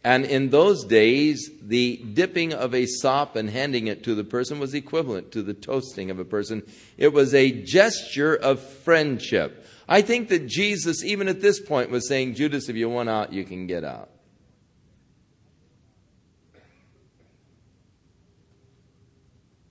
And 0.02 0.24
in 0.24 0.48
those 0.48 0.84
days, 0.84 1.50
the 1.60 1.96
dipping 2.14 2.54
of 2.54 2.74
a 2.74 2.86
sop 2.86 3.36
and 3.36 3.50
handing 3.50 3.86
it 3.88 4.02
to 4.04 4.14
the 4.14 4.24
person 4.24 4.58
was 4.58 4.72
equivalent 4.72 5.32
to 5.32 5.42
the 5.42 5.52
toasting 5.52 6.10
of 6.10 6.18
a 6.18 6.24
person. 6.24 6.62
It 6.96 7.12
was 7.12 7.34
a 7.34 7.50
gesture 7.50 8.34
of 8.34 8.60
friendship. 8.60 9.66
I 9.88 10.00
think 10.00 10.28
that 10.28 10.46
Jesus, 10.46 11.04
even 11.04 11.28
at 11.28 11.42
this 11.42 11.60
point, 11.60 11.90
was 11.90 12.08
saying, 12.08 12.34
Judas, 12.34 12.68
if 12.68 12.76
you 12.76 12.88
want 12.88 13.08
out, 13.08 13.32
you 13.32 13.44
can 13.44 13.66
get 13.66 13.84
out. 13.84 14.08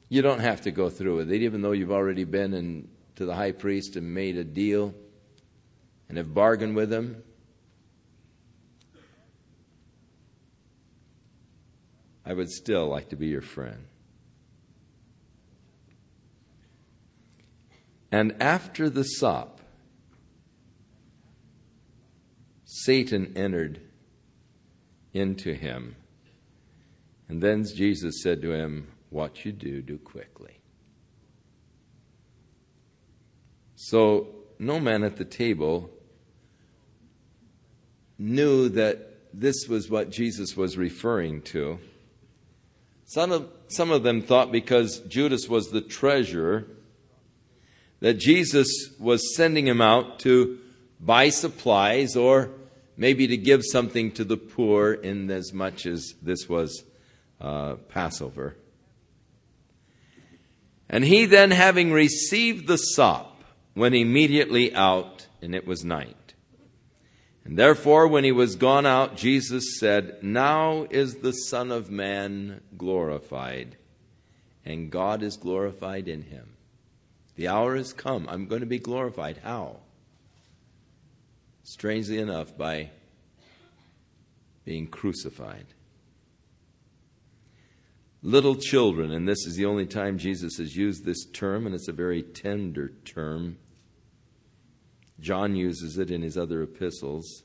You 0.09 0.23
don't 0.23 0.39
have 0.39 0.61
to 0.61 0.71
go 0.71 0.89
through 0.89 1.17
with 1.17 1.31
it, 1.31 1.43
even 1.43 1.61
though 1.61 1.71
you've 1.71 1.91
already 1.91 2.23
been 2.23 2.53
in, 2.53 2.89
to 3.15 3.25
the 3.25 3.35
high 3.35 3.51
priest 3.51 3.95
and 3.95 4.13
made 4.13 4.37
a 4.37 4.43
deal 4.43 4.93
and 6.09 6.17
have 6.17 6.33
bargained 6.33 6.75
with 6.75 6.91
him. 6.91 7.23
I 12.25 12.33
would 12.33 12.49
still 12.49 12.87
like 12.87 13.09
to 13.09 13.15
be 13.15 13.27
your 13.27 13.41
friend. 13.41 13.85
And 18.11 18.35
after 18.41 18.89
the 18.89 19.03
sop, 19.03 19.61
Satan 22.65 23.33
entered 23.35 23.81
into 25.13 25.53
him. 25.53 25.95
And 27.27 27.41
then 27.41 27.63
Jesus 27.63 28.21
said 28.23 28.41
to 28.41 28.51
him, 28.51 28.87
What 29.09 29.45
you 29.45 29.51
do, 29.51 29.81
do 29.81 29.97
quickly. 29.97 30.59
So 33.75 34.27
no 34.59 34.79
man 34.79 35.03
at 35.03 35.17
the 35.17 35.25
table 35.25 35.89
knew 38.17 38.69
that 38.69 39.09
this 39.33 39.67
was 39.67 39.89
what 39.89 40.09
Jesus 40.09 40.57
was 40.57 40.77
referring 40.77 41.41
to. 41.43 41.79
Some 43.05 43.31
of, 43.31 43.49
some 43.69 43.89
of 43.89 44.03
them 44.03 44.21
thought 44.21 44.51
because 44.51 44.99
Judas 44.99 45.47
was 45.47 45.69
the 45.69 45.81
treasurer 45.81 46.67
that 48.01 48.15
Jesus 48.15 48.69
was 48.99 49.35
sending 49.35 49.67
him 49.67 49.81
out 49.81 50.19
to 50.19 50.59
buy 50.99 51.29
supplies 51.29 52.15
or 52.15 52.51
maybe 52.97 53.27
to 53.27 53.37
give 53.37 53.63
something 53.63 54.11
to 54.11 54.23
the 54.23 54.37
poor 54.37 54.93
in 54.93 55.31
as 55.31 55.53
much 55.53 55.85
as 55.85 56.13
this 56.21 56.47
was 56.49 56.83
uh, 57.39 57.75
Passover. 57.87 58.55
And 60.89 61.03
he 61.03 61.25
then, 61.25 61.51
having 61.51 61.91
received 61.91 62.67
the 62.67 62.77
sop, 62.77 63.43
went 63.75 63.95
immediately 63.95 64.73
out, 64.73 65.27
and 65.41 65.53
it 65.53 65.67
was 65.67 65.83
night. 65.83 66.33
And 67.45 67.57
therefore, 67.57 68.07
when 68.07 68.23
he 68.23 68.31
was 68.31 68.55
gone 68.55 68.85
out, 68.85 69.15
Jesus 69.15 69.79
said, 69.79 70.23
Now 70.23 70.87
is 70.89 71.15
the 71.15 71.31
Son 71.31 71.71
of 71.71 71.89
Man 71.91 72.61
glorified, 72.77 73.77
and 74.65 74.91
God 74.91 75.21
is 75.21 75.37
glorified 75.37 76.07
in 76.07 76.23
him. 76.23 76.49
The 77.35 77.47
hour 77.47 77.75
has 77.75 77.93
come. 77.93 78.27
I'm 78.29 78.47
going 78.47 78.61
to 78.61 78.67
be 78.67 78.79
glorified. 78.79 79.37
How? 79.43 79.77
Strangely 81.63 82.17
enough, 82.17 82.57
by 82.57 82.89
being 84.65 84.87
crucified. 84.87 85.65
Little 88.21 88.55
children, 88.55 89.11
and 89.11 89.27
this 89.27 89.45
is 89.45 89.55
the 89.55 89.65
only 89.65 89.85
time 89.85 90.17
Jesus 90.17 90.57
has 90.57 90.75
used 90.75 91.05
this 91.05 91.25
term, 91.25 91.65
and 91.65 91.73
it's 91.73 91.87
a 91.87 91.93
very 91.93 92.21
tender 92.21 92.89
term. 93.05 93.57
John 95.21 95.55
uses 95.55 95.97
it 95.97 96.11
in 96.11 96.21
his 96.21 96.37
other 96.37 96.61
epistles. 96.61 97.43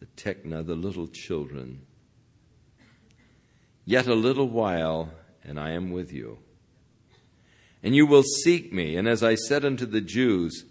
The 0.00 0.06
tekna, 0.06 0.66
the 0.66 0.74
little 0.74 1.06
children. 1.06 1.82
Yet 3.84 4.08
a 4.08 4.14
little 4.14 4.48
while, 4.48 5.10
and 5.44 5.58
I 5.58 5.70
am 5.70 5.92
with 5.92 6.12
you. 6.12 6.38
And 7.82 7.94
you 7.94 8.06
will 8.06 8.22
seek 8.22 8.72
me. 8.72 8.96
And 8.96 9.08
as 9.08 9.22
I 9.22 9.36
said 9.36 9.64
unto 9.64 9.86
the 9.86 10.00
Jews, 10.00 10.64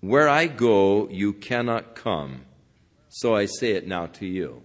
Where 0.00 0.28
I 0.28 0.46
go, 0.46 1.08
you 1.08 1.32
cannot 1.32 1.94
come. 1.94 2.42
So 3.08 3.34
I 3.34 3.46
say 3.46 3.72
it 3.72 3.88
now 3.88 4.06
to 4.06 4.26
you. 4.26 4.62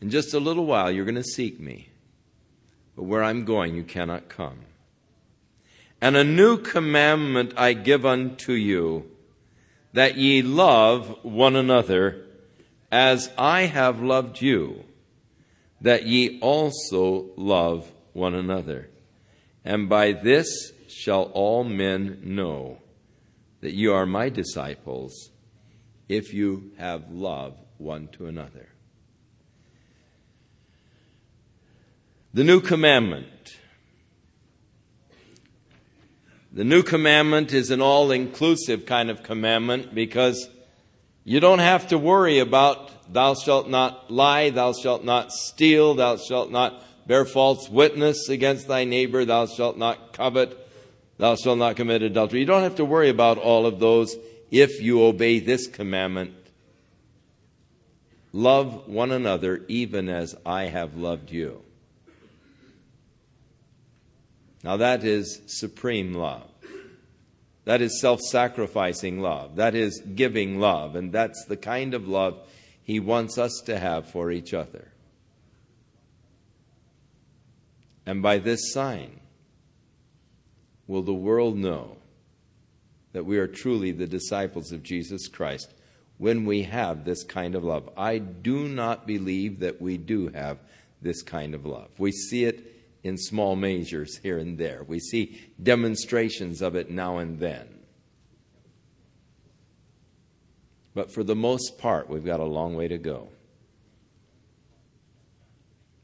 In 0.00 0.10
just 0.10 0.34
a 0.34 0.40
little 0.40 0.66
while, 0.66 0.90
you're 0.90 1.04
going 1.04 1.14
to 1.14 1.22
seek 1.22 1.60
me. 1.60 1.89
But 3.00 3.06
where 3.06 3.24
I'm 3.24 3.46
going, 3.46 3.76
you 3.76 3.82
cannot 3.82 4.28
come. 4.28 4.58
And 6.02 6.18
a 6.18 6.22
new 6.22 6.58
commandment 6.58 7.54
I 7.56 7.72
give 7.72 8.04
unto 8.04 8.52
you, 8.52 9.10
that 9.94 10.18
ye 10.18 10.42
love 10.42 11.16
one 11.22 11.56
another 11.56 12.26
as 12.92 13.30
I 13.38 13.62
have 13.62 14.02
loved 14.02 14.42
you, 14.42 14.84
that 15.80 16.04
ye 16.04 16.38
also 16.40 17.30
love 17.36 17.90
one 18.12 18.34
another. 18.34 18.90
And 19.64 19.88
by 19.88 20.12
this 20.12 20.72
shall 20.86 21.22
all 21.32 21.64
men 21.64 22.20
know 22.22 22.82
that 23.62 23.72
you 23.72 23.94
are 23.94 24.04
my 24.04 24.28
disciples 24.28 25.30
if 26.06 26.34
you 26.34 26.72
have 26.76 27.10
love 27.10 27.56
one 27.78 28.08
to 28.08 28.26
another. 28.26 28.69
The 32.32 32.44
new 32.44 32.60
commandment. 32.60 33.26
The 36.52 36.62
new 36.62 36.84
commandment 36.84 37.52
is 37.52 37.70
an 37.70 37.80
all 37.80 38.12
inclusive 38.12 38.86
kind 38.86 39.10
of 39.10 39.24
commandment 39.24 39.94
because 39.94 40.48
you 41.24 41.40
don't 41.40 41.58
have 41.58 41.88
to 41.88 41.98
worry 41.98 42.38
about 42.38 43.12
thou 43.12 43.34
shalt 43.34 43.68
not 43.68 44.12
lie, 44.12 44.50
thou 44.50 44.72
shalt 44.72 45.04
not 45.04 45.32
steal, 45.32 45.94
thou 45.94 46.16
shalt 46.16 46.52
not 46.52 46.84
bear 47.08 47.24
false 47.24 47.68
witness 47.68 48.28
against 48.28 48.68
thy 48.68 48.84
neighbor, 48.84 49.24
thou 49.24 49.46
shalt 49.46 49.76
not 49.76 50.12
covet, 50.12 50.56
thou 51.18 51.34
shalt 51.34 51.58
not 51.58 51.74
commit 51.74 52.02
adultery. 52.02 52.38
You 52.38 52.46
don't 52.46 52.62
have 52.62 52.76
to 52.76 52.84
worry 52.84 53.08
about 53.08 53.38
all 53.38 53.66
of 53.66 53.80
those 53.80 54.16
if 54.52 54.80
you 54.80 55.02
obey 55.02 55.40
this 55.40 55.66
commandment. 55.66 56.34
Love 58.32 58.86
one 58.88 59.10
another 59.10 59.64
even 59.66 60.08
as 60.08 60.36
I 60.46 60.64
have 60.64 60.96
loved 60.96 61.32
you. 61.32 61.62
Now 64.62 64.76
that 64.76 65.04
is 65.04 65.40
supreme 65.46 66.14
love. 66.14 66.50
That 67.64 67.82
is 67.82 68.00
self 68.00 68.20
sacrificing 68.20 69.20
love. 69.20 69.56
That 69.56 69.74
is 69.74 70.02
giving 70.14 70.58
love. 70.58 70.96
And 70.96 71.12
that's 71.12 71.44
the 71.46 71.56
kind 71.56 71.94
of 71.94 72.08
love 72.08 72.48
He 72.82 73.00
wants 73.00 73.38
us 73.38 73.62
to 73.66 73.78
have 73.78 74.08
for 74.10 74.30
each 74.30 74.54
other. 74.54 74.92
And 78.06 78.22
by 78.22 78.38
this 78.38 78.72
sign 78.72 79.20
will 80.86 81.02
the 81.02 81.14
world 81.14 81.56
know 81.56 81.96
that 83.12 83.24
we 83.24 83.38
are 83.38 83.46
truly 83.46 83.92
the 83.92 84.06
disciples 84.06 84.72
of 84.72 84.82
Jesus 84.82 85.28
Christ 85.28 85.72
when 86.18 86.44
we 86.44 86.62
have 86.64 87.04
this 87.04 87.22
kind 87.22 87.54
of 87.54 87.64
love. 87.64 87.88
I 87.96 88.18
do 88.18 88.68
not 88.68 89.06
believe 89.06 89.60
that 89.60 89.80
we 89.80 89.96
do 89.96 90.28
have 90.28 90.58
this 91.00 91.22
kind 91.22 91.54
of 91.54 91.64
love. 91.64 91.88
We 91.98 92.12
see 92.12 92.44
it 92.44 92.79
in 93.02 93.16
small 93.16 93.56
measures 93.56 94.18
here 94.18 94.38
and 94.38 94.58
there. 94.58 94.84
We 94.86 94.98
see 94.98 95.40
demonstrations 95.62 96.60
of 96.60 96.74
it 96.74 96.90
now 96.90 97.18
and 97.18 97.38
then. 97.38 97.68
But 100.94 101.12
for 101.12 101.22
the 101.22 101.36
most 101.36 101.78
part, 101.78 102.08
we've 102.08 102.24
got 102.24 102.40
a 102.40 102.44
long 102.44 102.74
way 102.74 102.88
to 102.88 102.98
go. 102.98 103.28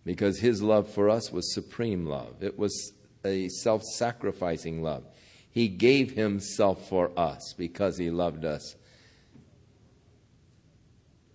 Because 0.04 0.38
his 0.38 0.62
love 0.62 0.88
for 0.88 1.10
us 1.10 1.32
was 1.32 1.52
supreme 1.52 2.06
love, 2.06 2.42
it 2.42 2.58
was 2.58 2.92
a 3.24 3.48
self 3.48 3.82
sacrificing 3.82 4.82
love. 4.82 5.04
He 5.50 5.68
gave 5.68 6.12
himself 6.12 6.88
for 6.88 7.10
us 7.18 7.54
because 7.56 7.98
he 7.98 8.10
loved 8.10 8.44
us. 8.44 8.76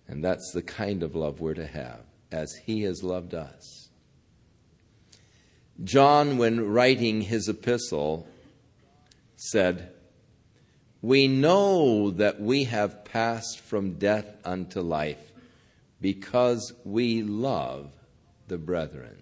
And 0.08 0.24
that's 0.24 0.52
the 0.52 0.62
kind 0.62 1.02
of 1.02 1.14
love 1.14 1.40
we're 1.40 1.54
to 1.54 1.66
have, 1.66 2.00
as 2.30 2.54
he 2.64 2.82
has 2.82 3.02
loved 3.02 3.34
us. 3.34 3.81
John, 5.84 6.38
when 6.38 6.68
writing 6.68 7.22
his 7.22 7.48
epistle, 7.48 8.28
said, 9.36 9.90
We 11.00 11.26
know 11.26 12.10
that 12.12 12.40
we 12.40 12.64
have 12.64 13.04
passed 13.04 13.58
from 13.58 13.94
death 13.94 14.26
unto 14.44 14.80
life 14.80 15.32
because 16.00 16.72
we 16.84 17.22
love 17.22 17.90
the 18.46 18.58
brethren. 18.58 19.16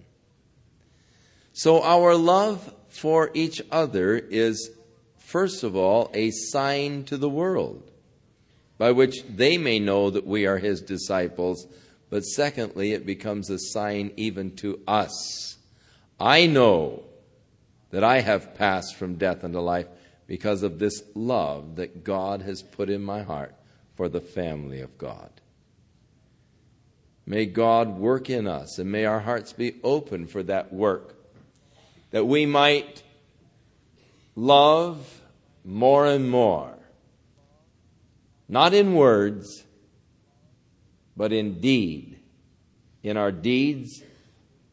So 1.53 1.83
our 1.83 2.15
love 2.15 2.75
for 2.89 3.31
each 3.33 3.63
other 3.71 4.17
is, 4.17 4.71
first 5.19 5.63
of 5.63 5.77
all, 5.77 6.11
a 6.13 6.31
sign 6.31 7.05
to 7.05 7.17
the 7.17 7.31
world 7.31 7.91
by 8.77 8.93
which 8.93 9.23
they 9.25 9.57
may 9.57 9.79
know 9.79 10.11
that 10.11 10.27
we 10.27 10.47
are 10.47 10.59
his 10.59 10.81
disciples, 10.81 11.67
but 12.09 12.23
secondly, 12.23 12.93
it 12.93 13.07
becomes 13.07 13.49
a 13.49 13.59
sign 13.59 14.13
even 14.17 14.57
to 14.57 14.81
us 14.87 15.59
I 16.21 16.47
know 16.47 17.03
that 17.91 18.05
I 18.05 18.21
have 18.21 18.55
passed 18.55 18.95
from 18.95 19.17
death 19.17 19.43
unto 19.43 19.59
life 19.59 19.87
because 20.27 20.63
of 20.63 20.79
this 20.79 21.03
love 21.15 21.77
that 21.77 22.05
God 22.05 22.43
has 22.43 22.63
put 22.63 22.91
in 22.91 23.03
my 23.03 23.23
heart 23.23 23.55
for 23.97 24.09
the 24.09 24.21
family 24.21 24.81
of 24.81 24.99
God. 24.99 25.31
May 27.27 27.47
God 27.47 27.99
work 27.99 28.29
in 28.29 28.47
us 28.47 28.79
and 28.79 28.93
may 28.93 29.07
our 29.07 29.21
hearts 29.21 29.53
be 29.53 29.77
open 29.83 30.27
for 30.27 30.43
that 30.43 30.73
work, 30.73 31.17
that 32.11 32.27
we 32.27 32.45
might 32.45 33.03
love 34.37 35.21
more 35.65 36.07
and 36.07 36.31
more, 36.31 36.77
not 38.49 38.75
in 38.75 38.95
words, 38.95 39.65
but 41.17 41.33
in 41.33 41.61
deed, 41.61 42.19
in 43.03 43.17
our 43.17 43.33
deeds 43.33 44.03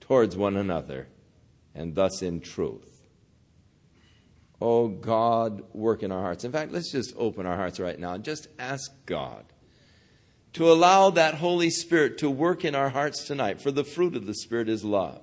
towards 0.01 0.35
one 0.35 0.57
another 0.57 1.07
and 1.77 1.95
thus 1.95 2.21
in 2.21 2.41
truth. 2.41 3.07
Oh 4.59 4.87
God, 4.87 5.61
work 5.73 6.01
in 6.03 6.11
our 6.11 6.21
hearts. 6.21 6.43
In 6.43 6.51
fact, 6.51 6.71
let's 6.71 6.91
just 6.91 7.13
open 7.15 7.45
our 7.45 7.55
hearts 7.55 7.79
right 7.79 7.99
now 7.99 8.13
and 8.13 8.23
just 8.23 8.47
ask 8.57 8.91
God 9.05 9.45
to 10.53 10.71
allow 10.71 11.11
that 11.11 11.35
Holy 11.35 11.69
Spirit 11.69 12.17
to 12.17 12.29
work 12.29 12.65
in 12.65 12.73
our 12.73 12.89
hearts 12.89 13.23
tonight, 13.23 13.61
for 13.61 13.69
the 13.69 13.83
fruit 13.83 14.15
of 14.15 14.25
the 14.25 14.33
Spirit 14.33 14.67
is 14.67 14.83
love. 14.83 15.21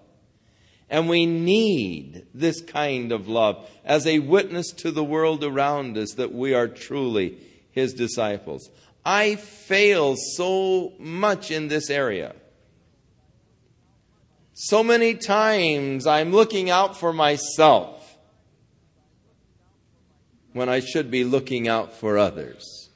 And 0.89 1.09
we 1.09 1.27
need 1.27 2.27
this 2.33 2.61
kind 2.61 3.11
of 3.11 3.27
love 3.27 3.69
as 3.85 4.07
a 4.07 4.21
witness 4.21 4.71
to 4.73 4.93
the 4.93 5.03
world 5.03 5.43
around 5.43 5.99
us 5.99 6.13
that 6.13 6.33
we 6.33 6.55
are 6.55 6.69
truly 6.69 7.39
His 7.73 7.95
disciples. 7.95 8.71
I 9.05 9.35
fail 9.35 10.15
so 10.37 10.93
much 11.01 11.51
in 11.51 11.67
this 11.67 11.91
area. 11.91 12.37
So 14.57 14.85
many 14.85 15.15
times 15.15 16.07
I'm 16.07 16.31
looking 16.31 16.71
out 16.71 16.97
for 16.97 17.13
myself 17.13 18.17
when 20.53 20.69
I 20.69 20.79
should 20.79 21.11
be 21.11 21.25
looking 21.25 21.67
out 21.67 21.93
for 21.93 22.17
others. 22.17 22.89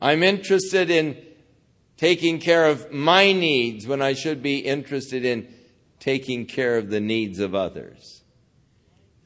I'm 0.00 0.22
interested 0.22 0.88
in 0.88 1.20
taking 1.96 2.38
care 2.38 2.66
of 2.66 2.92
my 2.92 3.32
needs 3.32 3.88
when 3.88 4.00
I 4.00 4.12
should 4.12 4.40
be 4.40 4.58
interested 4.58 5.24
in 5.24 5.52
taking 5.98 6.46
care 6.46 6.78
of 6.78 6.90
the 6.90 7.00
needs 7.00 7.40
of 7.40 7.56
others. 7.56 8.22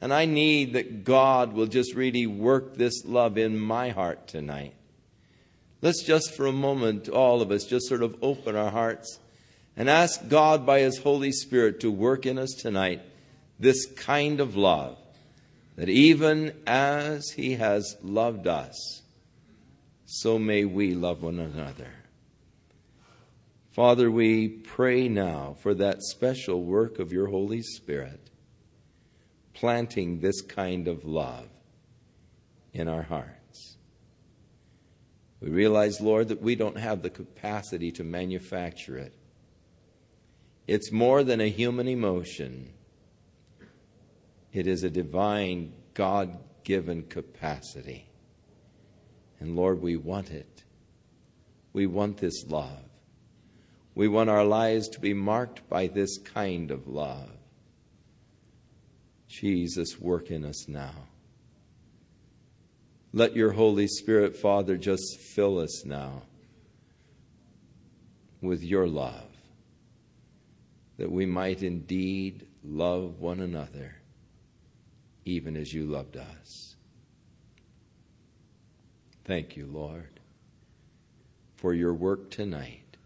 And 0.01 0.11
I 0.11 0.25
need 0.25 0.73
that 0.73 1.03
God 1.03 1.53
will 1.53 1.67
just 1.67 1.93
really 1.93 2.25
work 2.25 2.77
this 2.77 3.05
love 3.05 3.37
in 3.37 3.59
my 3.59 3.89
heart 3.89 4.27
tonight. 4.27 4.73
Let's 5.83 6.03
just 6.03 6.33
for 6.33 6.47
a 6.47 6.51
moment, 6.51 7.09
all 7.09 7.43
of 7.43 7.51
us, 7.51 7.65
just 7.65 7.87
sort 7.87 8.01
of 8.01 8.15
open 8.23 8.55
our 8.55 8.71
hearts 8.71 9.19
and 9.75 9.89
ask 9.89 10.27
God 10.27 10.65
by 10.65 10.79
His 10.79 10.99
Holy 10.99 11.31
Spirit 11.31 11.79
to 11.81 11.91
work 11.91 12.25
in 12.25 12.37
us 12.37 12.51
tonight 12.51 13.01
this 13.59 13.85
kind 13.85 14.39
of 14.39 14.55
love 14.55 14.97
that 15.75 15.89
even 15.89 16.53
as 16.67 17.31
He 17.31 17.55
has 17.55 17.95
loved 18.03 18.47
us, 18.47 19.01
so 20.05 20.37
may 20.37 20.65
we 20.65 20.93
love 20.93 21.23
one 21.23 21.39
another. 21.39 21.93
Father, 23.71 24.11
we 24.11 24.49
pray 24.49 25.07
now 25.07 25.55
for 25.61 25.73
that 25.73 26.03
special 26.03 26.61
work 26.61 26.99
of 26.99 27.13
your 27.13 27.27
Holy 27.27 27.61
Spirit, 27.61 28.29
planting 29.53 30.19
this 30.19 30.41
kind 30.41 30.89
of 30.89 31.05
love 31.05 31.47
in 32.73 32.89
our 32.89 33.03
hearts. 33.03 33.77
We 35.39 35.49
realize, 35.49 36.01
Lord, 36.01 36.27
that 36.27 36.41
we 36.41 36.55
don't 36.55 36.77
have 36.77 37.01
the 37.01 37.09
capacity 37.09 37.91
to 37.93 38.03
manufacture 38.03 38.97
it. 38.97 39.13
It's 40.71 40.89
more 40.89 41.25
than 41.25 41.41
a 41.41 41.49
human 41.49 41.89
emotion, 41.89 42.69
it 44.53 44.67
is 44.67 44.85
a 44.85 44.89
divine, 44.89 45.73
God 45.93 46.37
given 46.63 47.03
capacity. 47.03 48.07
And 49.41 49.57
Lord, 49.57 49.81
we 49.81 49.97
want 49.97 50.31
it. 50.31 50.63
We 51.73 51.87
want 51.87 52.19
this 52.19 52.45
love. 52.47 52.85
We 53.95 54.07
want 54.07 54.29
our 54.29 54.45
lives 54.45 54.87
to 54.89 55.01
be 55.01 55.13
marked 55.13 55.67
by 55.67 55.87
this 55.87 56.17
kind 56.17 56.71
of 56.71 56.87
love. 56.87 57.31
Jesus, 59.27 59.99
work 59.99 60.31
in 60.31 60.45
us 60.45 60.69
now. 60.69 60.95
Let 63.11 63.35
your 63.35 63.51
Holy 63.51 63.87
Spirit, 63.87 64.37
Father, 64.37 64.77
just 64.77 65.19
fill 65.19 65.59
us 65.59 65.83
now 65.83 66.21
with 68.39 68.63
your 68.63 68.87
love, 68.87 69.30
that 71.01 71.11
we 71.11 71.25
might 71.25 71.63
indeed 71.63 72.45
love 72.63 73.19
one 73.19 73.39
another, 73.39 73.95
even 75.25 75.57
as 75.57 75.73
you 75.73 75.83
loved 75.83 76.15
us. 76.15 76.75
Thank 79.25 79.57
you, 79.57 79.65
Lord, 79.65 80.19
for 81.55 81.73
your 81.73 81.95
work 81.95 82.29
tonight. 82.29 82.97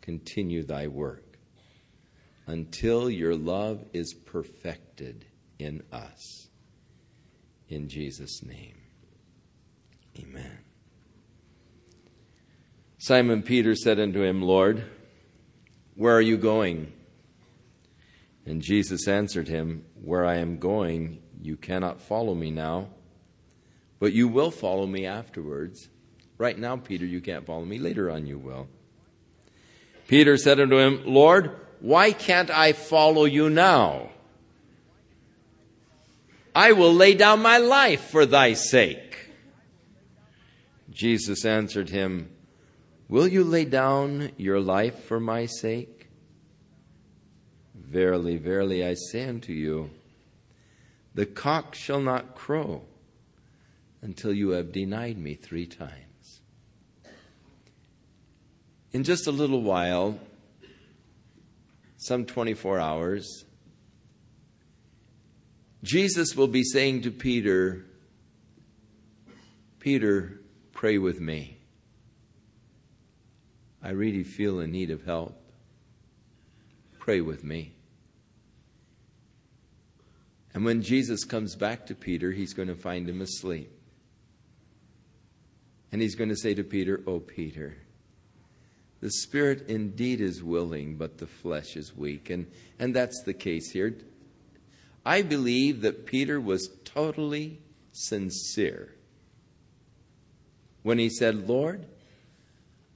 Continue 0.00 0.62
thy 0.62 0.86
work 0.86 1.38
until 2.46 3.10
your 3.10 3.34
love 3.34 3.84
is 3.92 4.14
perfected 4.14 5.24
in 5.58 5.82
us. 5.90 6.46
In 7.68 7.88
Jesus' 7.88 8.44
name, 8.44 8.76
amen. 10.20 10.58
Simon 12.98 13.42
Peter 13.42 13.74
said 13.74 13.98
unto 13.98 14.22
him, 14.22 14.40
Lord, 14.40 14.84
where 15.94 16.14
are 16.14 16.20
you 16.20 16.36
going? 16.36 16.92
And 18.46 18.60
Jesus 18.60 19.08
answered 19.08 19.48
him, 19.48 19.84
Where 20.02 20.24
I 20.24 20.36
am 20.36 20.58
going, 20.58 21.22
you 21.40 21.56
cannot 21.56 22.00
follow 22.00 22.34
me 22.34 22.50
now, 22.50 22.88
but 24.00 24.12
you 24.12 24.28
will 24.28 24.50
follow 24.50 24.86
me 24.86 25.06
afterwards. 25.06 25.88
Right 26.36 26.58
now, 26.58 26.76
Peter, 26.76 27.06
you 27.06 27.20
can't 27.20 27.46
follow 27.46 27.64
me. 27.64 27.78
Later 27.78 28.10
on, 28.10 28.26
you 28.26 28.38
will. 28.38 28.68
Peter 30.08 30.36
said 30.36 30.60
unto 30.60 30.76
him, 30.76 31.02
Lord, 31.06 31.56
why 31.80 32.12
can't 32.12 32.50
I 32.50 32.72
follow 32.72 33.24
you 33.24 33.48
now? 33.48 34.10
I 36.54 36.72
will 36.72 36.92
lay 36.92 37.14
down 37.14 37.40
my 37.40 37.58
life 37.58 38.10
for 38.10 38.26
thy 38.26 38.54
sake. 38.54 39.30
Jesus 40.90 41.44
answered 41.44 41.90
him, 41.90 42.33
Will 43.08 43.28
you 43.28 43.44
lay 43.44 43.64
down 43.64 44.30
your 44.36 44.60
life 44.60 45.04
for 45.04 45.20
my 45.20 45.46
sake? 45.46 46.08
Verily, 47.74 48.38
verily, 48.38 48.84
I 48.84 48.94
say 48.94 49.28
unto 49.28 49.52
you, 49.52 49.90
the 51.14 51.26
cock 51.26 51.74
shall 51.74 52.00
not 52.00 52.34
crow 52.34 52.82
until 54.00 54.32
you 54.32 54.50
have 54.50 54.72
denied 54.72 55.18
me 55.18 55.34
three 55.34 55.66
times. 55.66 56.40
In 58.92 59.04
just 59.04 59.26
a 59.26 59.32
little 59.32 59.62
while, 59.62 60.18
some 61.98 62.24
24 62.24 62.80
hours, 62.80 63.44
Jesus 65.82 66.34
will 66.34 66.48
be 66.48 66.64
saying 66.64 67.02
to 67.02 67.10
Peter, 67.10 67.84
Peter, 69.78 70.40
pray 70.72 70.96
with 70.96 71.20
me. 71.20 71.53
I 73.84 73.90
really 73.90 74.24
feel 74.24 74.60
in 74.60 74.72
need 74.72 74.90
of 74.90 75.04
help. 75.04 75.38
Pray 76.98 77.20
with 77.20 77.44
me. 77.44 77.74
And 80.54 80.64
when 80.64 80.80
Jesus 80.80 81.24
comes 81.24 81.54
back 81.54 81.86
to 81.86 81.94
Peter, 81.94 82.32
he's 82.32 82.54
going 82.54 82.68
to 82.68 82.74
find 82.74 83.06
him 83.06 83.20
asleep. 83.20 83.70
And 85.92 86.00
he's 86.00 86.14
going 86.14 86.30
to 86.30 86.36
say 86.36 86.54
to 86.54 86.64
Peter, 86.64 87.02
Oh, 87.06 87.20
Peter, 87.20 87.76
the 89.00 89.10
spirit 89.10 89.68
indeed 89.68 90.22
is 90.22 90.42
willing, 90.42 90.96
but 90.96 91.18
the 91.18 91.26
flesh 91.26 91.76
is 91.76 91.94
weak. 91.94 92.30
And, 92.30 92.46
and 92.78 92.94
that's 92.94 93.22
the 93.24 93.34
case 93.34 93.70
here. 93.70 93.94
I 95.04 95.20
believe 95.20 95.82
that 95.82 96.06
Peter 96.06 96.40
was 96.40 96.70
totally 96.84 97.60
sincere 97.92 98.94
when 100.82 100.98
he 100.98 101.10
said, 101.10 101.46
Lord, 101.46 101.84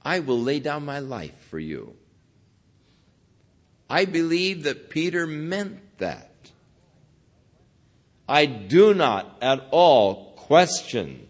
I 0.03 0.19
will 0.19 0.39
lay 0.39 0.59
down 0.59 0.85
my 0.85 0.99
life 0.99 1.37
for 1.49 1.59
you. 1.59 1.95
I 3.89 4.05
believe 4.05 4.63
that 4.63 4.89
Peter 4.89 5.25
meant 5.25 5.79
that. 5.97 6.29
I 8.27 8.45
do 8.45 8.93
not 8.93 9.37
at 9.41 9.67
all 9.71 10.33
question 10.35 11.27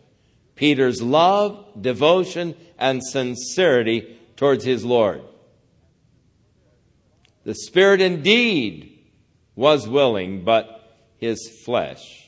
Peter's 0.55 1.01
love, 1.01 1.65
devotion, 1.81 2.53
and 2.77 3.01
sincerity 3.01 4.19
towards 4.35 4.65
his 4.65 4.83
Lord. 4.83 5.21
The 7.45 7.55
Spirit 7.55 8.01
indeed 8.01 8.99
was 9.55 9.87
willing, 9.87 10.43
but 10.43 10.97
his 11.17 11.49
flesh 11.63 12.27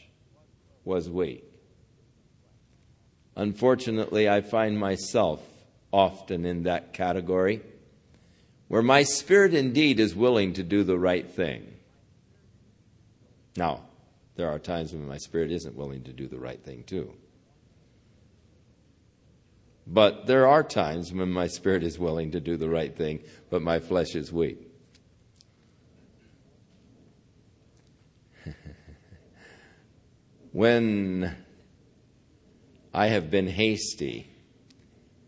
was 0.85 1.09
weak. 1.09 1.43
Unfortunately, 3.35 4.29
I 4.29 4.39
find 4.39 4.79
myself 4.79 5.41
often 5.91 6.45
in 6.45 6.63
that 6.63 6.93
category, 6.93 7.61
where 8.67 8.81
my 8.81 9.03
spirit 9.03 9.53
indeed 9.53 9.99
is 9.99 10.15
willing 10.15 10.53
to 10.53 10.63
do 10.63 10.83
the 10.83 10.97
right 10.97 11.29
thing. 11.29 11.73
Now, 13.57 13.81
there 14.35 14.49
are 14.49 14.59
times 14.59 14.93
when 14.93 15.07
my 15.07 15.17
spirit 15.17 15.51
isn't 15.51 15.75
willing 15.75 16.03
to 16.03 16.13
do 16.13 16.27
the 16.27 16.39
right 16.39 16.63
thing 16.63 16.83
too. 16.83 17.13
But 19.85 20.25
there 20.25 20.47
are 20.47 20.63
times 20.63 21.11
when 21.11 21.31
my 21.31 21.47
spirit 21.47 21.83
is 21.83 21.99
willing 21.99 22.31
to 22.31 22.39
do 22.39 22.55
the 22.55 22.69
right 22.69 22.95
thing, 22.95 23.19
but 23.49 23.61
my 23.61 23.79
flesh 23.79 24.15
is 24.15 24.31
weak. 24.31 24.57
when 30.53 31.35
I 32.93 33.07
have 33.07 33.29
been 33.29 33.47
hasty 33.47 34.30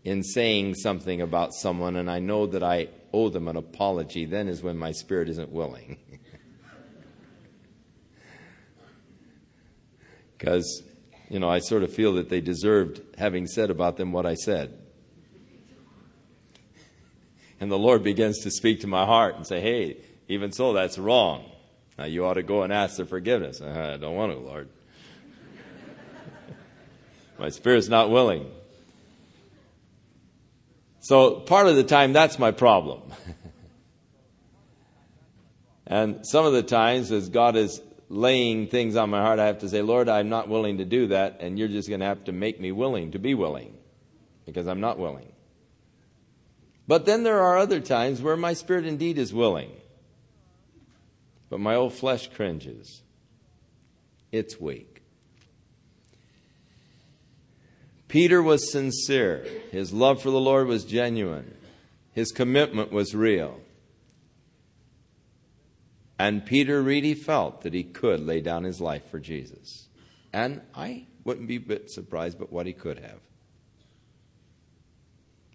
in 0.03 0.23
saying 0.23 0.75
something 0.75 1.21
about 1.21 1.53
someone 1.53 1.95
and 1.95 2.09
I 2.09 2.19
know 2.19 2.45
that 2.47 2.63
I 2.63 2.89
owe 3.13 3.29
them 3.29 3.47
an 3.47 3.55
apology, 3.55 4.25
then 4.25 4.47
is 4.47 4.61
when 4.61 4.77
my 4.77 4.91
spirit 4.91 5.29
isn't 5.29 5.51
willing. 5.51 5.97
Because, 10.35 10.83
you 11.29 11.39
know, 11.39 11.47
I 11.47 11.59
sort 11.59 11.83
of 11.83 11.93
feel 11.93 12.15
that 12.15 12.27
they 12.27 12.41
deserved 12.41 12.99
having 13.17 13.47
said 13.47 13.69
about 13.69 13.95
them 13.95 14.11
what 14.11 14.25
I 14.25 14.33
said. 14.33 14.77
And 17.61 17.71
the 17.71 17.77
Lord 17.77 18.03
begins 18.03 18.39
to 18.39 18.51
speak 18.51 18.81
to 18.81 18.87
my 18.87 19.05
heart 19.05 19.35
and 19.37 19.47
say, 19.47 19.61
hey, 19.61 20.01
even 20.27 20.51
so, 20.51 20.73
that's 20.73 20.97
wrong. 20.97 21.49
Now 21.97 22.03
you 22.03 22.25
ought 22.25 22.33
to 22.33 22.43
go 22.43 22.63
and 22.63 22.73
ask 22.73 22.97
for 22.97 23.05
forgiveness. 23.05 23.61
I 23.65 23.95
don't 23.95 24.15
want 24.15 24.33
to, 24.33 24.37
Lord. 24.37 24.67
my 27.39 27.47
spirit's 27.47 27.87
not 27.87 28.09
willing. 28.09 28.51
So 31.03 31.41
part 31.41 31.67
of 31.67 31.75
the 31.75 31.83
time, 31.83 32.13
that's 32.13 32.39
my 32.39 32.51
problem. 32.51 33.01
and 35.85 36.25
some 36.25 36.45
of 36.45 36.53
the 36.53 36.63
times, 36.63 37.11
as 37.11 37.27
God 37.27 37.57
is 37.57 37.81
laying 38.07 38.67
things 38.67 38.95
on 38.95 39.09
my 39.09 39.19
heart, 39.19 39.37
I 39.37 39.47
have 39.47 39.59
to 39.59 39.69
say, 39.69 39.81
Lord, 39.81 40.07
I'm 40.07 40.29
not 40.29 40.47
willing 40.47 40.77
to 40.77 40.85
do 40.85 41.07
that, 41.07 41.41
and 41.41 41.59
you're 41.59 41.67
just 41.67 41.89
going 41.89 41.99
to 41.99 42.05
have 42.05 42.23
to 42.23 42.31
make 42.31 42.61
me 42.61 42.71
willing 42.71 43.11
to 43.11 43.19
be 43.19 43.33
willing, 43.33 43.77
because 44.45 44.65
I'm 44.65 44.79
not 44.79 44.97
willing. 44.97 45.33
But 46.87 47.05
then 47.05 47.23
there 47.23 47.41
are 47.41 47.57
other 47.57 47.81
times 47.81 48.21
where 48.21 48.37
my 48.37 48.53
spirit 48.53 48.85
indeed 48.85 49.17
is 49.17 49.33
willing, 49.33 49.71
but 51.49 51.59
my 51.59 51.75
old 51.75 51.91
flesh 51.91 52.29
cringes. 52.33 53.01
It's 54.31 54.57
weak. 54.57 54.92
Peter 58.13 58.43
was 58.43 58.71
sincere. 58.71 59.43
His 59.71 59.91
love 59.91 60.21
for 60.21 60.29
the 60.29 60.39
Lord 60.39 60.67
was 60.67 60.85
genuine. 60.85 61.57
His 62.11 62.31
commitment 62.31 62.91
was 62.91 63.15
real. 63.15 63.59
And 66.19 66.45
Peter 66.45 66.79
really 66.83 67.15
felt 67.15 67.61
that 67.61 67.73
he 67.73 67.81
could 67.81 68.19
lay 68.19 68.39
down 68.39 68.65
his 68.65 68.79
life 68.79 69.09
for 69.09 69.19
Jesus. 69.19 69.87
And 70.31 70.61
I 70.75 71.07
wouldn't 71.23 71.47
be 71.47 71.55
a 71.55 71.59
bit 71.59 71.89
surprised 71.89 72.37
but 72.37 72.53
what 72.53 72.67
he 72.67 72.73
could 72.73 72.99
have. 72.99 73.19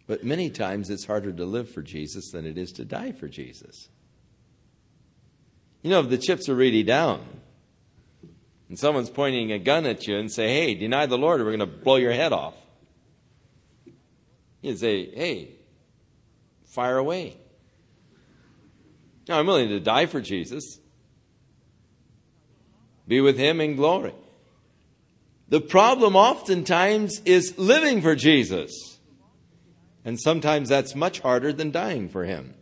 But 0.09 0.25
many 0.25 0.51
times 0.51 0.91
it's 0.91 1.05
harder 1.07 1.31
to 1.31 1.45
live 1.45 1.71
for 1.71 1.83
Jesus 1.83 2.33
than 2.33 2.45
it 2.45 2.59
is 2.59 2.73
to 2.73 2.85
die 2.85 3.13
for 3.13 3.29
Jesus. 3.29 3.89
You 5.83 5.91
know, 5.91 6.01
if 6.01 6.11
the 6.11 6.19
chips 6.19 6.49
are 6.49 6.57
really 6.57 6.83
down, 6.83 7.25
and 8.69 8.79
someone's 8.79 9.11
pointing 9.11 9.53
a 9.53 9.59
gun 9.59 9.87
at 9.87 10.07
you 10.07 10.17
and 10.17 10.31
say, 10.31 10.49
hey, 10.49 10.75
deny 10.75 11.07
the 11.07 11.19
Lord 11.19 11.41
or 11.41 11.45
we're 11.45 11.57
going 11.57 11.61
to 11.61 11.67
blow 11.67 11.97
your 11.97 12.13
head 12.13 12.33
off. 12.33 12.55
You'd 14.61 14.79
say, 14.79 15.11
hey, 15.15 15.53
fire 16.67 16.99
away. 16.99 17.37
Now, 19.29 19.39
I'm 19.39 19.47
willing 19.47 19.69
to 19.69 19.81
die 19.81 20.07
for 20.07 20.21
Jesus, 20.21 20.79
be 23.07 23.21
with 23.21 23.39
him 23.39 23.61
in 23.61 23.77
glory. 23.77 24.15
The 25.49 25.61
problem 25.61 26.15
oftentimes 26.17 27.21
is 27.25 27.57
living 27.59 28.03
for 28.03 28.15
Jesus. 28.15 28.99
And 30.05 30.21
sometimes 30.21 30.69
that's 30.69 30.95
much 30.95 31.21
harder 31.21 31.53
than 31.53 31.71
dying 31.71 32.09
for 32.09 32.25
him. 32.25 32.55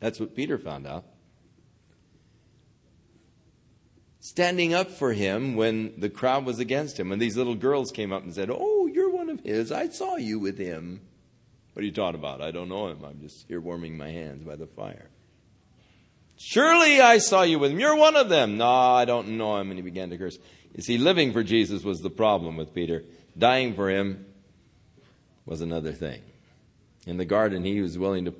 That's 0.00 0.18
what 0.18 0.34
Peter 0.34 0.58
found 0.58 0.86
out. 0.86 1.04
Standing 4.22 4.72
up 4.72 4.88
for 4.88 5.12
him 5.12 5.56
when 5.56 5.92
the 5.98 6.08
crowd 6.08 6.46
was 6.46 6.60
against 6.60 6.98
him. 6.98 7.10
When 7.10 7.18
these 7.18 7.36
little 7.36 7.56
girls 7.56 7.90
came 7.90 8.12
up 8.12 8.22
and 8.22 8.32
said, 8.32 8.50
Oh, 8.50 8.86
you're 8.86 9.10
one 9.10 9.28
of 9.28 9.40
his. 9.40 9.70
I 9.72 9.88
saw 9.88 10.16
you 10.16 10.38
with 10.38 10.56
him. 10.56 11.00
What 11.72 11.82
are 11.82 11.86
you 11.86 11.92
talking 11.92 12.20
about? 12.20 12.40
I 12.40 12.52
don't 12.52 12.68
know 12.68 12.86
him. 12.86 13.04
I'm 13.04 13.20
just 13.20 13.46
here 13.48 13.60
warming 13.60 13.96
my 13.96 14.10
hands 14.10 14.44
by 14.44 14.56
the 14.56 14.66
fire. 14.66 15.10
Surely 16.36 17.00
I 17.00 17.18
saw 17.18 17.42
you 17.42 17.58
with 17.58 17.72
him. 17.72 17.80
You're 17.80 17.96
one 17.96 18.14
of 18.14 18.28
them. 18.28 18.58
No, 18.58 18.70
I 18.70 19.04
don't 19.04 19.36
know 19.36 19.58
him. 19.58 19.70
And 19.70 19.78
he 19.78 19.82
began 19.82 20.10
to 20.10 20.18
curse. 20.18 20.38
You 20.74 20.82
see, 20.82 20.98
living 20.98 21.32
for 21.32 21.42
Jesus 21.42 21.82
was 21.82 21.98
the 22.00 22.10
problem 22.10 22.56
with 22.56 22.72
Peter. 22.72 23.02
Dying 23.36 23.74
for 23.74 23.90
him 23.90 24.24
was 25.46 25.60
another 25.60 25.92
thing. 25.92 26.22
In 27.06 27.16
the 27.16 27.24
garden, 27.24 27.64
he 27.64 27.80
was 27.80 27.98
willing 27.98 28.26
to 28.26 28.34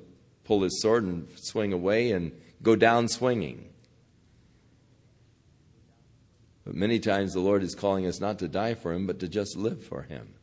pull 0.45 0.61
his 0.61 0.81
sword 0.81 1.03
and 1.03 1.27
swing 1.35 1.73
away 1.73 2.11
and 2.11 2.31
go 2.61 2.77
down 2.77 3.09
swinging. 3.09 3.72
But 6.65 6.75
many 6.75 6.99
times 6.99 7.33
the 7.33 7.39
Lord 7.39 7.63
is 7.63 7.75
calling 7.75 8.05
us 8.05 8.19
not 8.19 8.39
to 8.39 8.47
die 8.47 8.73
for 8.73 8.93
him, 8.93 9.05
but 9.05 9.19
to 9.19 9.27
just 9.27 9.57
live 9.57 9.83
for 9.83 10.03
him. 10.03 10.33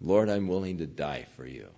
Lord, 0.00 0.28
I'm 0.28 0.46
willing 0.46 0.78
to 0.78 0.86
die 0.86 1.26
for 1.36 1.46
you. 1.46 1.68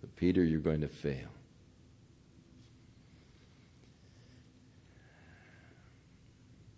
But 0.00 0.16
Peter, 0.16 0.42
you're 0.42 0.60
going 0.60 0.80
to 0.80 0.88
fail. 0.88 1.28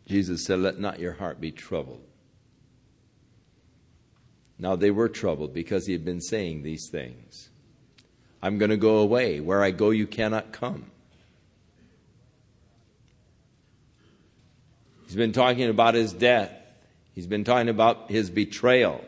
Jesus 0.07 0.45
said, 0.45 0.59
Let 0.59 0.81
not 0.81 0.99
your 0.99 1.13
heart 1.13 1.41
be 1.41 1.53
troubled. 1.53 2.03
Now 4.59 4.77
they 4.77 4.91
were 4.91 5.09
troubled 5.09 5.55
because 5.55 5.87
he 5.87 5.93
had 5.93 6.05
been 6.05 6.21
saying 6.21 6.63
these 6.63 6.89
things. 6.91 7.49
I'm 8.43 8.59
going 8.59 8.71
to 8.71 8.77
go 8.77 8.99
away. 8.99 9.41
Where 9.41 9.63
I 9.63 9.71
go, 9.71 9.91
you 9.91 10.07
cannot 10.07 10.53
come. 10.53 10.91
He's 15.11 15.17
been 15.17 15.33
talking 15.33 15.69
about 15.69 15.95
his 15.95 16.13
death. 16.13 16.53
He's 17.17 17.27
been 17.27 17.43
talking 17.43 17.69
about 17.69 18.13
his 18.13 18.31
betrayal. 18.31 19.05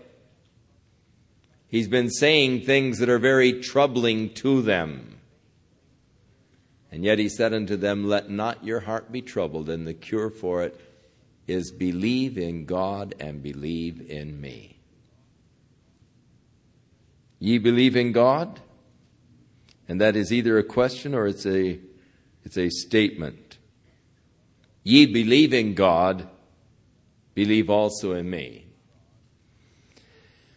He's 1.68 1.86
been 1.86 2.10
saying 2.10 2.62
things 2.62 2.98
that 2.98 3.08
are 3.08 3.20
very 3.20 3.60
troubling 3.60 4.34
to 4.34 4.62
them. 4.62 5.20
And 6.90 7.04
yet 7.04 7.20
he 7.20 7.28
said 7.28 7.54
unto 7.54 7.76
them, 7.76 8.08
Let 8.08 8.28
not 8.28 8.64
your 8.64 8.80
heart 8.80 9.12
be 9.12 9.22
troubled, 9.22 9.68
and 9.68 9.86
the 9.86 9.94
cure 9.94 10.28
for 10.28 10.64
it 10.64 10.80
is 11.46 11.70
believe 11.70 12.36
in 12.36 12.64
God 12.64 13.14
and 13.20 13.40
believe 13.40 14.00
in 14.10 14.40
me. 14.40 14.80
Ye 17.38 17.58
believe 17.58 17.94
in 17.94 18.10
God? 18.10 18.58
And 19.86 20.00
that 20.00 20.16
is 20.16 20.32
either 20.32 20.58
a 20.58 20.64
question 20.64 21.14
or 21.14 21.28
it's 21.28 21.46
a, 21.46 21.78
it's 22.42 22.58
a 22.58 22.70
statement. 22.70 23.41
Ye 24.82 25.06
believe 25.06 25.52
in 25.52 25.74
God, 25.74 26.28
believe 27.34 27.70
also 27.70 28.12
in 28.12 28.28
me. 28.28 28.66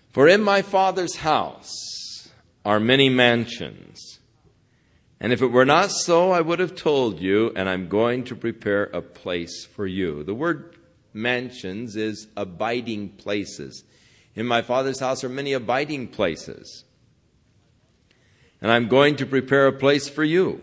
For 0.10 0.28
in 0.28 0.42
my 0.42 0.62
Father's 0.62 1.18
house 1.18 2.30
are 2.64 2.80
many 2.80 3.10
mansions. 3.10 4.20
And 5.20 5.32
if 5.32 5.42
it 5.42 5.48
were 5.48 5.66
not 5.66 5.92
so, 5.92 6.32
I 6.32 6.42
would 6.42 6.60
have 6.60 6.76
told 6.76 7.20
you, 7.20 7.52
and 7.56 7.70
I'm 7.70 7.88
going 7.88 8.24
to 8.26 8.36
prepare 8.36 8.86
a 8.86 9.02
place 9.02 9.66
for 9.66 9.86
you. 9.86 10.24
The 10.24 10.34
word 10.34 10.78
mansions 11.14 11.96
is 11.96 12.28
abiding 12.36 13.10
places. 13.10 13.84
In 14.36 14.46
my 14.46 14.62
Father's 14.62 15.00
house 15.00 15.24
are 15.24 15.30
many 15.30 15.54
abiding 15.54 16.10
places. 16.10 16.84
And 18.62 18.72
I'm 18.72 18.88
going 18.88 19.16
to 19.18 19.26
prepare 19.26 19.68
a 19.68 19.74
place 19.74 20.10
for 20.10 20.24
you. 20.24 20.62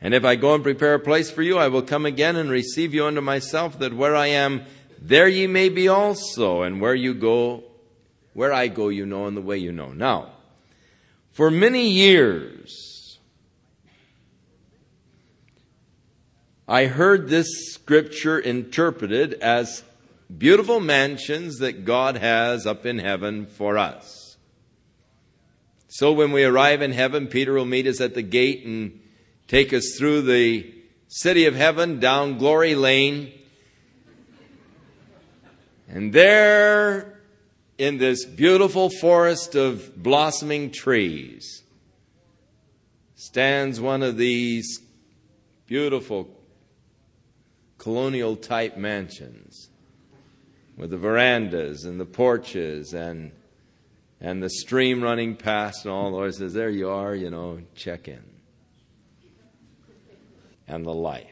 And 0.00 0.12
if 0.12 0.24
I 0.24 0.36
go 0.36 0.54
and 0.54 0.62
prepare 0.62 0.94
a 0.94 1.00
place 1.00 1.30
for 1.30 1.42
you, 1.42 1.58
I 1.58 1.68
will 1.68 1.82
come 1.82 2.04
again 2.04 2.36
and 2.36 2.50
receive 2.50 2.92
you 2.92 3.06
unto 3.06 3.20
myself, 3.20 3.78
that 3.78 3.94
where 3.94 4.14
I 4.14 4.26
am, 4.26 4.64
there 5.00 5.28
ye 5.28 5.46
may 5.46 5.68
be 5.68 5.88
also. 5.88 6.62
And 6.62 6.80
where 6.80 6.94
you 6.94 7.14
go, 7.14 7.64
where 8.34 8.52
I 8.52 8.68
go, 8.68 8.88
you 8.88 9.06
know, 9.06 9.26
and 9.26 9.36
the 9.36 9.40
way 9.40 9.56
you 9.58 9.72
know. 9.72 9.92
Now, 9.92 10.32
for 11.32 11.50
many 11.50 11.88
years, 11.88 13.18
I 16.68 16.86
heard 16.86 17.28
this 17.28 17.72
scripture 17.72 18.38
interpreted 18.38 19.34
as 19.34 19.82
beautiful 20.36 20.80
mansions 20.80 21.58
that 21.58 21.84
God 21.84 22.16
has 22.16 22.66
up 22.66 22.86
in 22.86 22.98
heaven 22.98 23.46
for 23.46 23.76
us. 23.76 24.36
So 25.88 26.12
when 26.12 26.32
we 26.32 26.44
arrive 26.44 26.82
in 26.82 26.92
heaven, 26.92 27.26
Peter 27.26 27.52
will 27.52 27.64
meet 27.64 27.86
us 27.86 28.00
at 28.00 28.14
the 28.14 28.22
gate 28.22 28.64
and 28.64 29.00
take 29.54 29.72
us 29.72 29.94
through 29.96 30.20
the 30.20 30.68
city 31.06 31.46
of 31.46 31.54
heaven 31.54 32.00
down 32.00 32.38
glory 32.38 32.74
lane. 32.74 33.32
And 35.88 36.12
there 36.12 37.20
in 37.78 37.98
this 37.98 38.24
beautiful 38.24 38.90
forest 38.90 39.54
of 39.54 40.02
blossoming 40.02 40.72
trees 40.72 41.62
stands 43.14 43.80
one 43.80 44.02
of 44.02 44.16
these 44.16 44.80
beautiful 45.68 46.28
colonial 47.78 48.34
type 48.34 48.76
mansions 48.76 49.68
with 50.76 50.90
the 50.90 50.98
verandas 50.98 51.84
and 51.84 52.00
the 52.00 52.04
porches 52.04 52.92
and 52.92 53.30
and 54.20 54.42
the 54.42 54.50
stream 54.50 55.00
running 55.00 55.36
past 55.36 55.84
and 55.84 55.94
all 55.94 56.10
the 56.10 56.32
says, 56.32 56.54
There 56.54 56.70
you 56.70 56.88
are, 56.88 57.14
you 57.14 57.30
know, 57.30 57.60
check 57.76 58.08
in. 58.08 58.33
And 60.66 60.84
the 60.84 60.94
life. 60.94 61.26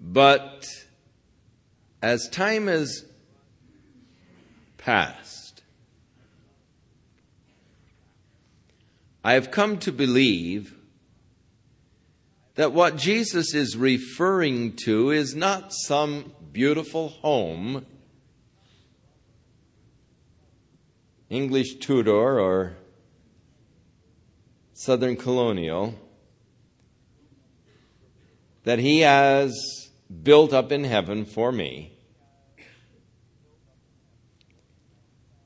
But 0.00 0.66
as 2.02 2.28
time 2.28 2.66
has 2.66 3.04
passed, 4.76 5.62
I 9.24 9.32
have 9.32 9.50
come 9.50 9.78
to 9.78 9.90
believe 9.90 10.76
that 12.56 12.72
what 12.72 12.96
Jesus 12.96 13.54
is 13.54 13.76
referring 13.76 14.76
to 14.84 15.10
is 15.10 15.34
not 15.34 15.72
some 15.72 16.32
beautiful 16.52 17.08
home, 17.08 17.86
English 21.30 21.76
Tudor 21.76 22.38
or 22.38 22.76
Southern 24.74 25.16
Colonial, 25.16 25.98
that 28.64 28.78
He 28.78 29.00
has 29.00 29.54
built 30.22 30.52
up 30.52 30.72
in 30.72 30.84
heaven 30.84 31.24
for 31.24 31.52
me. 31.52 31.92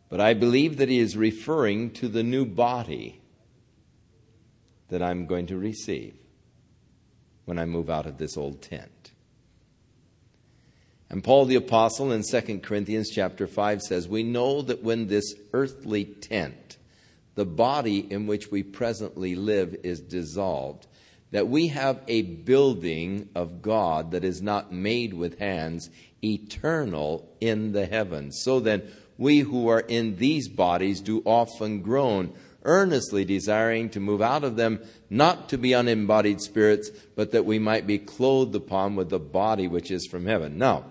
But 0.08 0.20
I 0.20 0.34
believe 0.34 0.78
that 0.78 0.88
He 0.88 0.98
is 0.98 1.16
referring 1.16 1.90
to 1.92 2.08
the 2.08 2.22
new 2.22 2.46
body 2.46 3.20
that 4.88 5.02
I'm 5.02 5.26
going 5.26 5.46
to 5.48 5.58
receive 5.58 6.14
when 7.44 7.58
I 7.58 7.66
move 7.66 7.90
out 7.90 8.06
of 8.06 8.18
this 8.18 8.36
old 8.36 8.62
tent. 8.62 9.12
And 11.10 11.24
Paul 11.24 11.46
the 11.46 11.54
apostle 11.56 12.12
in 12.12 12.22
2 12.22 12.60
Corinthians 12.60 13.10
chapter 13.10 13.46
5 13.46 13.82
says, 13.82 14.08
"We 14.08 14.22
know 14.22 14.62
that 14.62 14.82
when 14.82 15.06
this 15.06 15.34
earthly 15.52 16.04
tent, 16.04 16.76
the 17.34 17.46
body 17.46 18.00
in 18.10 18.26
which 18.26 18.50
we 18.50 18.62
presently 18.62 19.34
live 19.34 19.74
is 19.82 20.00
dissolved, 20.00 20.86
that 21.30 21.48
we 21.48 21.68
have 21.68 22.00
a 22.08 22.22
building 22.22 23.28
of 23.34 23.60
God 23.60 24.12
that 24.12 24.24
is 24.24 24.40
not 24.40 24.72
made 24.72 25.14
with 25.14 25.38
hands, 25.38 25.90
eternal 26.22 27.28
in 27.40 27.72
the 27.72 27.86
heavens. 27.86 28.40
So 28.42 28.60
then, 28.60 28.82
we 29.18 29.40
who 29.40 29.68
are 29.68 29.80
in 29.80 30.16
these 30.16 30.48
bodies 30.48 31.00
do 31.00 31.22
often 31.24 31.82
groan, 31.82 32.32
earnestly 32.62 33.24
desiring 33.24 33.90
to 33.90 34.00
move 34.00 34.22
out 34.22 34.44
of 34.44 34.56
them, 34.56 34.80
not 35.10 35.48
to 35.48 35.58
be 35.58 35.72
unembodied 35.72 36.40
spirits, 36.40 36.90
but 37.16 37.32
that 37.32 37.44
we 37.44 37.58
might 37.58 37.86
be 37.86 37.98
clothed 37.98 38.54
upon 38.54 38.94
with 38.94 39.10
the 39.10 39.18
body 39.18 39.66
which 39.66 39.90
is 39.90 40.06
from 40.06 40.26
heaven. 40.26 40.56
Now, 40.56 40.84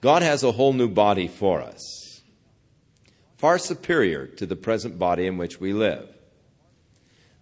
God 0.00 0.22
has 0.22 0.42
a 0.42 0.52
whole 0.52 0.72
new 0.72 0.88
body 0.88 1.28
for 1.28 1.60
us, 1.60 2.22
far 3.36 3.58
superior 3.58 4.26
to 4.26 4.46
the 4.46 4.56
present 4.56 4.98
body 4.98 5.26
in 5.26 5.36
which 5.36 5.60
we 5.60 5.72
live. 5.72 6.13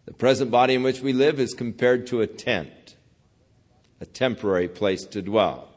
The 0.05 0.13
present 0.13 0.51
body 0.51 0.75
in 0.75 0.83
which 0.83 1.01
we 1.01 1.13
live 1.13 1.39
is 1.39 1.55
compared 1.55 2.07
to 2.09 2.21
a 2.21 2.27
tent, 2.27 2.97
a 4.01 4.07
temporary 4.07 4.69
place 4.69 5.05
to 5.07 5.23
dwell, 5.23 5.69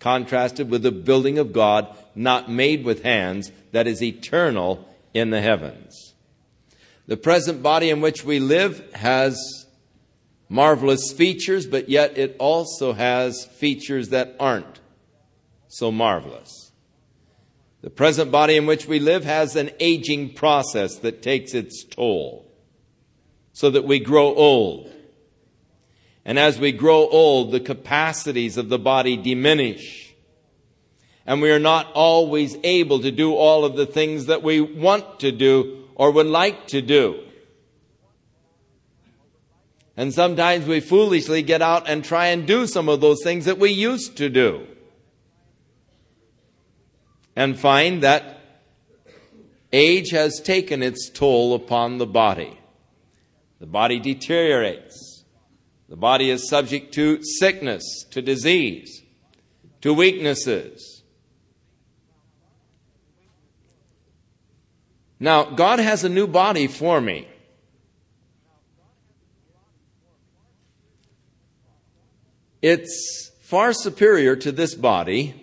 contrasted 0.00 0.70
with 0.70 0.82
the 0.82 0.90
building 0.90 1.38
of 1.38 1.52
God 1.52 1.86
not 2.14 2.50
made 2.50 2.84
with 2.84 3.04
hands 3.04 3.52
that 3.70 3.86
is 3.86 4.02
eternal 4.02 4.88
in 5.14 5.30
the 5.30 5.40
heavens. 5.40 6.14
The 7.06 7.16
present 7.16 7.62
body 7.62 7.90
in 7.90 8.00
which 8.00 8.24
we 8.24 8.40
live 8.40 8.92
has 8.94 9.66
marvelous 10.48 11.12
features, 11.12 11.66
but 11.66 11.88
yet 11.88 12.18
it 12.18 12.34
also 12.38 12.92
has 12.92 13.44
features 13.44 14.08
that 14.08 14.34
aren't 14.40 14.80
so 15.68 15.92
marvelous. 15.92 16.72
The 17.82 17.90
present 17.90 18.32
body 18.32 18.56
in 18.56 18.66
which 18.66 18.86
we 18.86 18.98
live 18.98 19.24
has 19.24 19.54
an 19.54 19.70
aging 19.78 20.34
process 20.34 20.96
that 20.96 21.22
takes 21.22 21.54
its 21.54 21.84
toll 21.84 22.49
so 23.60 23.68
that 23.68 23.84
we 23.84 23.98
grow 23.98 24.34
old 24.34 24.90
And 26.24 26.38
as 26.38 26.58
we 26.58 26.72
grow 26.72 27.08
old, 27.08 27.50
the 27.50 27.60
capacities 27.60 28.56
of 28.56 28.68
the 28.68 28.78
body 28.78 29.16
diminish. 29.16 30.14
And 31.26 31.42
we 31.42 31.50
are 31.50 31.58
not 31.58 31.92
always 31.92 32.56
able 32.62 33.00
to 33.00 33.10
do 33.10 33.34
all 33.34 33.64
of 33.66 33.76
the 33.76 33.84
things 33.84 34.26
that 34.26 34.42
we 34.42 34.60
want 34.60 35.20
to 35.20 35.32
do 35.32 35.88
or 35.94 36.10
would 36.10 36.26
like 36.26 36.68
to 36.68 36.80
do. 36.80 37.20
And 39.96 40.14
sometimes 40.14 40.66
we 40.66 40.80
foolishly 40.80 41.42
get 41.42 41.60
out 41.60 41.88
and 41.88 42.04
try 42.04 42.28
and 42.28 42.46
do 42.46 42.66
some 42.66 42.88
of 42.88 43.00
those 43.00 43.22
things 43.22 43.44
that 43.44 43.58
we 43.58 43.70
used 43.70 44.16
to 44.18 44.28
do. 44.28 44.66
And 47.34 47.58
find 47.58 48.02
that 48.02 48.40
age 49.70 50.10
has 50.12 50.40
taken 50.40 50.82
its 50.82 51.10
toll 51.10 51.54
upon 51.54 51.98
the 51.98 52.06
body. 52.06 52.59
The 53.60 53.66
body 53.66 54.00
deteriorates. 54.00 55.24
The 55.88 55.96
body 55.96 56.30
is 56.30 56.48
subject 56.48 56.94
to 56.94 57.22
sickness, 57.22 58.04
to 58.10 58.22
disease, 58.22 59.02
to 59.82 59.92
weaknesses. 59.92 61.02
Now, 65.18 65.44
God 65.44 65.78
has 65.78 66.02
a 66.02 66.08
new 66.08 66.26
body 66.26 66.66
for 66.66 67.00
me. 67.00 67.28
It's 72.62 73.30
far 73.42 73.72
superior 73.74 74.36
to 74.36 74.52
this 74.52 74.74
body 74.74 75.34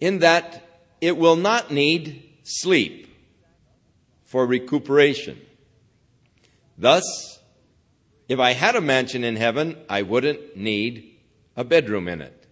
in 0.00 0.20
that 0.20 0.62
it 1.00 1.16
will 1.18 1.36
not 1.36 1.70
need 1.70 2.22
sleep 2.44 3.14
for 4.24 4.46
recuperation. 4.46 5.40
Thus, 6.78 7.40
if 8.28 8.38
I 8.38 8.52
had 8.52 8.76
a 8.76 8.80
mansion 8.80 9.24
in 9.24 9.34
heaven, 9.34 9.76
I 9.88 10.02
wouldn't 10.02 10.56
need 10.56 11.16
a 11.56 11.64
bedroom 11.64 12.06
in 12.06 12.22
it. 12.22 12.46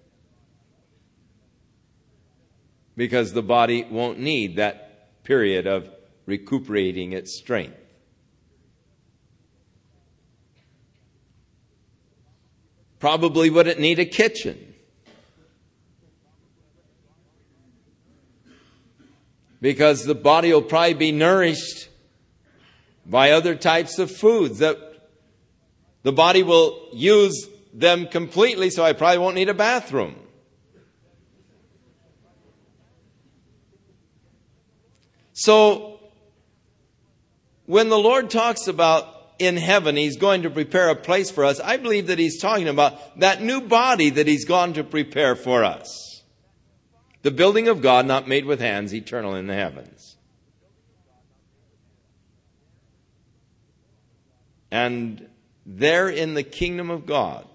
Because 2.97 3.33
the 3.33 3.43
body 3.43 3.87
won't 3.89 4.19
need 4.19 4.57
that 4.57 5.23
period 5.23 5.69
of 5.69 5.89
recuperating 6.25 7.13
its 7.13 7.39
strength. 7.39 7.79
Probably 12.99 13.51
wouldn't 13.51 13.79
need 13.79 14.01
a 14.01 14.07
kitchen. 14.07 14.75
Because 19.61 20.05
the 20.05 20.15
body 20.15 20.53
will 20.53 20.63
probably 20.63 20.95
be 20.95 21.13
nourished 21.13 21.86
by 23.09 23.31
other 23.31 23.55
types 23.55 23.99
of 23.99 24.11
foods 24.11 24.59
that 24.59 24.79
the 26.03 26.13
body 26.13 26.43
will 26.43 26.89
use 26.93 27.49
them 27.73 28.07
completely, 28.07 28.71
so 28.71 28.85
I 28.85 28.93
probably 28.93 29.19
won't 29.19 29.35
need 29.35 29.49
a 29.49 29.55
bathroom. 29.55 30.17
So, 35.33 36.01
when 37.67 37.89
the 37.91 37.99
Lord 37.99 38.31
talks 38.31 38.69
about 38.69 39.35
in 39.39 39.57
heaven, 39.57 39.97
He's 39.97 40.17
going 40.17 40.43
to 40.43 40.51
prepare 40.51 40.89
a 40.89 40.97
place 40.97 41.31
for 41.31 41.45
us. 41.45 41.61
I 41.61 41.77
believe 41.77 42.07
that 42.07 42.19
He's 42.19 42.41
talking 42.41 42.69
about 42.69 43.21
that 43.21 43.43
new 43.43 43.61
body 43.61 44.09
that 44.11 44.27
He's 44.27 44.47
gone 44.47 44.73
to 44.75 44.85
prepare 44.85 45.37
for 45.37 45.63
us. 45.63 46.23
The 47.23 47.31
building 47.31 47.69
of 47.69 47.83
God, 47.83 48.07
not 48.07 48.27
made 48.27 48.47
with 48.47 48.61
hands, 48.61 48.95
eternal 48.95 49.35
in 49.35 49.47
the 49.47 49.55
heavens. 49.55 49.96
And 54.77 55.27
there 55.65 56.11
in 56.11 56.35
the 56.35 56.43
kingdom 56.43 56.91
of 56.91 57.07
God, 57.07 57.47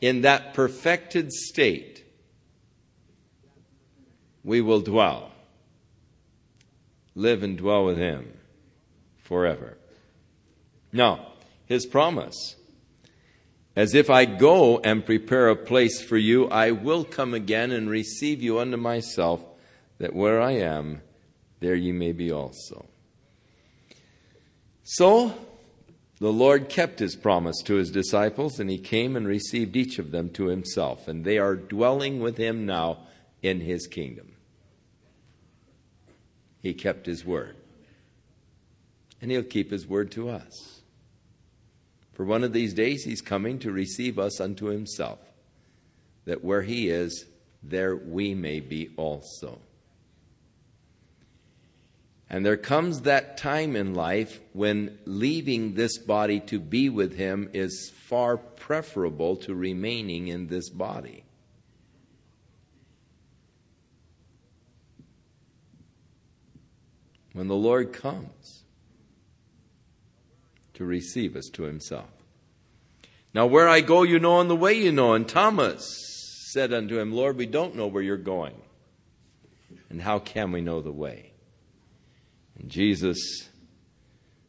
in 0.00 0.22
that 0.22 0.52
perfected 0.52 1.30
state, 1.32 2.04
we 4.42 4.60
will 4.60 4.80
dwell, 4.80 5.30
live 7.14 7.44
and 7.44 7.56
dwell 7.56 7.84
with 7.84 7.98
Him 7.98 8.36
forever. 9.22 9.78
Now, 10.92 11.34
his 11.66 11.86
promise. 11.86 12.56
As 13.76 13.94
if 13.94 14.10
I 14.10 14.24
go 14.24 14.80
and 14.80 15.06
prepare 15.06 15.50
a 15.50 15.56
place 15.56 16.02
for 16.02 16.18
you, 16.18 16.48
I 16.48 16.72
will 16.72 17.04
come 17.04 17.32
again 17.32 17.70
and 17.70 17.88
receive 17.88 18.42
you 18.42 18.58
unto 18.58 18.76
myself, 18.76 19.44
that 19.98 20.16
where 20.16 20.42
I 20.42 20.54
am, 20.54 21.00
there 21.60 21.76
ye 21.76 21.92
may 21.92 22.10
be 22.10 22.32
also. 22.32 22.86
So, 24.82 25.32
the 26.22 26.32
Lord 26.32 26.68
kept 26.68 27.00
his 27.00 27.16
promise 27.16 27.60
to 27.64 27.74
his 27.74 27.90
disciples, 27.90 28.60
and 28.60 28.70
he 28.70 28.78
came 28.78 29.16
and 29.16 29.26
received 29.26 29.74
each 29.74 29.98
of 29.98 30.12
them 30.12 30.30
to 30.30 30.46
himself, 30.46 31.08
and 31.08 31.24
they 31.24 31.36
are 31.36 31.56
dwelling 31.56 32.20
with 32.20 32.36
him 32.36 32.64
now 32.64 32.98
in 33.42 33.60
his 33.60 33.88
kingdom. 33.88 34.30
He 36.60 36.74
kept 36.74 37.06
his 37.06 37.24
word, 37.24 37.56
and 39.20 39.32
he'll 39.32 39.42
keep 39.42 39.72
his 39.72 39.84
word 39.84 40.12
to 40.12 40.30
us. 40.30 40.82
For 42.12 42.24
one 42.24 42.44
of 42.44 42.52
these 42.52 42.72
days 42.72 43.02
he's 43.02 43.20
coming 43.20 43.58
to 43.58 43.72
receive 43.72 44.16
us 44.16 44.40
unto 44.40 44.66
himself, 44.66 45.18
that 46.24 46.44
where 46.44 46.62
he 46.62 46.88
is, 46.88 47.26
there 47.64 47.96
we 47.96 48.32
may 48.32 48.60
be 48.60 48.90
also. 48.96 49.58
And 52.32 52.46
there 52.46 52.56
comes 52.56 53.02
that 53.02 53.36
time 53.36 53.76
in 53.76 53.94
life 53.94 54.40
when 54.54 54.98
leaving 55.04 55.74
this 55.74 55.98
body 55.98 56.40
to 56.40 56.58
be 56.58 56.88
with 56.88 57.14
him 57.14 57.50
is 57.52 57.92
far 57.94 58.38
preferable 58.38 59.36
to 59.36 59.54
remaining 59.54 60.28
in 60.28 60.46
this 60.46 60.70
body. 60.70 61.24
When 67.34 67.48
the 67.48 67.54
Lord 67.54 67.92
comes, 67.92 68.62
to 70.72 70.86
receive 70.86 71.36
us 71.36 71.50
to 71.52 71.64
himself. 71.64 72.08
Now, 73.34 73.44
where 73.44 73.68
I 73.68 73.82
go, 73.82 74.04
you 74.04 74.18
know, 74.18 74.40
and 74.40 74.48
the 74.48 74.56
way 74.56 74.72
you 74.72 74.90
know. 74.90 75.12
And 75.12 75.28
Thomas 75.28 75.84
said 76.50 76.72
unto 76.72 76.98
him, 76.98 77.12
Lord, 77.12 77.36
we 77.36 77.46
don't 77.46 77.76
know 77.76 77.86
where 77.86 78.02
you're 78.02 78.16
going. 78.16 78.54
And 79.90 80.00
how 80.00 80.18
can 80.18 80.50
we 80.50 80.62
know 80.62 80.80
the 80.80 80.92
way? 80.92 81.31
And 82.58 82.70
Jesus 82.70 83.48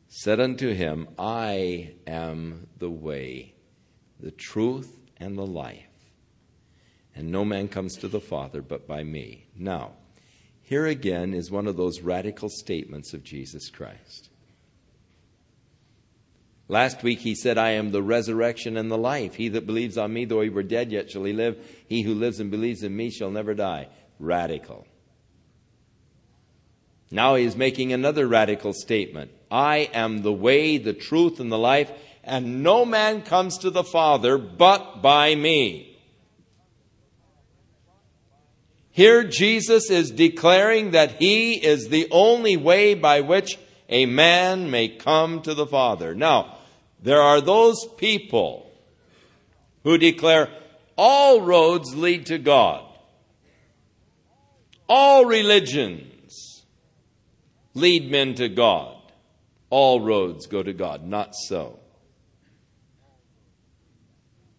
said 0.07 0.39
unto 0.39 0.73
him, 0.73 1.07
I 1.17 1.95
am 2.05 2.67
the 2.77 2.89
way, 2.89 3.55
the 4.19 4.31
truth, 4.31 4.95
and 5.17 5.37
the 5.37 5.45
life. 5.45 5.85
And 7.15 7.31
no 7.31 7.45
man 7.45 7.67
comes 7.67 7.95
to 7.97 8.07
the 8.07 8.19
Father 8.19 8.61
but 8.61 8.87
by 8.87 9.03
me. 9.03 9.47
Now, 9.55 9.93
here 10.61 10.85
again 10.85 11.33
is 11.33 11.51
one 11.51 11.67
of 11.67 11.77
those 11.77 12.01
radical 12.01 12.49
statements 12.49 13.13
of 13.13 13.23
Jesus 13.23 13.69
Christ. 13.69 14.29
Last 16.67 17.03
week 17.03 17.19
he 17.19 17.35
said, 17.35 17.57
I 17.57 17.71
am 17.71 17.91
the 17.91 18.01
resurrection 18.01 18.77
and 18.77 18.89
the 18.89 18.97
life. 18.97 19.35
He 19.35 19.49
that 19.49 19.67
believes 19.67 19.97
on 19.97 20.13
me, 20.13 20.25
though 20.25 20.41
he 20.41 20.49
were 20.49 20.63
dead, 20.63 20.91
yet 20.91 21.11
shall 21.11 21.25
he 21.25 21.33
live. 21.33 21.63
He 21.87 22.01
who 22.01 22.13
lives 22.13 22.39
and 22.39 22.49
believes 22.49 22.83
in 22.83 22.95
me 22.95 23.11
shall 23.11 23.29
never 23.29 23.53
die. 23.53 23.89
Radical. 24.17 24.87
Now 27.13 27.35
he 27.35 27.45
is 27.45 27.55
making 27.55 27.93
another 27.93 28.27
radical 28.27 28.73
statement. 28.73 29.29
I 29.51 29.87
am 29.93 30.23
the 30.23 30.33
way, 30.33 30.79
the 30.79 30.93
truth, 30.93 31.39
and 31.39 31.51
the 31.51 31.59
life, 31.59 31.91
and 32.23 32.63
no 32.63 32.85
man 32.85 33.21
comes 33.21 33.59
to 33.59 33.69
the 33.69 33.83
Father 33.83 34.39
but 34.39 35.03
by 35.03 35.35
me. 35.35 35.95
Here 38.89 39.23
Jesus 39.23 39.91
is 39.91 40.09
declaring 40.09 40.91
that 40.91 41.21
he 41.21 41.53
is 41.53 41.87
the 41.87 42.07
only 42.09 42.57
way 42.57 42.95
by 42.95 43.21
which 43.21 43.59
a 43.89 44.07
man 44.07 44.71
may 44.71 44.87
come 44.87 45.43
to 45.43 45.53
the 45.53 45.67
Father. 45.67 46.15
Now, 46.15 46.57
there 46.99 47.21
are 47.21 47.41
those 47.41 47.85
people 47.97 48.71
who 49.83 49.99
declare 49.99 50.49
all 50.97 51.41
roads 51.41 51.95
lead 51.95 52.25
to 52.25 52.39
God. 52.39 52.83
All 54.89 55.25
religions 55.25 56.12
lead 57.73 58.11
men 58.11 58.35
to 58.35 58.49
God. 58.49 58.97
All 59.69 60.01
roads 60.01 60.45
go 60.47 60.61
to 60.61 60.73
God. 60.73 61.05
Not 61.05 61.35
so. 61.35 61.79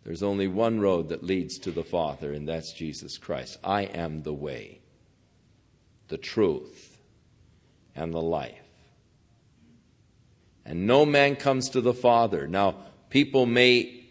There's 0.05 0.23
only 0.23 0.49
one 0.49 0.81
road 0.81 1.09
that 1.09 1.23
leads 1.23 1.59
to 1.61 1.71
the 1.71 1.85
Father, 1.85 2.33
and 2.33 2.47
that's 2.47 2.73
Jesus 2.73 3.17
Christ. 3.17 3.59
I 3.65 3.83
am 3.83 4.23
the 4.23 4.35
way, 4.35 4.81
the 6.09 6.19
truth, 6.19 6.99
and 7.97 8.13
the 8.13 8.21
life 8.21 8.65
and 10.65 10.87
no 10.87 11.05
man 11.05 11.37
comes 11.37 11.69
to 11.71 11.81
the 11.81 11.95
Father. 11.95 12.47
Now, 12.47 12.77
people 13.11 13.47
may 13.47 14.05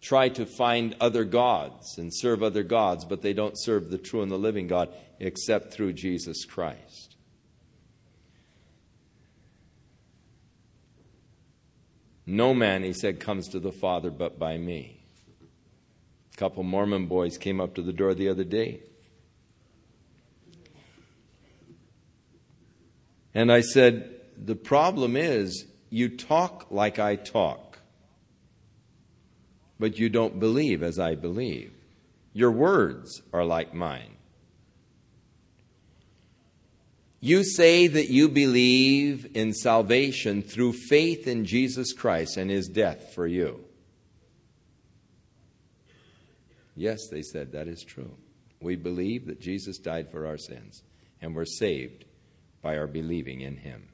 try 0.00 0.28
to 0.30 0.44
find 0.44 0.96
other 1.00 1.24
gods 1.24 1.98
and 1.98 2.12
serve 2.12 2.42
other 2.42 2.64
gods, 2.64 3.04
but 3.04 3.22
they 3.22 3.32
don't 3.32 3.56
serve 3.56 3.90
the 3.90 3.98
true 3.98 4.22
and 4.22 4.30
the 4.30 4.38
living 4.38 4.66
God 4.66 4.92
except 5.22 5.72
through 5.72 5.92
Jesus 5.92 6.44
Christ. 6.44 7.14
No 12.26 12.52
man, 12.52 12.82
he 12.82 12.92
said, 12.92 13.20
comes 13.20 13.48
to 13.48 13.60
the 13.60 13.72
Father 13.72 14.10
but 14.10 14.38
by 14.38 14.58
me. 14.58 15.04
A 16.34 16.36
couple 16.36 16.64
Mormon 16.64 17.06
boys 17.06 17.38
came 17.38 17.60
up 17.60 17.74
to 17.76 17.82
the 17.82 17.92
door 17.92 18.14
the 18.14 18.28
other 18.28 18.44
day. 18.44 18.80
And 23.32 23.50
I 23.50 23.60
said, 23.60 24.10
The 24.36 24.56
problem 24.56 25.16
is 25.16 25.66
you 25.88 26.08
talk 26.08 26.66
like 26.70 26.98
I 26.98 27.16
talk, 27.16 27.78
but 29.78 29.98
you 29.98 30.08
don't 30.08 30.40
believe 30.40 30.82
as 30.82 30.98
I 30.98 31.14
believe. 31.14 31.72
Your 32.32 32.50
words 32.50 33.22
are 33.32 33.44
like 33.44 33.72
mine. 33.72 34.16
You 37.24 37.44
say 37.44 37.86
that 37.86 38.08
you 38.08 38.28
believe 38.28 39.30
in 39.36 39.54
salvation 39.54 40.42
through 40.42 40.72
faith 40.72 41.28
in 41.28 41.44
Jesus 41.44 41.92
Christ 41.92 42.36
and 42.36 42.50
his 42.50 42.66
death 42.66 43.14
for 43.14 43.28
you. 43.28 43.64
Yes, 46.74 47.06
they 47.12 47.22
said, 47.22 47.52
that 47.52 47.68
is 47.68 47.84
true. 47.84 48.10
We 48.60 48.74
believe 48.74 49.26
that 49.26 49.40
Jesus 49.40 49.78
died 49.78 50.10
for 50.10 50.26
our 50.26 50.36
sins 50.36 50.82
and 51.20 51.32
we're 51.36 51.44
saved 51.44 52.06
by 52.60 52.76
our 52.76 52.88
believing 52.88 53.42
in 53.42 53.56
him. 53.56 53.88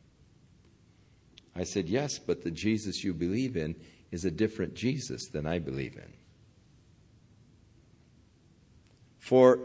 I 1.54 1.64
said, 1.64 1.86
Yes, 1.86 2.18
but 2.18 2.44
the 2.44 2.50
Jesus 2.50 3.04
you 3.04 3.12
believe 3.12 3.58
in 3.58 3.76
is 4.10 4.24
a 4.24 4.30
different 4.30 4.74
Jesus 4.74 5.28
than 5.28 5.46
I 5.46 5.58
believe 5.58 5.96
in. 5.96 6.12
For 9.18 9.58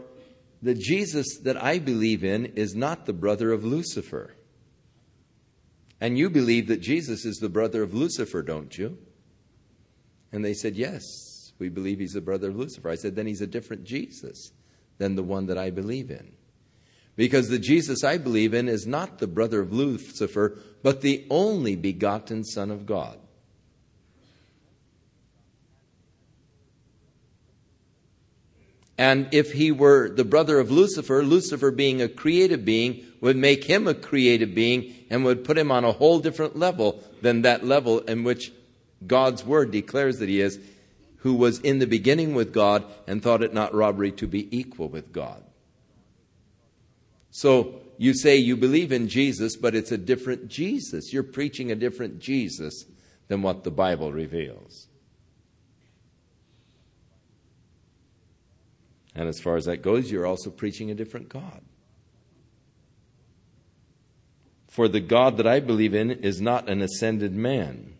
the 0.64 0.74
Jesus 0.74 1.38
that 1.42 1.62
I 1.62 1.78
believe 1.78 2.24
in 2.24 2.46
is 2.46 2.74
not 2.74 3.04
the 3.04 3.12
brother 3.12 3.52
of 3.52 3.64
Lucifer. 3.64 4.34
And 6.00 6.16
you 6.16 6.30
believe 6.30 6.68
that 6.68 6.80
Jesus 6.80 7.26
is 7.26 7.36
the 7.36 7.50
brother 7.50 7.82
of 7.82 7.92
Lucifer, 7.92 8.42
don't 8.42 8.76
you? 8.76 8.96
And 10.32 10.42
they 10.42 10.54
said, 10.54 10.74
Yes, 10.74 11.52
we 11.58 11.68
believe 11.68 11.98
he's 11.98 12.14
the 12.14 12.22
brother 12.22 12.48
of 12.48 12.56
Lucifer. 12.56 12.88
I 12.88 12.94
said, 12.94 13.14
Then 13.14 13.26
he's 13.26 13.42
a 13.42 13.46
different 13.46 13.84
Jesus 13.84 14.52
than 14.96 15.16
the 15.16 15.22
one 15.22 15.46
that 15.46 15.58
I 15.58 15.68
believe 15.68 16.10
in. 16.10 16.32
Because 17.14 17.48
the 17.48 17.58
Jesus 17.58 18.02
I 18.02 18.16
believe 18.16 18.54
in 18.54 18.66
is 18.66 18.86
not 18.86 19.18
the 19.18 19.26
brother 19.26 19.60
of 19.60 19.72
Lucifer, 19.72 20.58
but 20.82 21.02
the 21.02 21.26
only 21.28 21.76
begotten 21.76 22.42
Son 22.42 22.70
of 22.70 22.86
God. 22.86 23.18
And 28.96 29.28
if 29.32 29.52
he 29.52 29.72
were 29.72 30.08
the 30.08 30.24
brother 30.24 30.60
of 30.60 30.70
Lucifer, 30.70 31.22
Lucifer 31.22 31.70
being 31.70 32.00
a 32.00 32.08
creative 32.08 32.64
being 32.64 33.04
would 33.20 33.36
make 33.36 33.64
him 33.64 33.88
a 33.88 33.94
creative 33.94 34.54
being 34.54 34.94
and 35.10 35.24
would 35.24 35.44
put 35.44 35.58
him 35.58 35.72
on 35.72 35.84
a 35.84 35.92
whole 35.92 36.20
different 36.20 36.56
level 36.56 37.02
than 37.20 37.42
that 37.42 37.64
level 37.64 38.00
in 38.00 38.22
which 38.22 38.52
God's 39.06 39.44
word 39.44 39.72
declares 39.72 40.18
that 40.18 40.28
he 40.28 40.40
is, 40.40 40.60
who 41.18 41.34
was 41.34 41.58
in 41.60 41.78
the 41.78 41.86
beginning 41.86 42.34
with 42.34 42.52
God 42.52 42.84
and 43.06 43.22
thought 43.22 43.42
it 43.42 43.54
not 43.54 43.74
robbery 43.74 44.12
to 44.12 44.26
be 44.26 44.56
equal 44.56 44.88
with 44.88 45.12
God. 45.12 45.42
So 47.30 47.80
you 47.98 48.14
say 48.14 48.36
you 48.36 48.56
believe 48.56 48.92
in 48.92 49.08
Jesus, 49.08 49.56
but 49.56 49.74
it's 49.74 49.90
a 49.90 49.98
different 49.98 50.48
Jesus. 50.48 51.12
You're 51.12 51.22
preaching 51.22 51.72
a 51.72 51.76
different 51.76 52.20
Jesus 52.20 52.84
than 53.28 53.42
what 53.42 53.64
the 53.64 53.70
Bible 53.70 54.12
reveals. 54.12 54.86
And 59.14 59.28
as 59.28 59.40
far 59.40 59.56
as 59.56 59.66
that 59.66 59.82
goes, 59.82 60.10
you're 60.10 60.26
also 60.26 60.50
preaching 60.50 60.90
a 60.90 60.94
different 60.94 61.28
God. 61.28 61.62
For 64.68 64.88
the 64.88 65.00
God 65.00 65.36
that 65.36 65.46
I 65.46 65.60
believe 65.60 65.94
in 65.94 66.10
is 66.10 66.40
not 66.40 66.68
an 66.68 66.82
ascended 66.82 67.32
man, 67.32 67.94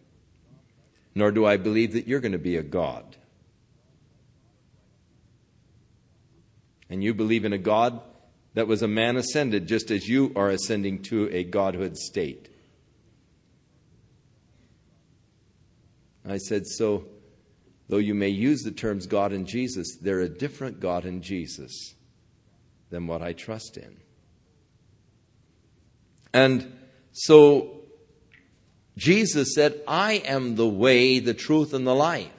nor 1.15 1.31
do 1.31 1.47
I 1.47 1.57
believe 1.57 1.93
that 1.93 2.09
you're 2.09 2.21
going 2.21 2.33
to 2.33 2.39
be 2.39 2.57
a 2.57 2.65
God. 2.65 3.17
And 6.91 7.03
you 7.03 7.15
believe 7.15 7.45
in 7.45 7.53
a 7.53 7.59
God 7.59 8.01
that 8.55 8.67
was 8.67 8.83
a 8.83 8.89
man 8.89 9.17
ascended, 9.17 9.69
just 9.69 9.91
as 9.91 10.09
you 10.09 10.33
are 10.35 10.51
ascending 10.51 11.03
to 11.03 11.29
a 11.33 11.45
godhood 11.45 11.97
state. 11.97 12.49
I 16.27 16.39
said, 16.39 16.67
So 16.67 17.07
Though 17.95 18.01
you 18.01 18.17
may 18.17 18.29
use 18.29 18.65
the 18.65 18.73
terms 18.73 19.07
God 19.07 19.33
and 19.33 19.47
Jesus, 19.47 19.97
they're 20.03 20.19
a 20.19 20.29
different 20.29 20.81
God 20.81 21.05
and 21.05 21.23
Jesus 21.23 21.95
than 22.91 23.07
what 23.07 23.23
I 23.23 23.35
trust 23.35 23.77
in. 23.77 23.99
And 26.33 26.77
so 27.13 27.83
Jesus 28.97 29.55
said, 29.55 29.81
I 29.87 30.15
am 30.15 30.57
the 30.57 30.67
way, 30.67 31.21
the 31.21 31.35
truth, 31.35 31.73
and 31.73 31.87
the 31.87 31.95
life. 31.95 32.33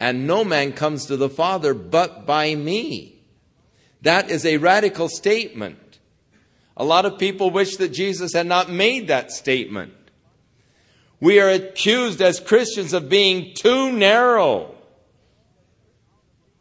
And 0.00 0.26
no 0.26 0.44
man 0.44 0.72
comes 0.72 1.04
to 1.08 1.18
the 1.18 1.28
Father 1.28 1.74
but 1.74 2.24
by 2.24 2.54
me. 2.54 3.20
That 4.00 4.30
is 4.30 4.46
a 4.46 4.56
radical 4.56 5.10
statement. 5.10 5.98
A 6.74 6.84
lot 6.86 7.04
of 7.04 7.18
people 7.18 7.50
wish 7.50 7.76
that 7.76 7.90
Jesus 7.90 8.32
had 8.32 8.46
not 8.46 8.70
made 8.70 9.08
that 9.08 9.30
statement. 9.30 9.92
We 11.20 11.38
are 11.38 11.50
accused 11.50 12.22
as 12.22 12.40
Christians 12.40 12.92
of 12.94 13.08
being 13.08 13.54
too 13.54 13.92
narrow. 13.92 14.74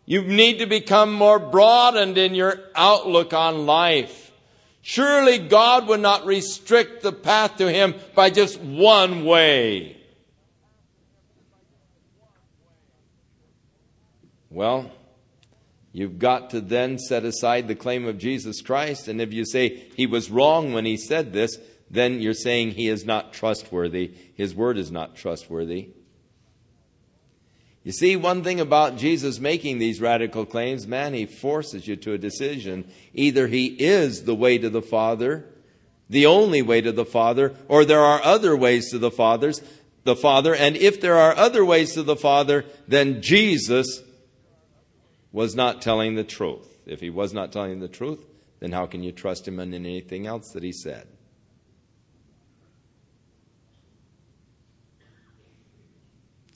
You 0.05 0.23
need 0.23 0.59
to 0.59 0.65
become 0.65 1.13
more 1.13 1.39
broadened 1.39 2.17
in 2.17 2.35
your 2.35 2.59
outlook 2.75 3.33
on 3.33 3.65
life. 3.65 4.31
Surely 4.81 5.37
God 5.37 5.87
would 5.87 5.99
not 5.99 6.25
restrict 6.25 7.03
the 7.03 7.11
path 7.11 7.57
to 7.57 7.71
Him 7.71 7.95
by 8.15 8.29
just 8.29 8.59
one 8.59 9.23
way. 9.23 9.97
Well, 14.49 14.91
you've 15.93 16.17
got 16.17 16.49
to 16.49 16.59
then 16.59 16.97
set 16.97 17.23
aside 17.23 17.67
the 17.67 17.75
claim 17.75 18.05
of 18.05 18.17
Jesus 18.17 18.61
Christ. 18.61 19.07
And 19.07 19.21
if 19.21 19.31
you 19.31 19.45
say 19.45 19.89
he 19.95 20.07
was 20.07 20.31
wrong 20.31 20.73
when 20.73 20.85
he 20.85 20.97
said 20.97 21.33
this, 21.33 21.57
then 21.89 22.21
you're 22.21 22.33
saying 22.33 22.71
he 22.71 22.87
is 22.87 23.05
not 23.05 23.33
trustworthy. 23.33 24.13
His 24.35 24.53
word 24.53 24.77
is 24.77 24.91
not 24.91 25.15
trustworthy. 25.15 25.89
You 27.83 27.91
see, 27.93 28.15
one 28.15 28.43
thing 28.43 28.59
about 28.59 28.97
Jesus 28.97 29.39
making 29.39 29.79
these 29.79 30.01
radical 30.01 30.45
claims, 30.45 30.85
man, 30.85 31.13
he 31.13 31.25
forces 31.25 31.87
you 31.87 31.95
to 31.97 32.13
a 32.13 32.17
decision. 32.17 32.89
Either 33.13 33.47
he 33.47 33.67
is 33.67 34.25
the 34.25 34.35
way 34.35 34.57
to 34.57 34.69
the 34.69 34.81
Father, 34.81 35.45
the 36.09 36.25
only 36.25 36.61
way 36.61 36.81
to 36.81 36.91
the 36.91 37.05
Father, 37.05 37.55
or 37.67 37.85
there 37.85 38.01
are 38.01 38.21
other 38.23 38.55
ways 38.55 38.91
to 38.91 38.99
the 38.99 39.11
Father's, 39.11 39.61
the 40.03 40.15
Father, 40.15 40.53
and 40.53 40.75
if 40.75 40.99
there 41.01 41.17
are 41.17 41.35
other 41.35 41.63
ways 41.63 41.93
to 41.93 42.03
the 42.03 42.15
Father, 42.15 42.65
then 42.87 43.21
Jesus 43.21 44.01
was 45.31 45.55
not 45.55 45.81
telling 45.81 46.15
the 46.15 46.23
truth. 46.23 46.67
If 46.85 46.99
he 46.99 47.09
was 47.09 47.33
not 47.33 47.51
telling 47.51 47.79
the 47.79 47.87
truth, 47.87 48.25
then 48.59 48.71
how 48.71 48.87
can 48.87 49.03
you 49.03 49.11
trust 49.11 49.47
him 49.47 49.59
in 49.59 49.73
anything 49.73 50.27
else 50.27 50.51
that 50.53 50.63
he 50.63 50.71
said? 50.71 51.07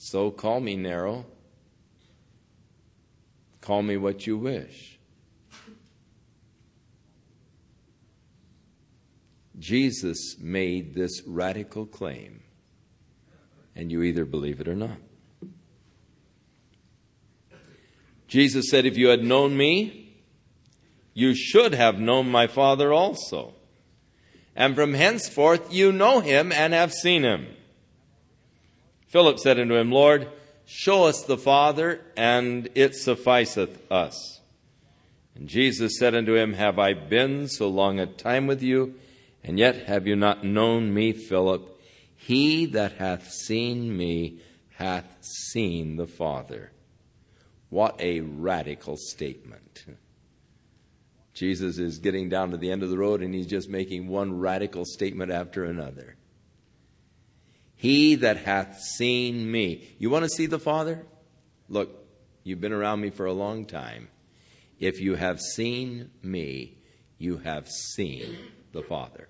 So 0.04 0.30
call 0.30 0.60
me 0.60 0.76
narrow. 0.76 1.24
Call 3.62 3.82
me 3.82 3.96
what 3.96 4.26
you 4.26 4.36
wish. 4.36 4.98
Jesus 9.58 10.36
made 10.38 10.94
this 10.94 11.22
radical 11.26 11.86
claim, 11.86 12.42
and 13.74 13.90
you 13.90 14.02
either 14.02 14.26
believe 14.26 14.60
it 14.60 14.68
or 14.68 14.74
not. 14.74 14.98
Jesus 18.28 18.68
said, 18.68 18.84
If 18.84 18.98
you 18.98 19.08
had 19.08 19.24
known 19.24 19.56
me, 19.56 20.18
you 21.14 21.34
should 21.34 21.72
have 21.72 21.98
known 21.98 22.30
my 22.30 22.46
Father 22.46 22.92
also. 22.92 23.54
And 24.54 24.74
from 24.74 24.92
henceforth 24.92 25.72
you 25.72 25.92
know 25.92 26.20
him 26.20 26.52
and 26.52 26.74
have 26.74 26.92
seen 26.92 27.22
him. 27.22 27.46
Philip 29.14 29.38
said 29.38 29.60
unto 29.60 29.76
him, 29.76 29.92
Lord, 29.92 30.26
show 30.66 31.04
us 31.04 31.22
the 31.22 31.38
Father, 31.38 32.00
and 32.16 32.68
it 32.74 32.96
sufficeth 32.96 33.80
us. 33.88 34.40
And 35.36 35.48
Jesus 35.48 36.00
said 36.00 36.16
unto 36.16 36.34
him, 36.34 36.54
Have 36.54 36.80
I 36.80 36.94
been 36.94 37.46
so 37.46 37.68
long 37.68 38.00
a 38.00 38.06
time 38.06 38.48
with 38.48 38.60
you, 38.60 38.96
and 39.44 39.56
yet 39.56 39.86
have 39.86 40.08
you 40.08 40.16
not 40.16 40.42
known 40.42 40.92
me, 40.92 41.12
Philip? 41.12 41.80
He 42.16 42.66
that 42.66 42.94
hath 42.94 43.30
seen 43.30 43.96
me 43.96 44.40
hath 44.78 45.18
seen 45.20 45.94
the 45.94 46.08
Father. 46.08 46.72
What 47.70 47.94
a 48.00 48.18
radical 48.18 48.96
statement. 48.96 49.84
Jesus 51.34 51.78
is 51.78 51.98
getting 52.00 52.28
down 52.28 52.50
to 52.50 52.56
the 52.56 52.72
end 52.72 52.82
of 52.82 52.90
the 52.90 52.98
road 52.98 53.22
and 53.22 53.32
he's 53.32 53.46
just 53.46 53.68
making 53.68 54.08
one 54.08 54.40
radical 54.40 54.84
statement 54.84 55.30
after 55.30 55.64
another. 55.64 56.16
He 57.84 58.14
that 58.14 58.38
hath 58.38 58.80
seen 58.80 59.50
me. 59.52 59.94
You 59.98 60.08
want 60.08 60.24
to 60.24 60.30
see 60.30 60.46
the 60.46 60.58
Father? 60.58 61.04
Look, 61.68 61.90
you've 62.42 62.58
been 62.58 62.72
around 62.72 63.02
me 63.02 63.10
for 63.10 63.26
a 63.26 63.32
long 63.34 63.66
time. 63.66 64.08
If 64.80 65.02
you 65.02 65.16
have 65.16 65.38
seen 65.38 66.10
me, 66.22 66.78
you 67.18 67.36
have 67.36 67.68
seen 67.68 68.38
the 68.72 68.82
Father. 68.82 69.28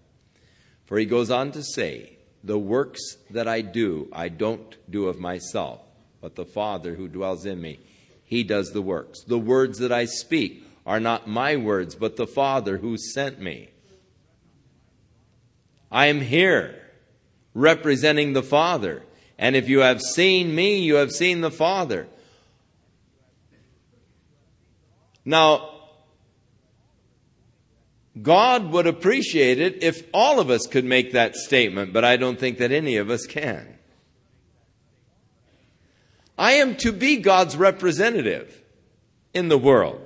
For 0.85 0.97
he 0.97 1.05
goes 1.05 1.33
on 1.33 1.51
to 1.51 1.65
say, 1.65 2.17
the 2.45 2.57
works 2.57 3.01
that 3.29 3.49
I 3.49 3.61
do, 3.61 4.09
I 4.13 4.29
don't 4.29 4.77
do 4.89 5.09
of 5.09 5.19
myself, 5.19 5.81
but 6.21 6.37
the 6.37 6.45
Father 6.45 6.95
who 6.95 7.09
dwells 7.09 7.45
in 7.47 7.61
me, 7.61 7.81
he 8.23 8.45
does 8.45 8.71
the 8.71 8.83
works. 8.83 9.25
The 9.25 9.37
words 9.37 9.81
that 9.81 9.91
I 9.91 10.05
speak 10.05 10.65
are 10.87 11.01
not 11.01 11.27
my 11.27 11.57
words, 11.57 11.97
but 11.97 12.15
the 12.15 12.29
Father 12.29 12.79
who 12.79 12.99
sent 12.99 13.41
me. 13.41 13.71
I 15.91 16.07
am 16.07 16.21
here 16.21 16.84
representing 17.55 18.33
the 18.33 18.43
Father. 18.43 19.03
And 19.39 19.57
if 19.57 19.69
you 19.69 19.81
have 19.81 20.03
seen 20.03 20.55
me, 20.55 20.79
you 20.79 20.97
have 20.97 21.13
seen 21.13 21.41
the 21.41 21.51
Father. 21.51 22.07
Now, 25.25 25.71
God 28.21 28.71
would 28.71 28.87
appreciate 28.87 29.61
it 29.61 29.83
if 29.83 30.07
all 30.13 30.39
of 30.39 30.51
us 30.51 30.67
could 30.67 30.85
make 30.85 31.13
that 31.13 31.35
statement, 31.35 31.93
but 31.93 32.05
I 32.05 32.17
don't 32.17 32.39
think 32.39 32.59
that 32.59 32.71
any 32.71 32.97
of 32.97 33.11
us 33.11 33.27
can. 33.27 33.79
I 36.39 36.53
am 36.55 36.77
to 36.77 36.93
be 36.93 37.17
God's 37.17 37.57
representative 37.57 38.63
in 39.33 39.49
the 39.49 39.59
world. 39.59 40.01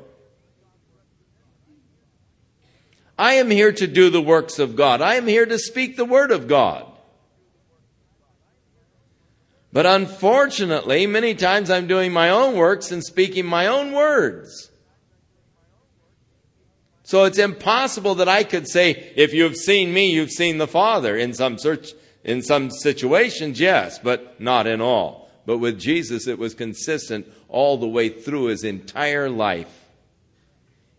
I 3.18 3.34
am 3.34 3.50
here 3.50 3.72
to 3.72 3.86
do 3.86 4.10
the 4.10 4.22
works 4.22 4.58
of 4.58 4.76
God. 4.76 5.02
I 5.02 5.16
am 5.16 5.26
here 5.26 5.44
to 5.44 5.58
speak 5.58 5.96
the 5.96 6.04
word 6.04 6.30
of 6.30 6.46
God. 6.46 6.87
But 9.72 9.86
unfortunately, 9.86 11.06
many 11.06 11.34
times 11.34 11.70
I'm 11.70 11.86
doing 11.86 12.12
my 12.12 12.30
own 12.30 12.56
works 12.56 12.90
and 12.90 13.04
speaking 13.04 13.44
my 13.44 13.66
own 13.66 13.92
words. 13.92 14.70
So 17.02 17.24
it's 17.24 17.38
impossible 17.38 18.16
that 18.16 18.28
I 18.28 18.44
could 18.44 18.68
say, 18.68 19.12
if 19.16 19.32
you've 19.32 19.56
seen 19.56 19.92
me, 19.92 20.10
you've 20.10 20.30
seen 20.30 20.58
the 20.58 20.66
Father. 20.66 21.16
In 21.16 21.32
some 21.32 21.58
search, 21.58 21.92
in 22.22 22.42
some 22.42 22.70
situations, 22.70 23.60
yes, 23.60 23.98
but 23.98 24.40
not 24.40 24.66
in 24.66 24.80
all. 24.80 25.30
But 25.46 25.58
with 25.58 25.78
Jesus, 25.78 26.26
it 26.26 26.38
was 26.38 26.54
consistent 26.54 27.26
all 27.48 27.78
the 27.78 27.88
way 27.88 28.10
through 28.10 28.46
his 28.46 28.64
entire 28.64 29.30
life. 29.30 29.86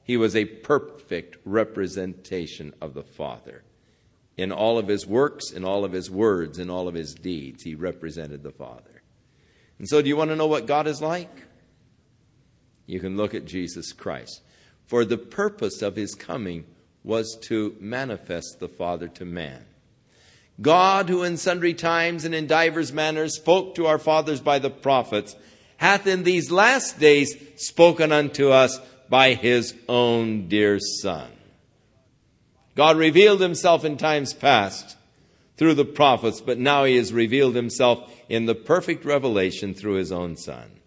He 0.03 0.17
was 0.17 0.35
a 0.35 0.45
perfect 0.45 1.37
representation 1.45 2.73
of 2.81 2.95
the 2.95 3.03
Father. 3.03 3.61
In 4.39 4.53
all 4.53 4.77
of 4.77 4.87
his 4.87 5.05
works, 5.05 5.51
in 5.51 5.65
all 5.65 5.83
of 5.83 5.91
his 5.91 6.09
words, 6.09 6.59
in 6.59 6.69
all 6.69 6.87
of 6.87 6.93
his 6.93 7.13
deeds, 7.13 7.61
he 7.61 7.75
represented 7.75 8.41
the 8.41 8.53
Father. 8.53 9.01
And 9.79 9.89
so, 9.89 10.01
do 10.01 10.07
you 10.07 10.15
want 10.15 10.29
to 10.29 10.37
know 10.37 10.47
what 10.47 10.65
God 10.65 10.87
is 10.87 11.01
like? 11.01 11.43
You 12.85 13.01
can 13.01 13.17
look 13.17 13.35
at 13.35 13.43
Jesus 13.43 13.91
Christ. 13.91 14.41
For 14.85 15.03
the 15.03 15.17
purpose 15.17 15.81
of 15.81 15.97
his 15.97 16.15
coming 16.15 16.63
was 17.03 17.37
to 17.49 17.75
manifest 17.81 18.61
the 18.61 18.69
Father 18.69 19.09
to 19.09 19.25
man. 19.25 19.65
God, 20.61 21.09
who 21.09 21.23
in 21.23 21.35
sundry 21.35 21.73
times 21.73 22.23
and 22.23 22.33
in 22.33 22.47
divers 22.47 22.93
manners 22.93 23.35
spoke 23.35 23.75
to 23.75 23.87
our 23.87 23.99
fathers 23.99 24.39
by 24.39 24.57
the 24.59 24.69
prophets, 24.69 25.35
hath 25.75 26.07
in 26.07 26.23
these 26.23 26.49
last 26.49 26.97
days 26.97 27.35
spoken 27.57 28.13
unto 28.13 28.51
us 28.51 28.79
by 29.09 29.33
his 29.33 29.75
own 29.89 30.47
dear 30.47 30.79
Son. 30.79 31.29
God 32.79 32.95
revealed 32.95 33.41
himself 33.41 33.83
in 33.83 33.97
times 33.97 34.33
past 34.33 34.95
through 35.57 35.73
the 35.73 35.83
prophets, 35.83 36.39
but 36.39 36.57
now 36.57 36.85
he 36.85 36.95
has 36.95 37.11
revealed 37.11 37.53
himself 37.53 38.09
in 38.29 38.45
the 38.45 38.55
perfect 38.55 39.03
revelation 39.03 39.73
through 39.73 39.95
his 39.95 40.13
own 40.13 40.37
Son. 40.37 40.79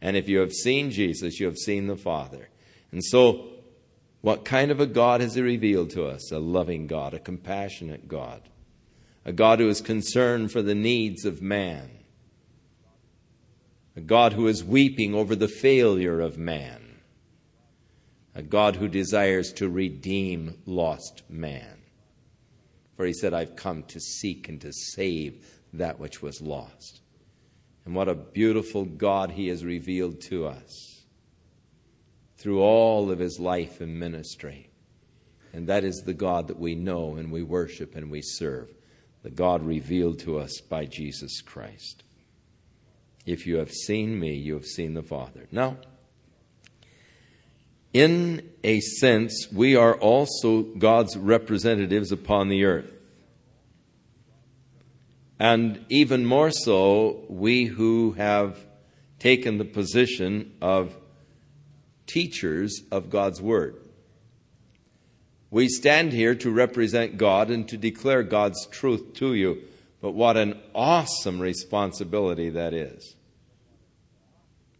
And 0.00 0.16
if 0.16 0.26
you 0.26 0.38
have 0.38 0.54
seen 0.54 0.90
Jesus, 0.90 1.38
you 1.38 1.44
have 1.44 1.58
seen 1.58 1.86
the 1.86 1.98
Father. 1.98 2.48
And 2.92 3.04
so, 3.04 3.50
what 4.22 4.46
kind 4.46 4.70
of 4.70 4.80
a 4.80 4.86
God 4.86 5.20
has 5.20 5.34
He 5.34 5.42
revealed 5.42 5.90
to 5.90 6.06
us? 6.06 6.32
A 6.32 6.38
loving 6.38 6.86
God, 6.86 7.12
a 7.12 7.18
compassionate 7.18 8.08
God, 8.08 8.48
a 9.26 9.34
God 9.34 9.60
who 9.60 9.68
is 9.68 9.82
concerned 9.82 10.50
for 10.50 10.62
the 10.62 10.74
needs 10.74 11.26
of 11.26 11.42
man, 11.42 11.90
a 13.94 14.00
God 14.00 14.32
who 14.32 14.46
is 14.46 14.64
weeping 14.64 15.14
over 15.14 15.36
the 15.36 15.46
failure 15.46 16.22
of 16.22 16.38
man, 16.38 16.81
a 18.34 18.42
God 18.42 18.76
who 18.76 18.88
desires 18.88 19.52
to 19.54 19.68
redeem 19.68 20.58
lost 20.66 21.22
man. 21.28 21.82
For 22.96 23.06
He 23.06 23.12
said, 23.12 23.34
I've 23.34 23.56
come 23.56 23.82
to 23.84 24.00
seek 24.00 24.48
and 24.48 24.60
to 24.60 24.72
save 24.72 25.46
that 25.72 25.98
which 25.98 26.22
was 26.22 26.40
lost. 26.40 27.00
And 27.84 27.94
what 27.94 28.08
a 28.08 28.14
beautiful 28.14 28.84
God 28.84 29.32
He 29.32 29.48
has 29.48 29.64
revealed 29.64 30.20
to 30.22 30.46
us 30.46 30.92
through 32.42 32.60
all 32.60 33.08
of 33.12 33.20
his 33.20 33.38
life 33.38 33.80
and 33.80 34.00
ministry. 34.00 34.68
And 35.52 35.68
that 35.68 35.84
is 35.84 36.02
the 36.04 36.12
God 36.12 36.48
that 36.48 36.58
we 36.58 36.74
know 36.74 37.14
and 37.14 37.30
we 37.30 37.44
worship 37.44 37.94
and 37.94 38.10
we 38.10 38.20
serve, 38.20 38.68
the 39.22 39.30
God 39.30 39.62
revealed 39.62 40.18
to 40.20 40.38
us 40.38 40.60
by 40.60 40.86
Jesus 40.86 41.40
Christ. 41.40 42.02
If 43.24 43.46
you 43.46 43.58
have 43.58 43.70
seen 43.70 44.18
me, 44.18 44.34
you 44.34 44.54
have 44.54 44.64
seen 44.64 44.94
the 44.94 45.04
Father. 45.04 45.46
Now, 45.52 45.76
in 47.92 48.50
a 48.64 48.80
sense, 48.80 49.48
we 49.52 49.76
are 49.76 49.94
also 49.94 50.62
God's 50.62 51.16
representatives 51.16 52.12
upon 52.12 52.48
the 52.48 52.64
earth. 52.64 52.90
And 55.38 55.84
even 55.88 56.24
more 56.24 56.50
so, 56.50 57.24
we 57.28 57.64
who 57.64 58.12
have 58.12 58.58
taken 59.18 59.58
the 59.58 59.64
position 59.64 60.52
of 60.62 60.94
teachers 62.06 62.82
of 62.90 63.10
God's 63.10 63.42
Word. 63.42 63.76
We 65.50 65.68
stand 65.68 66.12
here 66.12 66.34
to 66.36 66.50
represent 66.50 67.18
God 67.18 67.50
and 67.50 67.68
to 67.68 67.76
declare 67.76 68.22
God's 68.22 68.66
truth 68.66 69.14
to 69.14 69.34
you, 69.34 69.62
but 70.00 70.12
what 70.12 70.36
an 70.36 70.58
awesome 70.74 71.40
responsibility 71.40 72.48
that 72.50 72.72
is. 72.72 73.16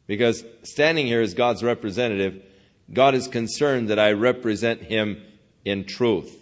Because 0.06 0.44
standing 0.62 1.06
here 1.06 1.20
as 1.20 1.34
God's 1.34 1.62
representative, 1.62 2.42
God 2.90 3.14
is 3.14 3.28
concerned 3.28 3.88
that 3.88 3.98
I 3.98 4.12
represent 4.12 4.82
Him 4.82 5.22
in 5.64 5.84
truth. 5.84 6.38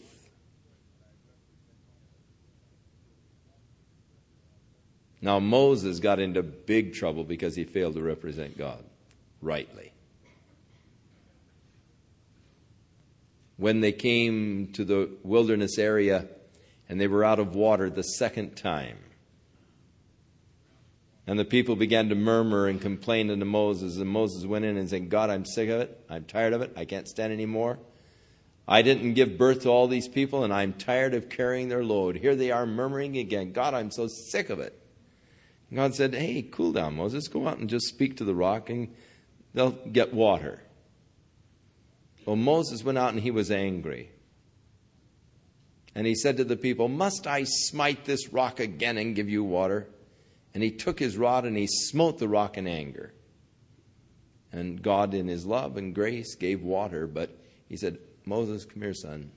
Now, 5.20 5.40
Moses 5.40 5.98
got 5.98 6.18
into 6.18 6.42
big 6.42 6.94
trouble 6.94 7.24
because 7.24 7.54
he 7.54 7.64
failed 7.64 7.94
to 7.94 8.02
represent 8.02 8.56
God 8.56 8.82
rightly. 9.42 9.92
when 13.60 13.80
they 13.80 13.92
came 13.92 14.68
to 14.72 14.86
the 14.86 15.10
wilderness 15.22 15.78
area 15.78 16.26
and 16.88 16.98
they 16.98 17.06
were 17.06 17.22
out 17.22 17.38
of 17.38 17.54
water 17.54 17.90
the 17.90 18.02
second 18.02 18.56
time. 18.56 18.96
And 21.30 21.38
the 21.38 21.44
people 21.44 21.76
began 21.76 22.08
to 22.08 22.16
murmur 22.16 22.66
and 22.66 22.80
complain 22.80 23.30
unto 23.30 23.44
Moses. 23.44 23.98
And 23.98 24.10
Moses 24.10 24.44
went 24.44 24.64
in 24.64 24.76
and 24.76 24.90
said, 24.90 25.08
God, 25.08 25.30
I'm 25.30 25.44
sick 25.44 25.68
of 25.68 25.80
it. 25.80 26.04
I'm 26.10 26.24
tired 26.24 26.52
of 26.52 26.60
it. 26.60 26.72
I 26.76 26.84
can't 26.84 27.06
stand 27.06 27.32
anymore. 27.32 27.78
I 28.66 28.82
didn't 28.82 29.14
give 29.14 29.38
birth 29.38 29.62
to 29.62 29.68
all 29.68 29.86
these 29.86 30.08
people, 30.08 30.42
and 30.42 30.52
I'm 30.52 30.72
tired 30.72 31.14
of 31.14 31.28
carrying 31.28 31.68
their 31.68 31.84
load. 31.84 32.16
Here 32.16 32.34
they 32.34 32.50
are 32.50 32.66
murmuring 32.66 33.16
again. 33.16 33.52
God, 33.52 33.74
I'm 33.74 33.92
so 33.92 34.08
sick 34.08 34.50
of 34.50 34.58
it. 34.58 34.76
And 35.68 35.76
God 35.76 35.94
said, 35.94 36.16
Hey, 36.16 36.42
cool 36.42 36.72
down, 36.72 36.96
Moses. 36.96 37.28
Go 37.28 37.46
out 37.46 37.58
and 37.58 37.70
just 37.70 37.86
speak 37.86 38.16
to 38.16 38.24
the 38.24 38.34
rock, 38.34 38.68
and 38.68 38.92
they'll 39.54 39.70
get 39.70 40.12
water. 40.12 40.60
Well, 42.26 42.34
Moses 42.34 42.82
went 42.82 42.98
out 42.98 43.12
and 43.12 43.22
he 43.22 43.30
was 43.30 43.52
angry. 43.52 44.10
And 45.94 46.08
he 46.08 46.16
said 46.16 46.38
to 46.38 46.44
the 46.44 46.56
people, 46.56 46.88
Must 46.88 47.28
I 47.28 47.44
smite 47.44 48.04
this 48.04 48.32
rock 48.32 48.58
again 48.58 48.98
and 48.98 49.14
give 49.14 49.28
you 49.28 49.44
water? 49.44 49.86
And 50.54 50.62
he 50.62 50.70
took 50.70 50.98
his 50.98 51.16
rod 51.16 51.44
and 51.44 51.56
he 51.56 51.66
smote 51.66 52.18
the 52.18 52.28
rock 52.28 52.58
in 52.58 52.66
anger. 52.66 53.14
And 54.52 54.82
God, 54.82 55.14
in 55.14 55.28
his 55.28 55.46
love 55.46 55.76
and 55.76 55.94
grace, 55.94 56.34
gave 56.34 56.62
water, 56.62 57.06
but 57.06 57.38
he 57.68 57.76
said, 57.76 57.98
Moses, 58.24 58.64
come 58.64 58.82
here, 58.82 58.94
son. 58.94 59.30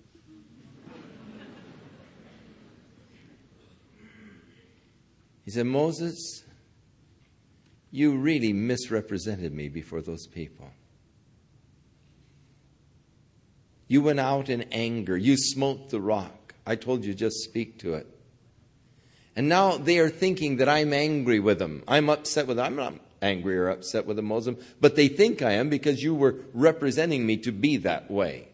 He 5.44 5.52
said, 5.52 5.66
Moses, 5.66 6.44
you 7.92 8.18
really 8.18 8.54
misrepresented 8.54 9.54
me 9.54 9.68
before 9.68 10.02
those 10.02 10.26
people. 10.26 10.72
You 13.88 14.02
went 14.02 14.20
out 14.20 14.50
in 14.50 14.64
anger. 14.72 15.18
You 15.18 15.36
smote 15.38 15.90
the 15.90 16.02
rock. 16.02 16.56
I 16.66 16.76
told 16.76 17.04
you 17.04 17.14
just 17.14 17.44
speak 17.44 17.78
to 17.80 17.96
it. 17.96 18.08
And 19.36 19.50
now 19.50 19.78
they 19.78 20.00
are 20.00 20.10
thinking 20.10 20.58
that 20.58 20.70
I'm 20.70 20.94
angry 20.94 21.40
with 21.40 21.60
them. 21.60 21.84
I'm 21.88 22.10
upset 22.10 22.48
with 22.48 22.58
them. 22.58 22.66
I'm 22.66 22.76
not 22.76 22.94
angry 23.22 23.58
or 23.58 23.70
upset 23.70 24.06
with 24.06 24.20
a 24.20 24.22
Muslim, 24.22 24.58
but 24.80 24.96
they 24.96 25.08
think 25.08 25.42
I 25.42 25.54
am 25.54 25.70
because 25.70 26.04
you 26.04 26.14
were 26.14 26.36
representing 26.54 27.26
me 27.26 27.38
to 27.38 27.52
be 27.52 27.78
that 27.78 28.12
way. 28.12 28.50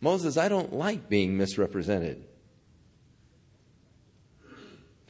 Moses, 0.00 0.36
I 0.36 0.48
don't 0.48 0.72
like 0.72 1.08
being 1.08 1.36
misrepresented. 1.36 2.24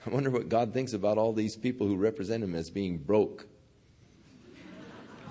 I 0.07 0.11
wonder 0.11 0.31
what 0.31 0.49
God 0.49 0.73
thinks 0.73 0.93
about 0.93 1.19
all 1.19 1.33
these 1.33 1.57
people 1.57 1.87
who 1.87 1.97
represent 1.97 2.45
him 2.45 2.55
as 2.55 2.71
being 2.71 2.99
broke, 2.99 3.47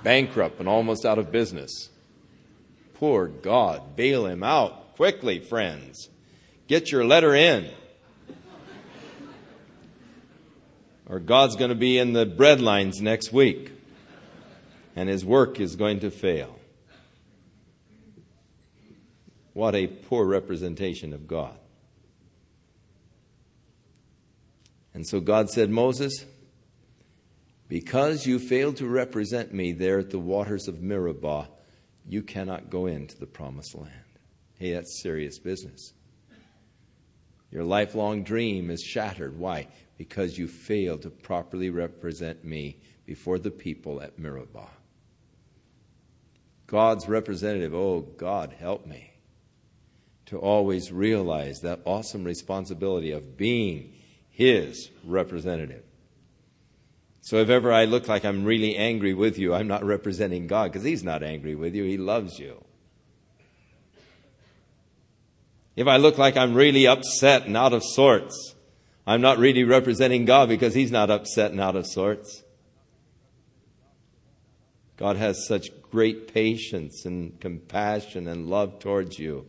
bankrupt, 0.04 0.60
and 0.60 0.68
almost 0.68 1.06
out 1.06 1.20
of 1.20 1.32
business. 1.32 1.90
Poor 2.96 3.28
God, 3.28 3.96
bail 3.96 4.26
him 4.26 4.44
out 4.44 4.96
quickly, 4.96 5.40
friends. 5.40 6.10
Get 6.68 6.92
your 6.92 7.06
letter 7.06 7.36
in. 7.36 7.70
Or 11.06 11.20
God's 11.20 11.56
going 11.56 11.70
to 11.70 11.76
be 11.76 11.98
in 11.98 12.14
the 12.14 12.26
bread 12.26 12.62
lines 12.62 13.02
next 13.02 13.32
week, 13.34 13.72
and 14.96 15.10
his 15.10 15.26
work 15.26 15.60
is 15.60 15.76
going 15.76 16.00
to 16.02 16.12
fail. 16.12 16.60
What 19.54 19.76
a 19.76 19.88
poor 19.88 20.26
representation 20.26 21.14
of 21.14 21.28
God. 21.28 21.58
And 24.94 25.08
so 25.08 25.20
God 25.20 25.50
said, 25.50 25.70
Moses, 25.70 26.26
because 27.68 28.26
you 28.26 28.40
failed 28.40 28.78
to 28.78 28.88
represent 28.88 29.54
me 29.54 29.72
there 29.72 30.00
at 30.00 30.12
the 30.12 30.20
waters 30.20 30.68
of 30.68 30.82
Meribah, 30.82 31.48
you 32.08 32.22
cannot 32.22 32.70
go 32.70 32.86
into 32.86 33.18
the 33.18 33.26
promised 33.26 33.76
land. 33.76 33.92
Hey, 34.60 34.74
that's 34.74 35.02
serious 35.02 35.40
business. 35.40 35.94
Your 37.52 37.64
lifelong 37.64 38.24
dream 38.24 38.70
is 38.70 38.82
shattered. 38.82 39.38
Why? 39.38 39.68
Because 39.98 40.38
you 40.38 40.48
failed 40.48 41.04
to 41.04 41.10
properly 41.10 41.70
represent 41.70 42.44
me 42.44 42.78
before 43.06 43.40
the 43.40 43.52
people 43.52 44.02
at 44.02 44.18
Meribah. 44.18 44.70
God's 46.68 47.08
representative, 47.08 47.74
oh, 47.74 48.02
God, 48.02 48.56
help 48.58 48.88
me 48.88 49.14
to 50.26 50.38
always 50.38 50.92
realize 50.92 51.62
that 51.62 51.82
awesome 51.86 52.24
responsibility 52.24 53.12
of 53.12 53.38
being 53.38 53.94
His 54.30 54.90
representative. 55.04 55.84
So 57.22 57.38
if 57.38 57.50
ever 57.50 57.72
I 57.72 57.86
look 57.86 58.08
like 58.08 58.26
I'm 58.26 58.44
really 58.44 58.76
angry 58.76 59.14
with 59.14 59.38
you, 59.38 59.54
I'm 59.54 59.68
not 59.68 59.84
representing 59.84 60.48
God 60.48 60.72
because 60.72 60.84
He's 60.84 61.04
not 61.04 61.24
angry 61.24 61.56
with 61.56 61.76
you. 61.76 61.84
He 61.84 61.98
loves 61.98 62.40
you. 62.40 62.64
If 65.76 65.88
I 65.88 65.98
look 65.98 66.18
like 66.18 66.38
I'm 66.38 66.54
really 66.54 66.88
upset 66.88 67.46
and 67.46 67.56
out 67.56 67.74
of 67.74 67.84
sorts, 67.84 68.53
I'm 69.06 69.22
not 69.22 69.38
really 69.38 69.64
representing 69.64 70.26
God 70.26 70.50
because 70.50 70.74
He's 70.74 70.92
not 70.92 71.10
upset 71.10 71.52
and 71.52 71.60
out 71.60 71.76
of 71.76 71.86
sorts. 71.88 72.44
God 74.98 75.18
has 75.18 75.46
such 75.48 75.70
great 75.92 76.34
patience 76.34 77.06
and 77.06 77.40
compassion 77.40 78.28
and 78.28 78.50
love 78.50 78.80
towards 78.80 79.20
you. 79.20 79.48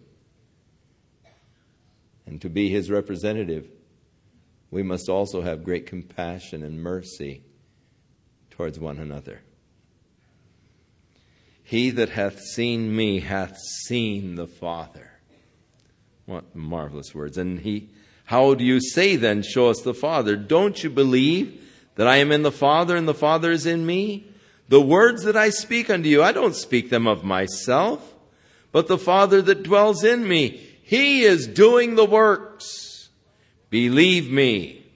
And 2.26 2.40
to 2.40 2.48
be 2.48 2.68
His 2.68 2.90
representative, 2.90 3.68
we 4.70 4.82
must 4.82 5.09
also 5.09 5.42
have 5.42 5.62
great 5.62 5.86
compassion 5.86 6.62
and 6.62 6.82
mercy 6.82 7.44
towards 8.50 8.78
one 8.78 8.98
another. 8.98 9.42
He 11.62 11.90
that 11.90 12.11
hath 12.11 12.40
seen 12.40 12.94
me 12.94 13.20
hath 13.20 13.57
seen 13.86 14.34
the 14.34 14.46
Father. 14.46 15.12
What 16.26 16.55
marvelous 16.55 17.14
words. 17.14 17.38
And 17.38 17.61
he, 17.61 17.90
how 18.24 18.54
do 18.54 18.64
you 18.64 18.80
say 18.80 19.16
then, 19.16 19.42
show 19.42 19.68
us 19.68 19.80
the 19.82 19.94
Father? 19.94 20.36
Don't 20.36 20.82
you 20.82 20.90
believe 20.90 21.60
that 21.96 22.06
I 22.06 22.16
am 22.16 22.32
in 22.32 22.42
the 22.42 22.52
Father 22.52 22.96
and 22.96 23.06
the 23.06 23.14
Father 23.14 23.52
is 23.52 23.66
in 23.66 23.84
me? 23.84 24.26
The 24.68 24.80
words 24.80 25.24
that 25.24 25.36
I 25.36 25.50
speak 25.50 25.90
unto 25.90 26.08
you, 26.08 26.22
I 26.22 26.32
don't 26.32 26.54
speak 26.54 26.88
them 26.88 27.06
of 27.06 27.22
myself, 27.22 28.14
but 28.72 28.88
the 28.88 28.98
Father 28.98 29.42
that 29.42 29.62
dwells 29.62 30.02
in 30.02 30.26
me, 30.26 30.60
He 30.82 31.22
is 31.22 31.46
doing 31.46 31.94
the 31.94 32.06
works. 32.06 33.10
Believe 33.68 34.30
me 34.30 34.86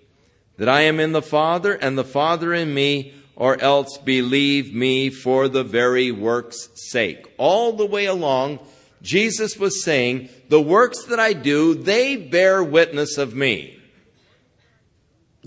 that 0.57 0.69
I 0.69 0.83
am 0.83 0.99
in 0.99 1.13
the 1.13 1.23
Father 1.23 1.75
and 1.75 1.99
the 1.99 2.05
Father 2.05 2.55
in 2.55 2.73
me, 2.73 3.13
or 3.37 3.61
else 3.61 3.99
believe 3.99 4.75
me 4.75 5.11
for 5.11 5.49
the 5.49 5.63
very 5.65 6.11
work's 6.11 6.69
sake. 6.75 7.33
All 7.37 7.75
the 7.75 7.87
way 7.87 8.07
along, 8.07 8.59
Jesus 9.03 9.57
was 9.57 9.85
saying, 9.85 10.29
The 10.49 10.61
works 10.61 11.05
that 11.05 11.21
I 11.21 11.33
do, 11.33 11.75
they 11.75 12.17
bear 12.17 12.63
witness 12.63 13.19
of 13.19 13.35
me. 13.35 13.79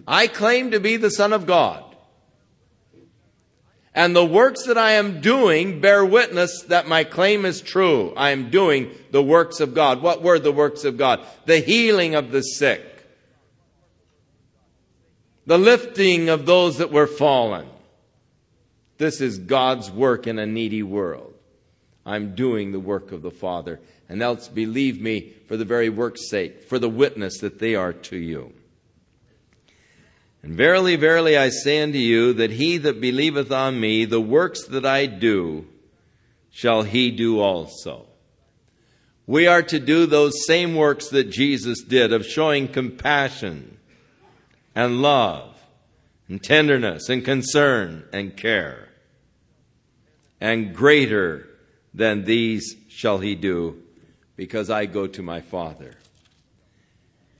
I 0.07 0.27
claim 0.27 0.71
to 0.71 0.79
be 0.79 0.97
the 0.97 1.11
Son 1.11 1.33
of 1.33 1.45
God. 1.45 1.83
And 3.93 4.15
the 4.15 4.25
works 4.25 4.65
that 4.67 4.77
I 4.77 4.91
am 4.91 5.19
doing 5.19 5.81
bear 5.81 6.05
witness 6.05 6.63
that 6.69 6.87
my 6.87 7.03
claim 7.03 7.45
is 7.45 7.59
true. 7.59 8.13
I 8.15 8.29
am 8.29 8.49
doing 8.49 8.89
the 9.11 9.21
works 9.21 9.59
of 9.59 9.73
God. 9.73 10.01
What 10.01 10.21
were 10.21 10.39
the 10.39 10.53
works 10.53 10.85
of 10.85 10.97
God? 10.97 11.19
The 11.45 11.59
healing 11.59 12.15
of 12.15 12.31
the 12.31 12.41
sick, 12.41 12.85
the 15.45 15.57
lifting 15.57 16.29
of 16.29 16.45
those 16.45 16.77
that 16.77 16.91
were 16.91 17.07
fallen. 17.07 17.67
This 18.97 19.19
is 19.19 19.39
God's 19.39 19.91
work 19.91 20.25
in 20.25 20.39
a 20.39 20.45
needy 20.45 20.83
world. 20.83 21.30
I'm 22.05 22.35
doing 22.35 22.71
the 22.71 22.79
work 22.79 23.11
of 23.11 23.21
the 23.21 23.31
Father. 23.31 23.79
And 24.09 24.21
else 24.21 24.47
believe 24.47 24.99
me 24.99 25.33
for 25.47 25.55
the 25.55 25.65
very 25.65 25.89
work's 25.89 26.29
sake, 26.29 26.63
for 26.63 26.79
the 26.79 26.89
witness 26.89 27.39
that 27.39 27.59
they 27.59 27.75
are 27.75 27.93
to 27.93 28.17
you. 28.17 28.53
And 30.43 30.55
verily, 30.55 30.95
verily, 30.95 31.37
I 31.37 31.49
say 31.49 31.81
unto 31.81 31.99
you 31.99 32.33
that 32.33 32.51
he 32.51 32.77
that 32.77 32.99
believeth 32.99 33.51
on 33.51 33.79
me, 33.79 34.05
the 34.05 34.19
works 34.19 34.65
that 34.65 34.85
I 34.85 35.05
do, 35.05 35.67
shall 36.49 36.81
he 36.83 37.11
do 37.11 37.39
also. 37.39 38.07
We 39.27 39.47
are 39.47 39.61
to 39.63 39.79
do 39.79 40.05
those 40.05 40.45
same 40.45 40.75
works 40.75 41.09
that 41.09 41.29
Jesus 41.29 41.83
did 41.83 42.11
of 42.11 42.25
showing 42.25 42.67
compassion 42.67 43.77
and 44.75 45.01
love 45.01 45.55
and 46.27 46.43
tenderness 46.43 47.07
and 47.07 47.23
concern 47.23 48.03
and 48.11 48.35
care. 48.35 48.89
And 50.41 50.75
greater 50.75 51.47
than 51.93 52.23
these 52.23 52.75
shall 52.87 53.19
he 53.19 53.35
do, 53.35 53.81
because 54.35 54.69
I 54.69 54.85
go 54.85 55.07
to 55.07 55.21
my 55.21 55.41
Father. 55.41 55.95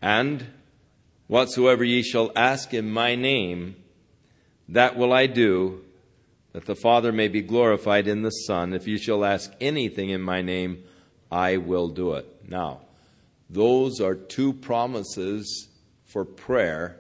And 0.02 0.46
whatsoever 1.28 1.84
ye 1.84 2.04
shall 2.04 2.32
ask 2.36 2.74
in 2.74 2.92
my 2.92 3.16
name, 3.16 3.76
that 4.70 4.98
will 4.98 5.14
I 5.14 5.28
do, 5.28 5.84
that 6.54 6.66
the 6.66 6.76
Father 6.76 7.12
may 7.12 7.28
be 7.28 7.42
glorified 7.42 8.08
in 8.08 8.24
the 8.24 8.30
Son. 8.30 8.74
If 8.74 8.88
you 8.88 8.98
shall 8.98 9.24
ask 9.24 9.52
anything 9.62 10.10
in 10.10 10.22
my 10.22 10.42
name, 10.42 10.84
I 11.32 11.58
will 11.58 11.88
do 11.88 12.14
it. 12.14 12.28
Now, 12.48 12.82
those 13.50 14.02
are 14.02 14.16
two 14.16 14.54
promises 14.54 15.70
for 16.06 16.26
prayer 16.26 16.98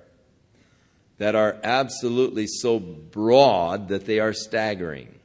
that 1.18 1.36
are 1.36 1.58
absolutely 1.64 2.48
so 2.48 2.80
broad 2.80 3.90
that 3.90 4.06
they 4.06 4.20
are 4.20 4.34
staggering. 4.34 5.20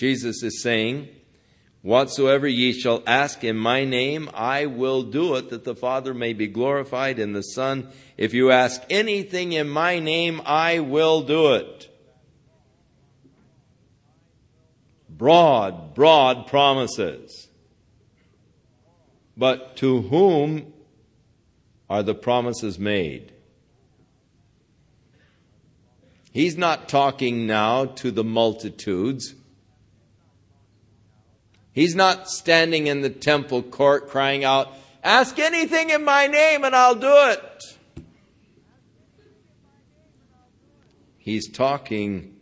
Jesus 0.00 0.42
is 0.42 0.62
saying, 0.62 1.10
Whatsoever 1.82 2.48
ye 2.48 2.72
shall 2.72 3.02
ask 3.06 3.44
in 3.44 3.58
my 3.58 3.84
name, 3.84 4.30
I 4.32 4.64
will 4.64 5.02
do 5.02 5.34
it, 5.34 5.50
that 5.50 5.64
the 5.64 5.74
Father 5.74 6.14
may 6.14 6.32
be 6.32 6.46
glorified 6.46 7.18
in 7.18 7.34
the 7.34 7.42
Son. 7.42 7.86
If 8.16 8.32
you 8.32 8.50
ask 8.50 8.80
anything 8.88 9.52
in 9.52 9.68
my 9.68 9.98
name, 9.98 10.40
I 10.46 10.78
will 10.78 11.20
do 11.20 11.52
it. 11.52 11.94
Broad, 15.10 15.92
broad 15.94 16.46
promises. 16.46 17.48
But 19.36 19.76
to 19.76 20.00
whom 20.00 20.72
are 21.90 22.02
the 22.02 22.14
promises 22.14 22.78
made? 22.78 23.34
He's 26.32 26.56
not 26.56 26.88
talking 26.88 27.46
now 27.46 27.84
to 27.84 28.10
the 28.10 28.24
multitudes. 28.24 29.34
He's 31.80 31.94
not 31.94 32.28
standing 32.28 32.88
in 32.88 33.00
the 33.00 33.08
temple 33.08 33.62
court 33.62 34.10
crying 34.10 34.44
out, 34.44 34.70
Ask 35.02 35.38
anything 35.38 35.88
in 35.88 36.04
my 36.04 36.26
name 36.26 36.62
and 36.62 36.76
I'll 36.76 36.94
do 36.94 37.10
it. 37.30 37.78
He's 41.16 41.50
talking 41.50 42.36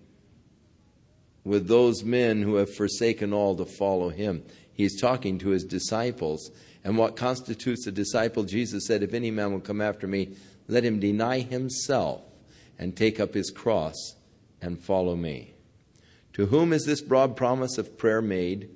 with 1.45 1.69
those 1.69 2.03
men 2.03 2.43
who 2.43 2.57
have 2.57 2.75
forsaken 2.75 3.33
all 3.33 3.55
to 3.55 3.65
follow 3.65 4.09
him. 4.09 4.43
He's 4.73 5.01
talking 5.01 5.39
to 5.39 5.51
his 5.51 5.63
disciples. 5.63 6.51
And 6.83 6.99
what 6.99 7.15
constitutes 7.15 7.87
a 7.87 7.93
disciple, 7.93 8.43
Jesus 8.43 8.89
said, 8.89 9.05
If 9.05 9.15
any 9.15 9.31
man 9.31 9.53
will 9.53 9.61
come 9.61 9.81
after 9.81 10.09
me, 10.09 10.35
let 10.67 10.83
him 10.83 10.99
deny 10.99 11.43
himself 11.43 12.23
and 12.77 12.97
take 12.97 13.21
up 13.21 13.35
his 13.35 13.53
cross 13.53 14.17
and 14.61 14.83
follow 14.83 15.15
me. 15.15 15.55
To 16.33 16.47
whom 16.47 16.73
is 16.73 16.87
this 16.87 17.01
broad 17.01 17.37
promise 17.37 17.79
of 17.79 17.97
prayer 17.97 18.21
made? 18.21 18.71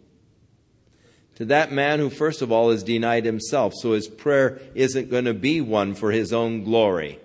To 1.37 1.45
that 1.47 1.73
man 1.73 1.99
who, 1.99 2.11
first 2.11 2.43
of 2.43 2.53
all, 2.53 2.71
has 2.71 2.83
denied 2.83 3.25
himself. 3.25 3.75
So 3.75 3.93
his 3.93 4.09
prayer 4.09 4.61
isn't 4.75 5.11
going 5.11 5.25
to 5.25 5.35
be 5.35 5.61
one 5.61 5.95
for 5.95 6.13
his 6.13 6.33
own 6.33 6.65
glory, 6.65 7.19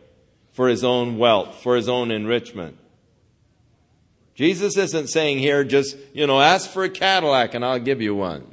for 0.54 0.68
his 0.68 0.84
own 0.84 1.18
wealth, 1.18 1.62
for 1.62 1.76
his 1.76 1.90
own 1.90 2.12
enrichment. 2.12 2.78
Jesus 4.36 4.78
isn't 4.78 5.08
saying 5.08 5.40
here 5.40 5.64
just, 5.64 5.98
you 6.14 6.28
know, 6.28 6.40
ask 6.40 6.70
for 6.70 6.84
a 6.84 6.90
Cadillac 6.90 7.54
and 7.54 7.66
I'll 7.66 7.80
give 7.80 8.02
you 8.02 8.16
one. 8.16 8.46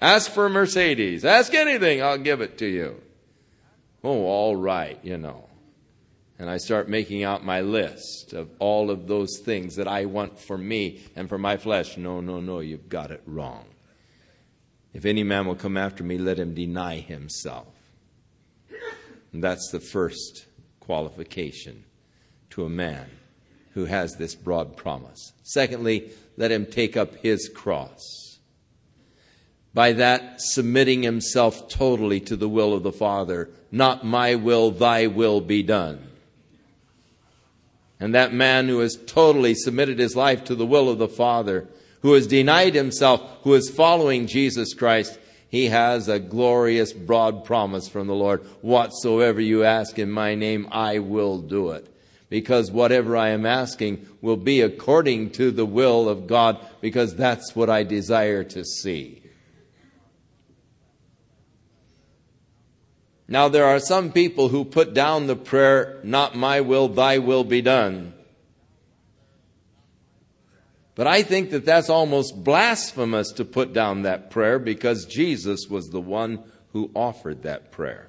Ask 0.00 0.32
for 0.32 0.46
a 0.46 0.50
Mercedes. 0.50 1.24
Ask 1.24 1.54
anything, 1.54 2.02
I'll 2.02 2.18
give 2.18 2.40
it 2.40 2.58
to 2.58 2.66
you. 2.66 3.00
Oh, 4.02 4.24
all 4.24 4.56
right, 4.56 4.98
you 5.04 5.16
know. 5.16 5.48
And 6.40 6.50
I 6.50 6.56
start 6.56 6.88
making 6.88 7.22
out 7.22 7.44
my 7.44 7.60
list 7.60 8.32
of 8.32 8.50
all 8.58 8.90
of 8.90 9.06
those 9.06 9.38
things 9.38 9.76
that 9.76 9.86
I 9.86 10.06
want 10.06 10.40
for 10.40 10.58
me 10.58 11.00
and 11.14 11.28
for 11.28 11.38
my 11.38 11.56
flesh. 11.56 11.96
No, 11.96 12.20
no, 12.20 12.40
no, 12.40 12.58
you've 12.58 12.88
got 12.88 13.12
it 13.12 13.22
wrong. 13.26 13.64
If 14.92 15.04
any 15.04 15.22
man 15.22 15.46
will 15.46 15.54
come 15.54 15.76
after 15.76 16.04
me, 16.04 16.18
let 16.18 16.38
him 16.38 16.54
deny 16.54 16.98
himself. 16.98 17.68
And 19.32 19.42
that's 19.42 19.70
the 19.70 19.80
first 19.80 20.46
qualification 20.80 21.84
to 22.50 22.64
a 22.64 22.68
man 22.68 23.08
who 23.72 23.86
has 23.86 24.16
this 24.16 24.34
broad 24.34 24.76
promise. 24.76 25.32
Secondly, 25.42 26.10
let 26.36 26.52
him 26.52 26.66
take 26.66 26.96
up 26.96 27.16
his 27.16 27.48
cross. 27.48 28.38
By 29.74 29.92
that, 29.94 30.42
submitting 30.42 31.02
himself 31.02 31.68
totally 31.68 32.20
to 32.20 32.36
the 32.36 32.48
will 32.48 32.74
of 32.74 32.82
the 32.82 32.92
Father. 32.92 33.48
Not 33.70 34.04
my 34.04 34.34
will, 34.34 34.70
thy 34.70 35.06
will 35.06 35.40
be 35.40 35.62
done. 35.62 36.08
And 37.98 38.14
that 38.14 38.34
man 38.34 38.68
who 38.68 38.80
has 38.80 38.98
totally 39.06 39.54
submitted 39.54 39.98
his 39.98 40.14
life 40.14 40.44
to 40.44 40.54
the 40.54 40.66
will 40.66 40.90
of 40.90 40.98
the 40.98 41.08
Father, 41.08 41.68
who 42.02 42.12
has 42.12 42.26
denied 42.26 42.74
himself, 42.74 43.22
who 43.42 43.54
is 43.54 43.70
following 43.70 44.26
Jesus 44.26 44.74
Christ, 44.74 45.18
he 45.48 45.66
has 45.66 46.08
a 46.08 46.18
glorious, 46.18 46.92
broad 46.92 47.44
promise 47.44 47.88
from 47.88 48.06
the 48.06 48.14
Lord. 48.14 48.42
Whatsoever 48.60 49.40
you 49.40 49.64
ask 49.64 49.98
in 49.98 50.10
my 50.10 50.34
name, 50.34 50.66
I 50.70 50.98
will 50.98 51.38
do 51.38 51.70
it. 51.70 51.88
Because 52.28 52.70
whatever 52.70 53.16
I 53.16 53.28
am 53.28 53.44
asking 53.44 54.06
will 54.22 54.38
be 54.38 54.62
according 54.62 55.32
to 55.32 55.50
the 55.50 55.66
will 55.66 56.08
of 56.08 56.26
God, 56.26 56.58
because 56.80 57.14
that's 57.14 57.54
what 57.54 57.68
I 57.68 57.82
desire 57.82 58.42
to 58.44 58.64
see. 58.64 59.22
Now, 63.28 63.48
there 63.48 63.66
are 63.66 63.78
some 63.78 64.10
people 64.10 64.48
who 64.48 64.64
put 64.64 64.94
down 64.94 65.26
the 65.26 65.36
prayer, 65.36 66.00
Not 66.02 66.34
my 66.34 66.60
will, 66.62 66.88
thy 66.88 67.18
will 67.18 67.44
be 67.44 67.62
done. 67.62 68.11
But 70.94 71.06
I 71.06 71.22
think 71.22 71.50
that 71.50 71.64
that's 71.64 71.88
almost 71.88 72.44
blasphemous 72.44 73.32
to 73.32 73.44
put 73.44 73.72
down 73.72 74.02
that 74.02 74.30
prayer 74.30 74.58
because 74.58 75.06
Jesus 75.06 75.66
was 75.68 75.88
the 75.88 76.00
one 76.00 76.44
who 76.72 76.90
offered 76.94 77.42
that 77.42 77.70
prayer. 77.70 78.08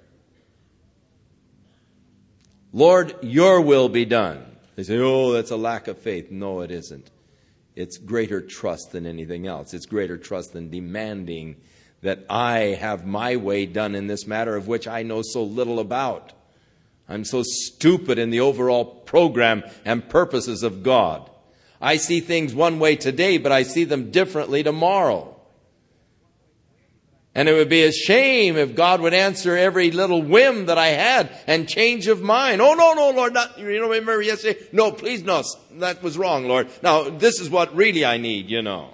Lord, 2.74 3.16
your 3.22 3.62
will 3.62 3.88
be 3.88 4.06
done. 4.06 4.44
They 4.76 4.84
say, 4.84 4.98
oh, 4.98 5.32
that's 5.32 5.52
a 5.52 5.58
lack 5.58 5.88
of 5.88 5.98
faith. 6.00 6.32
No, 6.32 6.62
it 6.62 6.72
isn't. 6.72 7.10
It's 7.76 7.98
greater 7.98 8.42
trust 8.42 8.92
than 8.92 9.06
anything 9.06 9.48
else. 9.48 9.74
It's 9.74 9.86
greater 9.86 10.18
trust 10.18 10.54
than 10.54 10.70
demanding 10.70 11.58
that 12.02 12.26
I 12.30 12.78
have 12.80 13.06
my 13.06 13.38
way 13.38 13.66
done 13.66 13.96
in 13.96 14.08
this 14.08 14.28
matter 14.28 14.56
of 14.56 14.68
which 14.68 14.88
I 14.88 15.04
know 15.04 15.22
so 15.22 15.44
little 15.44 15.80
about. 15.80 16.34
I'm 17.08 17.24
so 17.24 17.44
stupid 17.44 18.20
in 18.20 18.30
the 18.30 18.42
overall 18.42 18.86
program 18.86 19.64
and 19.86 20.08
purposes 20.08 20.64
of 20.64 20.84
God. 20.84 21.30
I 21.84 21.98
see 21.98 22.22
things 22.22 22.56
one 22.56 22.80
way 22.80 22.96
today, 22.96 23.38
but 23.38 23.52
I 23.52 23.64
see 23.64 23.84
them 23.84 24.10
differently 24.10 24.64
tomorrow. 24.64 25.36
And 27.36 27.50
it 27.50 27.54
would 27.54 27.68
be 27.68 27.84
a 27.84 27.92
shame 27.92 28.56
if 28.56 28.74
God 28.74 29.02
would 29.02 29.14
answer 29.14 29.58
every 29.58 29.92
little 29.92 30.22
whim 30.22 30.68
that 30.68 30.78
I 30.78 30.88
had 30.88 31.30
and 31.46 31.68
change 31.68 32.08
of 32.08 32.22
mind. 32.22 32.62
Oh, 32.62 32.74
no, 32.74 32.94
no, 32.94 33.10
Lord, 33.10 33.34
not, 33.34 33.60
you 33.60 33.80
know, 33.82 33.90
remember 33.90 34.22
yesterday? 34.22 34.66
No, 34.72 34.94
please, 34.94 35.24
no, 35.24 35.44
that 35.74 36.02
was 36.02 36.18
wrong, 36.18 36.48
Lord. 36.48 36.70
Now, 36.82 37.10
this 37.10 37.42
is 37.42 37.50
what 37.50 37.76
really 37.76 38.06
I 38.06 38.18
need, 38.18 38.50
you 38.50 38.62
know. 38.62 38.92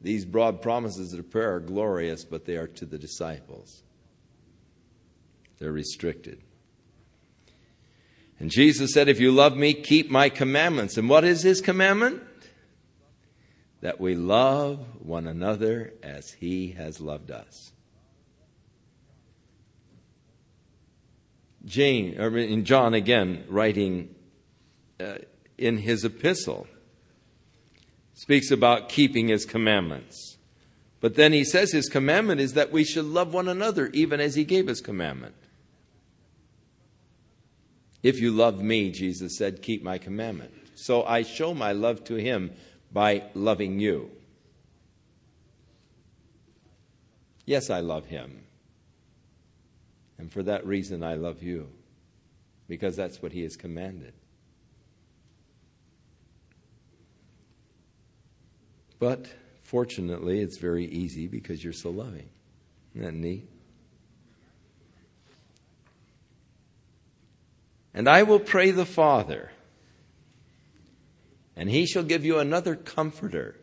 These 0.00 0.24
broad 0.24 0.60
promises 0.60 1.12
of 1.12 1.30
prayer 1.30 1.54
are 1.54 1.60
glorious, 1.60 2.24
but 2.24 2.44
they 2.44 2.56
are 2.56 2.66
to 2.66 2.86
the 2.86 2.98
disciples. 2.98 3.82
They're 5.58 5.70
restricted. 5.70 6.42
And 8.38 8.50
Jesus 8.50 8.92
said, 8.92 9.08
If 9.08 9.20
you 9.20 9.30
love 9.30 9.56
me, 9.56 9.74
keep 9.74 10.10
my 10.10 10.28
commandments. 10.28 10.96
And 10.96 11.08
what 11.08 11.24
is 11.24 11.42
his 11.42 11.60
commandment? 11.60 12.22
That 13.80 14.00
we 14.00 14.14
love 14.14 14.80
one 15.00 15.26
another 15.26 15.92
as 16.02 16.32
he 16.32 16.72
has 16.72 17.00
loved 17.00 17.30
us. 17.30 17.72
Jane, 21.64 22.20
or 22.20 22.36
in 22.36 22.64
John 22.64 22.92
again, 22.94 23.44
writing 23.48 24.14
uh, 25.00 25.16
in 25.56 25.78
his 25.78 26.04
epistle, 26.04 26.66
speaks 28.12 28.50
about 28.50 28.88
keeping 28.88 29.28
his 29.28 29.44
commandments. 29.44 30.36
But 31.00 31.16
then 31.16 31.32
he 31.32 31.44
says 31.44 31.72
his 31.72 31.88
commandment 31.88 32.40
is 32.40 32.54
that 32.54 32.72
we 32.72 32.84
should 32.84 33.04
love 33.04 33.34
one 33.34 33.48
another 33.48 33.88
even 33.88 34.20
as 34.20 34.34
he 34.34 34.44
gave 34.44 34.66
his 34.66 34.80
commandment. 34.80 35.34
If 38.04 38.20
you 38.20 38.32
love 38.32 38.62
me, 38.62 38.90
Jesus 38.90 39.36
said, 39.36 39.62
keep 39.62 39.82
my 39.82 39.96
commandment. 39.96 40.52
So 40.74 41.04
I 41.04 41.22
show 41.22 41.54
my 41.54 41.72
love 41.72 42.04
to 42.04 42.16
him 42.16 42.52
by 42.92 43.24
loving 43.32 43.80
you. 43.80 44.10
Yes, 47.46 47.70
I 47.70 47.80
love 47.80 48.04
him. 48.04 48.44
And 50.18 50.30
for 50.30 50.42
that 50.42 50.66
reason, 50.66 51.02
I 51.02 51.14
love 51.14 51.42
you, 51.42 51.70
because 52.68 52.94
that's 52.94 53.22
what 53.22 53.32
he 53.32 53.42
has 53.42 53.56
commanded. 53.56 54.12
But 58.98 59.26
fortunately, 59.62 60.40
it's 60.40 60.58
very 60.58 60.84
easy 60.84 61.26
because 61.26 61.64
you're 61.64 61.72
so 61.72 61.88
loving. 61.88 62.28
Isn't 62.94 63.06
that 63.06 63.14
neat? 63.14 63.48
And 67.94 68.08
I 68.08 68.24
will 68.24 68.40
pray 68.40 68.72
the 68.72 68.84
Father, 68.84 69.52
and 71.54 71.70
he 71.70 71.86
shall 71.86 72.02
give 72.02 72.24
you 72.24 72.40
another 72.40 72.74
comforter, 72.74 73.56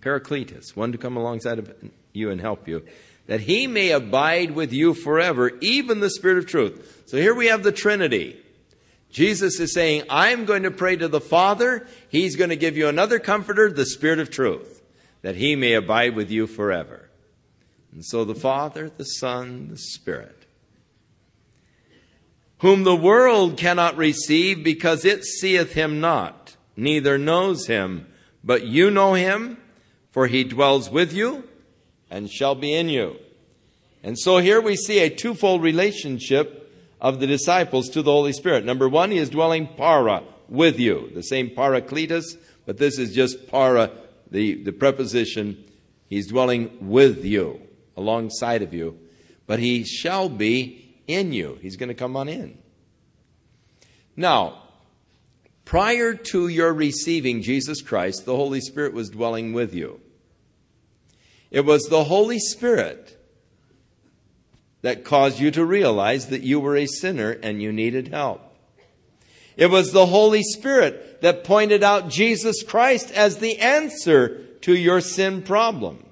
Paracletus, 0.00 0.74
one 0.74 0.92
to 0.92 0.98
come 0.98 1.18
alongside 1.18 1.58
of 1.58 1.70
you 2.14 2.30
and 2.30 2.40
help 2.40 2.66
you, 2.66 2.86
that 3.26 3.40
he 3.40 3.66
may 3.66 3.90
abide 3.90 4.52
with 4.52 4.72
you 4.72 4.94
forever, 4.94 5.52
even 5.60 6.00
the 6.00 6.08
Spirit 6.08 6.38
of 6.38 6.46
truth. 6.46 7.02
So 7.06 7.18
here 7.18 7.34
we 7.34 7.48
have 7.48 7.62
the 7.62 7.72
Trinity. 7.72 8.40
Jesus 9.10 9.60
is 9.60 9.74
saying, 9.74 10.04
I'm 10.08 10.46
going 10.46 10.62
to 10.62 10.70
pray 10.70 10.96
to 10.96 11.08
the 11.08 11.20
Father. 11.20 11.86
He's 12.08 12.36
going 12.36 12.50
to 12.50 12.56
give 12.56 12.76
you 12.76 12.88
another 12.88 13.18
comforter, 13.18 13.70
the 13.70 13.84
Spirit 13.84 14.18
of 14.18 14.30
truth, 14.30 14.82
that 15.20 15.36
he 15.36 15.56
may 15.56 15.74
abide 15.74 16.14
with 16.14 16.30
you 16.30 16.46
forever. 16.46 17.10
And 17.92 18.02
so 18.02 18.24
the 18.24 18.34
Father, 18.34 18.88
the 18.88 19.04
Son, 19.04 19.68
the 19.68 19.78
Spirit 19.78 20.45
whom 22.58 22.84
the 22.84 22.96
world 22.96 23.56
cannot 23.56 23.96
receive 23.96 24.64
because 24.64 25.04
it 25.04 25.24
seeth 25.24 25.72
him 25.72 26.00
not, 26.00 26.56
neither 26.76 27.18
knows 27.18 27.66
him. 27.66 28.06
But 28.42 28.66
you 28.66 28.90
know 28.90 29.14
him, 29.14 29.58
for 30.12 30.28
he 30.28 30.44
dwells 30.44 30.88
with 30.88 31.12
you 31.12 31.44
and 32.10 32.30
shall 32.30 32.54
be 32.54 32.72
in 32.72 32.88
you. 32.88 33.16
And 34.02 34.18
so 34.18 34.38
here 34.38 34.60
we 34.60 34.76
see 34.76 35.00
a 35.00 35.10
twofold 35.10 35.62
relationship 35.62 36.72
of 37.00 37.20
the 37.20 37.26
disciples 37.26 37.88
to 37.90 38.02
the 38.02 38.12
Holy 38.12 38.32
Spirit. 38.32 38.64
Number 38.64 38.88
one, 38.88 39.10
he 39.10 39.18
is 39.18 39.28
dwelling 39.28 39.66
para 39.66 40.22
with 40.48 40.78
you, 40.78 41.10
the 41.12 41.22
same 41.22 41.50
paracletus, 41.50 42.36
but 42.64 42.78
this 42.78 42.98
is 42.98 43.14
just 43.14 43.48
para, 43.48 43.90
the, 44.30 44.62
the 44.62 44.72
preposition. 44.72 45.62
He's 46.08 46.28
dwelling 46.28 46.88
with 46.88 47.24
you, 47.24 47.60
alongside 47.96 48.62
of 48.62 48.72
you, 48.72 48.98
but 49.46 49.58
he 49.58 49.84
shall 49.84 50.28
be 50.28 50.85
in 51.06 51.32
you. 51.32 51.58
He's 51.62 51.76
going 51.76 51.88
to 51.88 51.94
come 51.94 52.16
on 52.16 52.28
in. 52.28 52.58
Now, 54.16 54.62
prior 55.64 56.14
to 56.14 56.48
your 56.48 56.72
receiving 56.72 57.42
Jesus 57.42 57.82
Christ, 57.82 58.24
the 58.24 58.36
Holy 58.36 58.60
Spirit 58.60 58.94
was 58.94 59.10
dwelling 59.10 59.52
with 59.52 59.74
you. 59.74 60.00
It 61.50 61.64
was 61.64 61.84
the 61.84 62.04
Holy 62.04 62.38
Spirit 62.38 63.12
that 64.82 65.04
caused 65.04 65.40
you 65.40 65.50
to 65.50 65.64
realize 65.64 66.28
that 66.28 66.42
you 66.42 66.60
were 66.60 66.76
a 66.76 66.86
sinner 66.86 67.30
and 67.42 67.60
you 67.60 67.72
needed 67.72 68.08
help. 68.08 68.42
It 69.56 69.70
was 69.70 69.90
the 69.90 70.06
Holy 70.06 70.42
Spirit 70.42 71.22
that 71.22 71.44
pointed 71.44 71.82
out 71.82 72.08
Jesus 72.08 72.62
Christ 72.62 73.10
as 73.10 73.38
the 73.38 73.58
answer 73.58 74.44
to 74.62 74.76
your 74.76 75.00
sin 75.00 75.42
problem. 75.42 76.05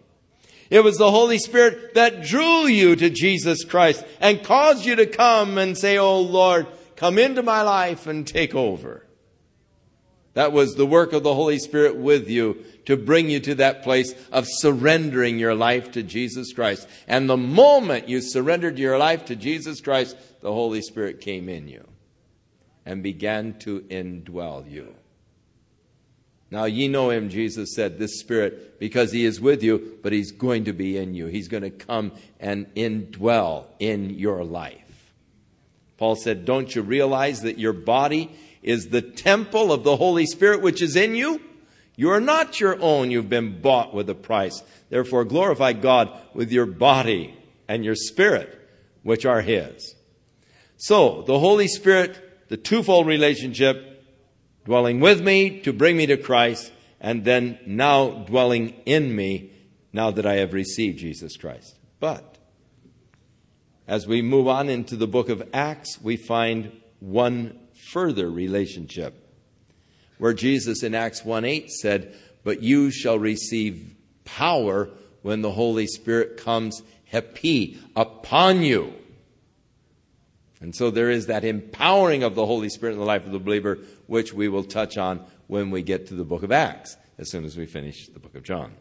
It 0.71 0.83
was 0.83 0.97
the 0.97 1.11
Holy 1.11 1.39
Spirit 1.39 1.95
that 1.95 2.25
drew 2.25 2.67
you 2.67 2.97
to 2.97 3.11
Jesus 3.11 3.65
Christ 3.65 4.05
and 4.21 4.43
caused 4.43 4.85
you 4.85 4.97
to 4.97 5.07
come 5.07 5.59
and 5.59 5.77
say, 5.77 5.99
Oh 5.99 6.21
Lord, 6.21 6.67
come 6.97 7.19
into 7.19 7.43
my 7.43 7.63
life 7.63 8.07
and 8.07 8.27
take 8.27 8.55
over. 8.55 9.05
That 10.35 10.53
was 10.53 10.75
the 10.75 10.87
work 10.87 11.13
of 11.13 11.23
the 11.23 11.35
Holy 11.35 11.59
Spirit 11.59 11.97
with 11.97 12.29
you 12.29 12.65
to 12.87 12.97
bring 12.97 13.31
you 13.31 13.41
to 13.41 13.55
that 13.57 13.83
place 13.83 14.15
of 14.33 14.47
surrendering 14.49 15.39
your 15.39 15.55
life 15.55 15.93
to 15.93 16.03
Jesus 16.03 16.53
Christ. 16.53 16.89
And 17.07 17.31
the 17.31 17.37
moment 17.37 18.09
you 18.09 18.21
surrendered 18.21 18.79
your 18.79 18.99
life 18.99 19.25
to 19.27 19.37
Jesus 19.37 19.81
Christ, 19.81 20.17
the 20.41 20.53
Holy 20.53 20.83
Spirit 20.83 21.21
came 21.21 21.49
in 21.49 21.69
you 21.69 21.87
and 22.85 23.03
began 23.03 23.59
to 23.61 23.81
indwell 23.83 24.69
you. 24.71 24.95
Now 26.55 26.67
ye 26.67 26.87
know 26.87 27.11
him, 27.11 27.31
Jesus 27.31 27.75
said, 27.75 27.99
this 27.99 28.21
Spirit, 28.21 28.79
because 28.79 29.11
he 29.11 29.25
is 29.25 29.41
with 29.41 29.65
you, 29.65 29.99
but 30.05 30.13
he's 30.13 30.31
going 30.31 30.67
to 30.67 30.73
be 30.73 30.97
in 30.97 31.13
you. 31.13 31.27
He's 31.27 31.49
going 31.49 31.65
to 31.65 31.71
come 31.71 32.13
and 32.39 32.73
indwell 32.77 33.67
in 33.81 34.11
your 34.11 34.45
life. 34.45 35.13
Paul 35.97 36.15
said, 36.15 36.45
Don't 36.45 36.73
you 36.73 36.83
realize 36.83 37.43
that 37.43 37.59
your 37.59 37.73
body 37.73 38.31
is 38.63 38.87
the 38.87 39.03
temple 39.03 39.73
of 39.73 39.83
the 39.83 39.97
Holy 39.97 40.27
Spirit 40.27 40.63
which 40.63 40.81
is 40.81 40.95
in 40.95 41.17
you? 41.17 41.41
You 41.97 42.11
are 42.11 42.21
not 42.21 42.61
your 42.61 42.81
own. 42.81 43.11
You've 43.11 43.29
been 43.29 43.61
bought 43.61 43.93
with 43.93 44.09
a 44.09 44.15
price. 44.15 44.63
Therefore, 44.91 45.25
glorify 45.25 45.73
God 45.73 46.17
with 46.35 46.53
your 46.53 46.67
body. 46.67 47.35
and 47.67 47.85
your 47.85 47.97
spirit, 47.97 48.57
which 49.03 49.27
are 49.27 49.41
His. 49.41 49.97
So, 50.77 51.23
the 51.23 51.41
Holy 51.41 51.67
Spirit, 51.67 52.47
the 52.49 52.57
twofold 52.57 53.09
relationship, 53.09 53.94
dwelling 54.65 55.01
with 55.01 55.21
me 55.23 55.61
to 55.61 55.73
bring 55.73 55.97
me 55.97 56.07
to 56.07 56.17
Christ, 56.17 56.73
and 57.01 57.25
then 57.25 57.59
now 57.67 58.11
dwelling 58.11 58.75
in 58.87 59.15
me 59.15 59.53
now 59.93 60.11
that 60.11 60.27
I 60.27 60.35
have 60.35 60.53
received 60.53 60.99
Jesus 60.99 61.37
Christ. 61.37 61.79
But, 62.01 62.39
as 63.87 64.07
we 64.07 64.23
move 64.23 64.49
on 64.49 64.69
into 64.69 64.97
the 64.97 65.07
book 65.07 65.29
of 65.29 65.49
Acts, 65.53 66.01
we 66.01 66.17
find 66.17 66.73
one 67.01 67.59
further 67.75 68.31
relationship 68.31 69.25
where 70.19 70.33
Jesus 70.33 70.83
in 70.83 70.95
Acts 70.95 71.25
1 71.25 71.45
8 71.45 71.71
said, 71.71 72.15
But 72.43 72.63
you 72.63 72.91
shall 72.91 73.19
receive 73.19 73.95
power 74.25 74.91
when 75.23 75.43
the 75.43 75.53
Holy 75.53 75.87
Spirit 75.87 76.37
comes, 76.37 76.83
hepi, 77.07 77.79
upon 77.95 78.63
you. 78.63 78.95
And 80.61 80.75
so 80.75 80.91
there 80.91 81.11
is 81.11 81.27
that 81.27 81.45
empowering 81.45 82.23
of 82.23 82.35
the 82.35 82.47
Holy 82.47 82.71
Spirit 82.71 82.95
in 82.95 82.99
the 82.99 83.05
life 83.05 83.27
of 83.27 83.33
the 83.33 83.39
believer, 83.39 83.79
which 84.07 84.33
we 84.33 84.49
will 84.49 84.65
touch 84.65 84.97
on 84.99 85.25
when 85.47 85.71
we 85.71 85.83
get 85.83 86.07
to 86.09 86.15
the 86.15 86.25
book 86.25 86.43
of 86.43 86.53
Acts, 86.53 86.97
as 87.19 87.31
soon 87.31 87.45
as 87.45 87.57
we 87.57 87.67
finish 87.67 88.09
the 88.09 88.19
book 88.19 88.35
of 88.35 88.43
John. 88.43 88.73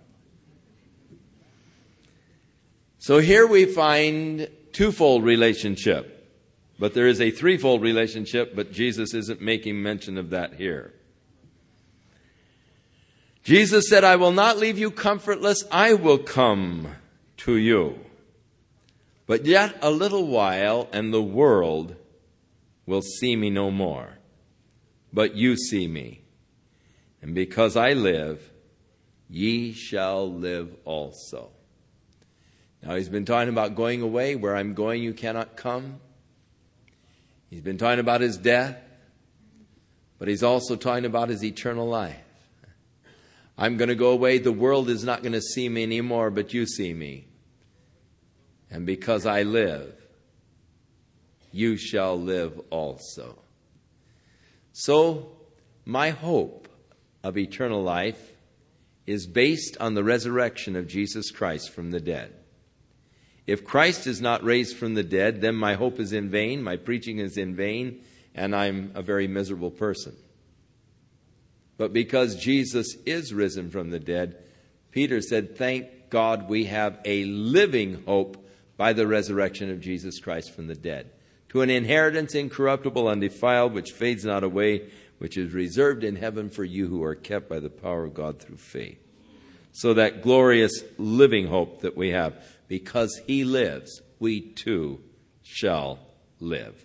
So 2.99 3.19
here 3.19 3.45
we 3.45 3.65
find 3.65 4.47
twofold 4.71 5.23
relationship. 5.23 6.13
But 6.79 6.93
there 6.93 7.07
is 7.07 7.21
a 7.21 7.31
threefold 7.31 7.81
relationship, 7.81 8.55
but 8.55 8.71
Jesus 8.71 9.13
isn't 9.13 9.41
making 9.41 9.81
mention 9.81 10.17
of 10.17 10.31
that 10.31 10.55
here. 10.55 10.93
Jesus 13.43 13.85
said, 13.89 14.03
I 14.03 14.15
will 14.15 14.31
not 14.31 14.57
leave 14.57 14.77
you 14.77 14.89
comfortless, 14.89 15.63
I 15.71 15.93
will 15.93 16.17
come 16.17 16.95
to 17.37 17.57
you. 17.57 17.99
But 19.27 19.45
yet 19.45 19.77
a 19.81 19.91
little 19.91 20.27
while, 20.27 20.87
and 20.91 21.13
the 21.13 21.21
world 21.21 21.95
will 22.85 23.01
see 23.01 23.35
me 23.35 23.49
no 23.49 23.69
more. 23.69 24.17
But 25.13 25.35
you 25.35 25.55
see 25.55 25.87
me. 25.87 26.21
And 27.21 27.35
because 27.35 27.77
I 27.77 27.93
live, 27.93 28.51
ye 29.29 29.71
shall 29.71 30.29
live 30.29 30.75
also. 30.83 31.51
Now 32.81 32.95
he's 32.95 33.09
been 33.09 33.23
talking 33.23 33.49
about 33.49 33.75
going 33.75 34.01
away. 34.01 34.35
Where 34.35 34.55
I'm 34.55 34.73
going, 34.73 35.03
you 35.03 35.13
cannot 35.13 35.55
come. 35.55 36.01
He's 37.49 37.61
been 37.61 37.77
talking 37.77 37.99
about 37.99 38.21
his 38.21 38.35
death, 38.35 38.77
but 40.17 40.27
he's 40.27 40.41
also 40.41 40.75
talking 40.75 41.05
about 41.05 41.29
his 41.29 41.43
eternal 41.43 41.87
life. 41.87 42.17
I'm 43.57 43.77
going 43.77 43.89
to 43.89 43.95
go 43.95 44.09
away. 44.09 44.39
The 44.39 44.51
world 44.51 44.89
is 44.89 45.03
not 45.03 45.21
going 45.21 45.33
to 45.33 45.41
see 45.41 45.69
me 45.69 45.83
anymore, 45.83 46.31
but 46.31 46.53
you 46.53 46.65
see 46.65 46.93
me. 46.93 47.27
And 48.71 48.87
because 48.87 49.27
I 49.27 49.43
live, 49.43 49.93
you 51.51 51.77
shall 51.77 52.19
live 52.19 52.59
also. 52.71 53.42
So, 54.73 55.31
my 55.85 56.09
hope 56.09 56.67
of 57.23 57.37
eternal 57.37 57.81
life 57.81 58.33
is 59.05 59.27
based 59.27 59.77
on 59.79 59.93
the 59.93 60.03
resurrection 60.03 60.75
of 60.75 60.87
Jesus 60.87 61.31
Christ 61.31 61.69
from 61.71 61.91
the 61.91 61.99
dead. 61.99 62.33
If 63.45 63.65
Christ 63.65 64.07
is 64.07 64.21
not 64.21 64.43
raised 64.43 64.77
from 64.77 64.93
the 64.93 65.03
dead, 65.03 65.41
then 65.41 65.55
my 65.55 65.75
hope 65.75 65.99
is 65.99 66.13
in 66.13 66.29
vain, 66.29 66.63
my 66.63 66.77
preaching 66.77 67.19
is 67.19 67.37
in 67.37 67.55
vain, 67.55 68.01
and 68.33 68.55
I'm 68.55 68.91
a 68.95 69.01
very 69.01 69.27
miserable 69.27 69.71
person. 69.71 70.15
But 71.77 71.91
because 71.91 72.35
Jesus 72.35 72.95
is 73.05 73.33
risen 73.33 73.69
from 73.69 73.89
the 73.89 73.99
dead, 73.99 74.37
Peter 74.91 75.21
said, 75.21 75.57
Thank 75.57 76.09
God 76.09 76.47
we 76.47 76.65
have 76.65 76.99
a 77.03 77.25
living 77.25 78.03
hope 78.05 78.37
by 78.77 78.93
the 78.93 79.07
resurrection 79.07 79.69
of 79.69 79.81
Jesus 79.81 80.19
Christ 80.19 80.51
from 80.51 80.67
the 80.67 80.75
dead, 80.75 81.11
to 81.53 81.61
an 81.61 81.69
inheritance 81.69 82.33
incorruptible, 82.33 83.07
undefiled, 83.07 83.73
which 83.73 83.91
fades 83.91 84.25
not 84.25 84.43
away, 84.43 84.89
which 85.19 85.37
is 85.37 85.53
reserved 85.53 86.03
in 86.03 86.15
heaven 86.15 86.49
for 86.49 86.63
you 86.63 86.87
who 86.87 87.03
are 87.03 87.13
kept 87.13 87.47
by 87.47 87.59
the 87.59 87.69
power 87.69 88.05
of 88.05 88.13
God 88.15 88.39
through 88.39 88.57
faith. 88.57 88.97
So 89.71 89.93
that 89.93 90.23
glorious 90.23 90.83
living 90.97 91.45
hope 91.45 91.81
that 91.81 91.95
we 91.95 92.09
have, 92.09 92.43
because 92.67 93.21
he 93.27 93.43
lives, 93.43 94.01
we 94.19 94.41
too 94.41 95.01
shall 95.43 95.99
live. 96.39 96.83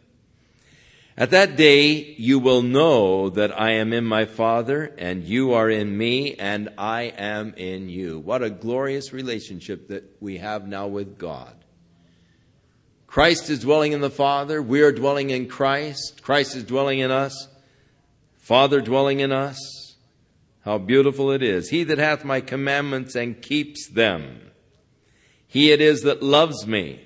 At 1.17 1.31
that 1.31 1.57
day 1.57 2.15
you 2.19 2.39
will 2.39 2.63
know 2.63 3.31
that 3.31 3.59
I 3.59 3.73
am 3.73 3.95
in 3.95 4.05
my 4.05 4.27
Father, 4.27 4.95
and 4.99 5.25
you 5.25 5.55
are 5.55 5.71
in 5.71 5.97
me, 5.97 6.35
and 6.35 6.69
I 6.77 7.05
am 7.17 7.55
in 7.57 7.89
you. 7.89 8.19
What 8.19 8.43
a 8.43 8.51
glorious 8.51 9.15
relationship 9.15 9.89
that 9.89 10.19
we 10.21 10.37
have 10.37 10.69
now 10.69 10.89
with 10.89 11.17
God. 11.17 11.58
Christ 13.09 13.49
is 13.49 13.61
dwelling 13.61 13.93
in 13.93 14.03
the 14.03 14.11
Father, 14.11 14.63
we 14.63 14.83
are 14.83 14.93
dwelling 14.93 15.31
in 15.31 15.49
Christ, 15.49 16.23
Christ 16.23 16.55
is 16.55 16.63
dwelling 16.63 16.99
in 16.99 17.11
us, 17.11 17.49
Father 18.37 18.81
dwelling 18.81 19.21
in 19.21 19.33
us. 19.33 19.59
How 20.65 20.77
beautiful 20.77 21.31
it 21.31 21.43
is. 21.43 21.71
He 21.71 21.83
that 21.85 21.97
hath 21.97 22.27
my 22.27 22.43
commandments 22.43 23.15
and 23.15 23.41
keeps 23.41 23.89
them, 23.89 24.51
he 25.47 25.73
it 25.73 25.81
is 25.81 26.03
that 26.03 26.23
loves 26.23 26.67
me. 26.67 27.01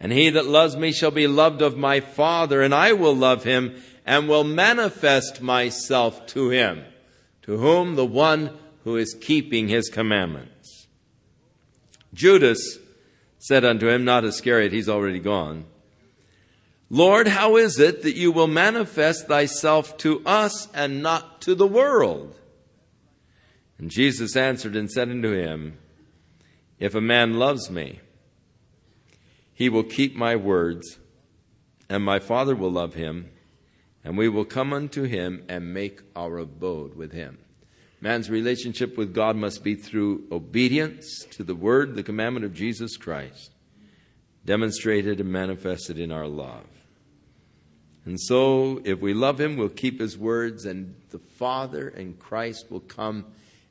And 0.00 0.10
he 0.10 0.28
that 0.30 0.46
loves 0.46 0.76
me 0.76 0.90
shall 0.90 1.12
be 1.12 1.28
loved 1.28 1.62
of 1.62 1.78
my 1.78 2.00
Father, 2.00 2.60
and 2.60 2.74
I 2.74 2.92
will 2.92 3.14
love 3.14 3.44
him 3.44 3.80
and 4.04 4.28
will 4.28 4.42
manifest 4.42 5.40
myself 5.40 6.26
to 6.26 6.50
him, 6.50 6.84
to 7.42 7.58
whom 7.58 7.94
the 7.94 8.04
one 8.04 8.58
who 8.82 8.96
is 8.96 9.16
keeping 9.20 9.68
his 9.68 9.88
commandments. 9.88 10.88
Judas 12.12 12.78
said 13.44 13.62
unto 13.62 13.86
him, 13.90 14.06
not 14.06 14.24
Iscariot, 14.24 14.72
he's 14.72 14.88
already 14.88 15.18
gone, 15.18 15.66
Lord, 16.88 17.28
how 17.28 17.56
is 17.56 17.78
it 17.78 18.00
that 18.02 18.16
you 18.16 18.32
will 18.32 18.46
manifest 18.46 19.26
thyself 19.26 19.98
to 19.98 20.22
us 20.24 20.68
and 20.72 21.02
not 21.02 21.42
to 21.42 21.54
the 21.54 21.66
world? 21.66 22.38
And 23.76 23.90
Jesus 23.90 24.34
answered 24.34 24.74
and 24.74 24.90
said 24.90 25.10
unto 25.10 25.32
him, 25.32 25.76
If 26.78 26.94
a 26.94 27.02
man 27.02 27.34
loves 27.34 27.70
me, 27.70 28.00
he 29.52 29.68
will 29.68 29.84
keep 29.84 30.16
my 30.16 30.36
words, 30.36 30.98
and 31.90 32.02
my 32.02 32.20
Father 32.20 32.56
will 32.56 32.72
love 32.72 32.94
him, 32.94 33.30
and 34.02 34.16
we 34.16 34.30
will 34.30 34.46
come 34.46 34.72
unto 34.72 35.02
him 35.02 35.44
and 35.50 35.74
make 35.74 36.00
our 36.16 36.38
abode 36.38 36.94
with 36.94 37.12
him. 37.12 37.43
Man's 38.04 38.28
relationship 38.28 38.98
with 38.98 39.14
God 39.14 39.34
must 39.34 39.64
be 39.64 39.74
through 39.74 40.24
obedience 40.30 41.24
to 41.30 41.42
the 41.42 41.54
word, 41.54 41.94
the 41.94 42.02
commandment 42.02 42.44
of 42.44 42.52
Jesus 42.52 42.98
Christ, 42.98 43.50
demonstrated 44.44 45.20
and 45.20 45.32
manifested 45.32 45.98
in 45.98 46.12
our 46.12 46.26
love. 46.26 46.66
And 48.04 48.20
so, 48.20 48.82
if 48.84 49.00
we 49.00 49.14
love 49.14 49.40
him, 49.40 49.56
we'll 49.56 49.70
keep 49.70 50.00
his 50.00 50.18
words, 50.18 50.66
and 50.66 50.94
the 51.12 51.18
Father 51.18 51.88
and 51.88 52.18
Christ 52.18 52.66
will 52.70 52.80
come 52.80 53.24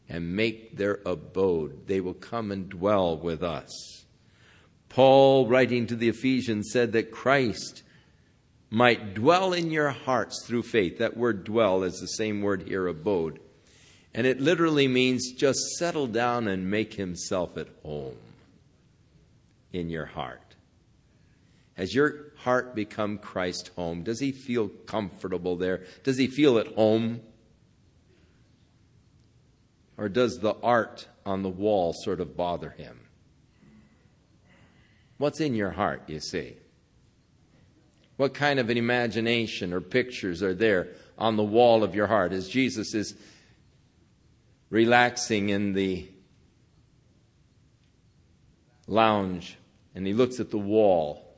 and 0.10 0.35
make 0.35 0.77
their 0.77 0.99
abode. 1.05 1.85
They 1.85 2.01
will 2.01 2.15
come 2.15 2.51
and 2.51 2.68
dwell 2.68 3.15
with 3.15 3.43
us. 3.43 4.03
Paul, 4.89 5.45
writing 5.45 5.85
to 5.85 5.95
the 5.95 6.10
Ephesians, 6.10 6.72
said 6.72 6.93
that 6.93 7.11
Christ 7.11 7.84
might 8.72 9.14
dwell 9.14 9.53
in 9.53 9.69
your 9.69 9.91
hearts 9.91 10.43
through 10.43 10.64
faith. 10.64 10.97
That 10.97 11.15
word 11.15 11.43
dwell 11.43 11.84
is 11.84 11.99
the 11.99 12.07
same 12.07 12.41
word 12.41 12.64
here, 12.68 12.88
abode. 12.88 13.39
And 14.14 14.27
it 14.27 14.40
literally 14.40 14.88
means 14.88 15.31
just 15.31 15.60
settle 15.77 16.07
down 16.07 16.48
and 16.48 16.69
make 16.69 16.94
himself 16.94 17.57
at 17.57 17.68
home 17.84 18.18
in 19.72 19.90
your 19.90 20.06
heart. 20.06 20.40
Has 21.76 21.95
your 21.95 22.31
heart 22.38 22.76
become 22.76 23.18
Christ 23.18 23.72
home? 23.76 24.03
Does 24.03 24.19
he 24.19 24.31
feel 24.31 24.69
comfortable 24.69 25.56
there? 25.56 25.84
Does 26.03 26.18
he 26.18 26.27
feel 26.27 26.60
at 26.60 26.68
home? 26.68 27.22
Or 29.98 30.10
does 30.10 30.40
the 30.40 30.56
art 30.61 31.07
on 31.26 31.41
the 31.41 31.49
wall 31.49 31.94
sort 31.94 32.19
of 32.19 32.38
bother 32.38 32.69
him? 32.69 32.99
What's 35.18 35.40
in 35.40 35.56
your 35.56 35.72
heart, 35.72 36.03
you 36.07 36.19
see? 36.19 36.57
What 38.18 38.34
kind 38.34 38.60
of 38.60 38.69
an 38.69 38.77
imagination 38.77 39.73
or 39.73 39.81
pictures 39.81 40.44
are 40.44 40.53
there 40.53 40.90
on 41.18 41.35
the 41.35 41.44
wall 41.44 41.84
of 41.84 41.95
your 41.95 42.07
heart 42.07 42.34
as 42.34 42.48
Jesus 42.48 42.94
is 42.94 43.15
relaxing 44.73 45.49
in 45.49 45.73
the 45.73 46.09
lounge 48.87 49.55
and 49.93 50.07
he 50.07 50.13
looks 50.13 50.39
at 50.39 50.49
the 50.49 50.57
wall? 50.57 51.37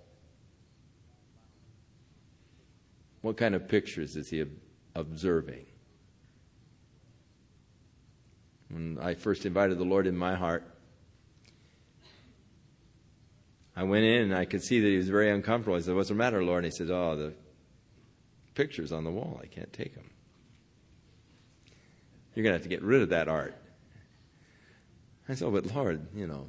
What 3.19 3.35
kind 3.35 3.53
of 3.53 3.67
pictures 3.67 4.15
is 4.15 4.29
he 4.29 4.45
observing? 4.95 5.65
When 8.69 8.97
I 9.01 9.15
first 9.15 9.45
invited 9.45 9.79
the 9.79 9.83
Lord 9.83 10.07
in 10.07 10.15
my 10.15 10.35
heart, 10.35 10.63
I 13.75 13.83
went 13.83 14.05
in 14.05 14.21
and 14.21 14.35
I 14.35 14.45
could 14.45 14.63
see 14.63 14.79
that 14.79 14.87
he 14.87 14.95
was 14.95 15.09
very 15.09 15.29
uncomfortable. 15.29 15.75
I 15.75 15.81
said, 15.81 15.95
What's 15.95 16.07
the 16.07 16.15
matter, 16.15 16.41
Lord? 16.41 16.63
And 16.63 16.71
he 16.71 16.77
said, 16.77 16.89
Oh, 16.89 17.17
the 17.17 17.33
pictures 18.53 18.93
on 18.93 19.03
the 19.03 19.11
wall. 19.11 19.41
I 19.43 19.47
can't 19.47 19.73
take 19.73 19.93
them. 19.93 20.09
You're 22.35 22.43
going 22.43 22.51
to 22.51 22.57
have 22.57 22.63
to 22.63 22.69
get 22.69 22.83
rid 22.83 23.01
of 23.01 23.09
that 23.09 23.27
art. 23.27 23.55
I 25.27 25.33
said, 25.33 25.47
Oh, 25.47 25.51
but 25.51 25.73
Lord, 25.73 26.07
you 26.13 26.27
know. 26.27 26.47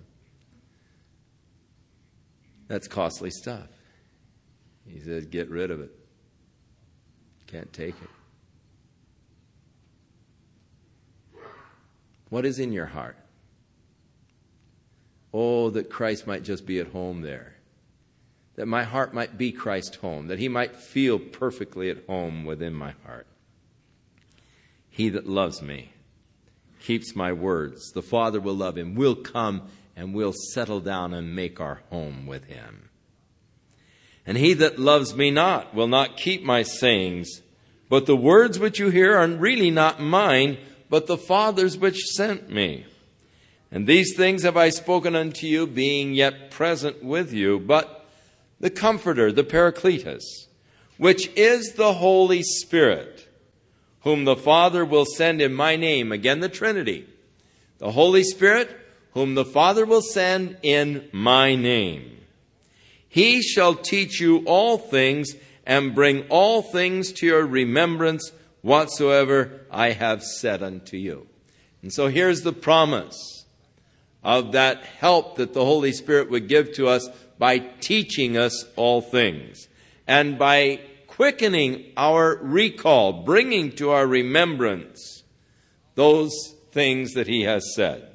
That's 2.68 2.88
costly 2.88 3.30
stuff. 3.30 3.68
He 4.86 5.00
says, 5.00 5.26
get 5.26 5.48
rid 5.50 5.70
of 5.70 5.80
it. 5.80 5.92
Can't 7.46 7.72
take 7.72 7.94
it. 8.02 8.10
What 12.28 12.44
is 12.44 12.58
in 12.58 12.72
your 12.72 12.86
heart? 12.86 13.16
Oh, 15.32 15.70
that 15.70 15.90
Christ 15.90 16.26
might 16.26 16.42
just 16.42 16.66
be 16.66 16.80
at 16.80 16.88
home 16.88 17.20
there. 17.20 17.54
That 18.56 18.66
my 18.66 18.82
heart 18.82 19.14
might 19.14 19.38
be 19.38 19.52
Christ's 19.52 19.96
home. 19.96 20.28
That 20.28 20.38
he 20.38 20.48
might 20.48 20.74
feel 20.74 21.18
perfectly 21.18 21.90
at 21.90 22.06
home 22.06 22.44
within 22.44 22.74
my 22.74 22.94
heart. 23.04 23.26
He 24.96 25.10
that 25.10 25.28
loves 25.28 25.60
me 25.60 25.92
keeps 26.80 27.14
my 27.14 27.30
words. 27.30 27.92
The 27.92 28.00
Father 28.00 28.40
will 28.40 28.54
love 28.54 28.78
him. 28.78 28.94
We'll 28.94 29.14
come 29.14 29.68
and 29.94 30.14
we'll 30.14 30.32
settle 30.54 30.80
down 30.80 31.12
and 31.12 31.36
make 31.36 31.60
our 31.60 31.82
home 31.90 32.26
with 32.26 32.44
him. 32.44 32.88
And 34.26 34.38
he 34.38 34.54
that 34.54 34.78
loves 34.78 35.14
me 35.14 35.30
not 35.30 35.74
will 35.74 35.86
not 35.86 36.16
keep 36.16 36.42
my 36.42 36.62
sayings, 36.62 37.42
but 37.90 38.06
the 38.06 38.16
words 38.16 38.58
which 38.58 38.78
you 38.78 38.88
hear 38.88 39.18
are 39.18 39.28
really 39.28 39.70
not 39.70 40.00
mine, 40.00 40.56
but 40.88 41.06
the 41.06 41.18
Father's 41.18 41.76
which 41.76 42.00
sent 42.06 42.48
me. 42.48 42.86
And 43.70 43.86
these 43.86 44.16
things 44.16 44.44
have 44.44 44.56
I 44.56 44.70
spoken 44.70 45.14
unto 45.14 45.46
you, 45.46 45.66
being 45.66 46.14
yet 46.14 46.50
present 46.50 47.04
with 47.04 47.34
you. 47.34 47.58
But 47.58 48.06
the 48.60 48.70
Comforter, 48.70 49.30
the 49.30 49.44
Paracletus, 49.44 50.46
which 50.96 51.28
is 51.36 51.74
the 51.74 51.92
Holy 51.92 52.42
Spirit, 52.42 53.25
whom 54.06 54.24
the 54.24 54.36
Father 54.36 54.84
will 54.84 55.04
send 55.04 55.42
in 55.42 55.52
my 55.52 55.74
name. 55.74 56.12
Again, 56.12 56.38
the 56.38 56.48
Trinity. 56.48 57.04
The 57.78 57.90
Holy 57.90 58.22
Spirit, 58.22 58.70
whom 59.14 59.34
the 59.34 59.44
Father 59.44 59.84
will 59.84 60.00
send 60.00 60.58
in 60.62 61.08
my 61.10 61.56
name. 61.56 62.18
He 63.08 63.42
shall 63.42 63.74
teach 63.74 64.20
you 64.20 64.44
all 64.46 64.78
things 64.78 65.34
and 65.66 65.92
bring 65.92 66.22
all 66.28 66.62
things 66.62 67.10
to 67.14 67.26
your 67.26 67.44
remembrance 67.44 68.30
whatsoever 68.62 69.62
I 69.72 69.90
have 69.90 70.22
said 70.22 70.62
unto 70.62 70.96
you. 70.96 71.26
And 71.82 71.92
so 71.92 72.06
here's 72.06 72.42
the 72.42 72.52
promise 72.52 73.44
of 74.22 74.52
that 74.52 74.84
help 74.84 75.34
that 75.38 75.52
the 75.52 75.64
Holy 75.64 75.90
Spirit 75.90 76.30
would 76.30 76.46
give 76.46 76.72
to 76.74 76.86
us 76.86 77.08
by 77.40 77.58
teaching 77.58 78.36
us 78.36 78.66
all 78.76 79.00
things 79.00 79.66
and 80.06 80.38
by 80.38 80.78
quickening 81.16 81.92
our 81.96 82.38
recall, 82.42 83.24
bringing 83.24 83.72
to 83.72 83.90
our 83.90 84.06
remembrance 84.06 85.24
those 85.94 86.32
things 86.70 87.14
that 87.14 87.26
He 87.26 87.42
has 87.42 87.74
said. 87.74 88.08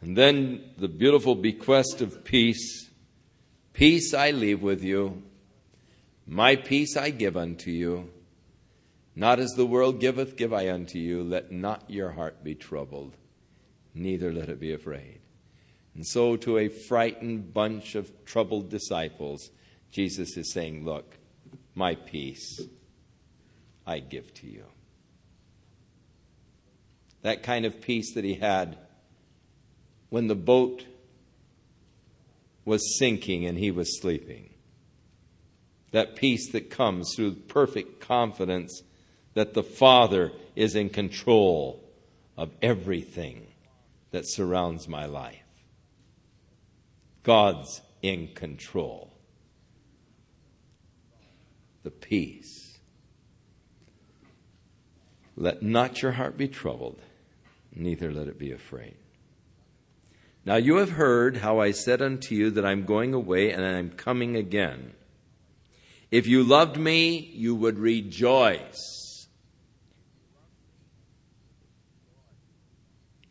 And 0.00 0.16
then 0.16 0.62
the 0.78 0.88
beautiful 0.88 1.34
bequest 1.34 2.00
of 2.00 2.24
peace 2.24 2.84
Peace 3.74 4.14
I 4.14 4.30
leave 4.30 4.62
with 4.62 4.84
you, 4.84 5.24
my 6.28 6.54
peace 6.54 6.96
I 6.96 7.10
give 7.10 7.36
unto 7.36 7.72
you. 7.72 8.12
Not 9.16 9.40
as 9.40 9.50
the 9.56 9.66
world 9.66 9.98
giveth, 9.98 10.36
give 10.36 10.52
I 10.52 10.70
unto 10.70 10.96
you. 10.96 11.24
Let 11.24 11.50
not 11.50 11.90
your 11.90 12.12
heart 12.12 12.44
be 12.44 12.54
troubled, 12.54 13.16
neither 13.92 14.32
let 14.32 14.48
it 14.48 14.60
be 14.60 14.72
afraid. 14.72 15.18
And 15.96 16.06
so, 16.06 16.36
to 16.36 16.58
a 16.58 16.68
frightened 16.68 17.52
bunch 17.52 17.96
of 17.96 18.24
troubled 18.24 18.70
disciples, 18.70 19.50
Jesus 19.94 20.36
is 20.36 20.52
saying, 20.52 20.84
Look, 20.84 21.18
my 21.76 21.94
peace 21.94 22.60
I 23.86 24.00
give 24.00 24.34
to 24.34 24.46
you. 24.48 24.64
That 27.22 27.44
kind 27.44 27.64
of 27.64 27.80
peace 27.80 28.12
that 28.14 28.24
he 28.24 28.34
had 28.34 28.76
when 30.10 30.26
the 30.26 30.34
boat 30.34 30.84
was 32.64 32.98
sinking 32.98 33.46
and 33.46 33.56
he 33.56 33.70
was 33.70 34.00
sleeping. 34.00 34.50
That 35.92 36.16
peace 36.16 36.50
that 36.50 36.70
comes 36.70 37.12
through 37.14 37.36
perfect 37.46 38.00
confidence 38.00 38.82
that 39.34 39.54
the 39.54 39.62
Father 39.62 40.32
is 40.56 40.74
in 40.74 40.90
control 40.90 41.84
of 42.36 42.50
everything 42.60 43.46
that 44.10 44.24
surrounds 44.26 44.88
my 44.88 45.06
life. 45.06 45.38
God's 47.22 47.80
in 48.02 48.34
control. 48.34 49.13
The 51.84 51.90
peace. 51.90 52.78
Let 55.36 55.62
not 55.62 56.02
your 56.02 56.12
heart 56.12 56.36
be 56.36 56.48
troubled, 56.48 57.00
neither 57.74 58.12
let 58.12 58.28
it 58.28 58.38
be 58.38 58.52
afraid. 58.52 58.96
Now 60.46 60.56
you 60.56 60.76
have 60.76 60.90
heard 60.90 61.38
how 61.38 61.60
I 61.60 61.70
said 61.70 62.02
unto 62.02 62.34
you 62.34 62.50
that 62.50 62.66
I'm 62.66 62.84
going 62.84 63.14
away 63.14 63.50
and 63.50 63.64
I'm 63.64 63.90
coming 63.90 64.36
again. 64.36 64.92
If 66.10 66.26
you 66.26 66.42
loved 66.42 66.76
me, 66.76 67.18
you 67.18 67.54
would 67.54 67.78
rejoice. 67.78 69.26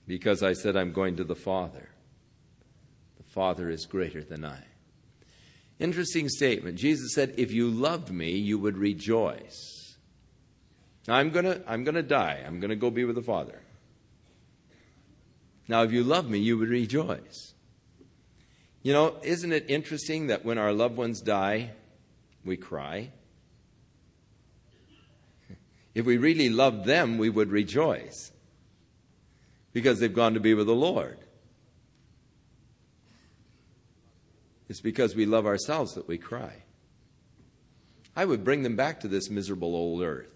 Because 0.06 0.44
I 0.44 0.54
said 0.54 0.76
I'm 0.76 0.92
going 0.92 1.16
to 1.18 1.24
the 1.24 1.36
Father. 1.36 1.90
The 3.18 3.24
Father 3.24 3.70
is 3.70 3.86
greater 3.86 4.24
than 4.24 4.44
I. 4.44 4.64
Interesting 5.80 6.30
statement. 6.30 6.78
Jesus 6.78 7.14
said, 7.14 7.34
If 7.38 7.52
you 7.52 7.70
loved 7.70 8.12
me, 8.12 8.32
you 8.32 8.58
would 8.60 8.78
rejoice. 8.78 9.96
Now 11.08 11.16
I'm 11.16 11.32
going 11.32 11.46
to 11.46 11.62
I'm 11.68 11.84
going 11.84 11.96
to 11.96 12.04
die. 12.04 12.44
I'm 12.46 12.60
going 12.60 12.70
to 12.70 12.76
go 12.76 12.90
be 12.90 13.04
with 13.04 13.16
the 13.16 13.22
Father. 13.22 13.60
Now, 15.68 15.84
if 15.84 15.92
you 15.92 16.04
love 16.04 16.30
me, 16.30 16.40
you 16.40 16.58
would 16.58 16.70
rejoice. 16.70 17.54
You 18.82 18.92
know, 18.92 19.16
isn't 19.24 19.54
it 19.54 19.66
interesting 19.70 20.28
that 20.28 20.44
when 20.44 20.58
our 20.58 20.74
loved 20.74 20.98
ones 20.98 21.22
die, 21.22 21.72
we 22.44 22.58
cry? 22.58 23.12
If 25.96 26.06
we 26.06 26.18
really 26.18 26.50
loved 26.50 26.86
them, 26.86 27.18
we 27.18 27.30
would 27.30 27.50
rejoice 27.50 28.32
because 29.72 30.00
they've 30.00 30.14
gone 30.14 30.34
to 30.34 30.40
be 30.40 30.54
with 30.54 30.68
the 30.68 30.76
Lord. 30.76 31.18
It's 34.70 34.82
because 34.82 35.16
we 35.16 35.26
love 35.26 35.46
ourselves 35.46 35.94
that 35.96 36.08
we 36.08 36.18
cry. 36.18 36.64
I 38.16 38.26
would 38.26 38.44
bring 38.44 38.64
them 38.64 38.76
back 38.76 39.00
to 39.02 39.08
this 39.08 39.30
miserable 39.30 39.76
old 39.76 40.02
earth. 40.02 40.30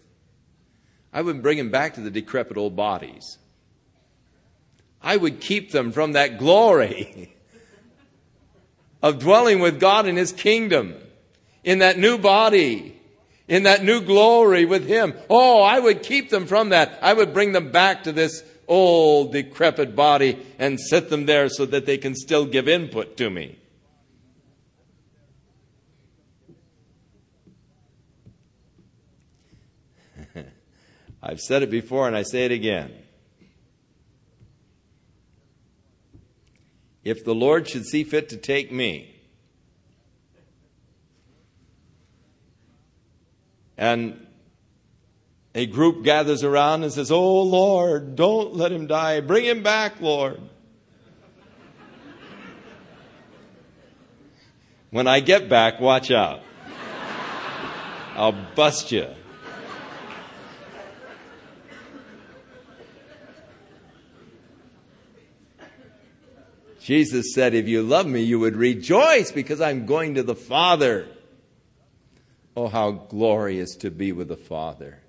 I 1.13 1.21
would 1.21 1.41
bring 1.41 1.57
them 1.57 1.71
back 1.71 1.93
to 1.95 2.01
the 2.01 2.11
decrepit 2.11 2.57
old 2.57 2.75
bodies. 2.75 3.37
I 5.01 5.15
would 5.15 5.39
keep 5.39 5.71
them 5.71 5.91
from 5.91 6.13
that 6.13 6.37
glory 6.37 7.35
of 9.01 9.19
dwelling 9.19 9.59
with 9.59 9.79
God 9.79 10.07
in 10.07 10.17
His 10.17 10.31
kingdom, 10.31 10.95
in 11.63 11.79
that 11.79 11.97
new 11.97 12.17
body, 12.17 12.99
in 13.47 13.63
that 13.63 13.83
new 13.83 14.01
glory 14.01 14.65
with 14.65 14.87
Him. 14.87 15.13
Oh, 15.29 15.61
I 15.61 15.79
would 15.79 16.03
keep 16.03 16.29
them 16.29 16.47
from 16.47 16.69
that. 16.69 16.97
I 17.01 17.13
would 17.13 17.33
bring 17.33 17.51
them 17.51 17.71
back 17.71 18.03
to 18.03 18.11
this 18.11 18.43
old, 18.67 19.31
decrepit 19.31 19.95
body 19.95 20.45
and 20.59 20.79
set 20.79 21.09
them 21.09 21.25
there 21.25 21.47
so 21.47 21.65
that 21.65 21.85
they 21.85 21.97
can 21.97 22.15
still 22.15 22.45
give 22.45 22.67
input 22.67 23.15
to 23.17 23.29
me. 23.29 23.57
I've 31.27 31.41
said 31.41 31.61
it 31.61 31.69
before 31.69 32.07
and 32.07 32.15
I 32.15 32.23
say 32.23 32.45
it 32.45 32.51
again. 32.51 32.91
if 37.09 37.23
the 37.23 37.33
Lord 37.33 37.69
should 37.69 37.85
see 37.85 38.03
fit 38.03 38.27
to 38.29 38.37
take 38.37 38.69
me. 38.69 39.15
And 43.77 44.27
a 45.55 45.65
group 45.65 46.03
gathers 46.03 46.43
around 46.43 46.83
and 46.83 46.91
says, 46.91 47.09
Oh 47.09 47.43
Lord, 47.43 48.17
don't 48.17 48.55
let 48.55 48.73
him 48.73 48.87
die. 48.87 49.21
Bring 49.21 49.45
him 49.45 49.63
back, 49.63 50.01
Lord. 50.01 50.41
When 54.89 55.07
I 55.07 55.21
get 55.21 55.47
back, 55.47 55.79
watch 55.79 56.11
out. 56.11 56.41
I'll 58.15 58.35
bust 58.55 58.91
you. 58.91 59.07
Jesus 66.87 67.33
said, 67.33 67.53
If 67.53 67.67
you 67.67 67.83
love 67.83 68.07
me, 68.07 68.21
you 68.21 68.39
would 68.39 68.55
rejoice 68.55 69.33
because 69.33 69.59
I'm 69.59 69.85
going 69.85 70.15
to 70.15 70.23
the 70.23 70.37
Father. 70.37 71.09
Oh, 72.55 72.69
how 72.69 72.91
glorious 72.91 73.75
to 73.79 73.91
be 73.91 74.13
with 74.13 74.29
the 74.29 74.37
Father. 74.37 74.99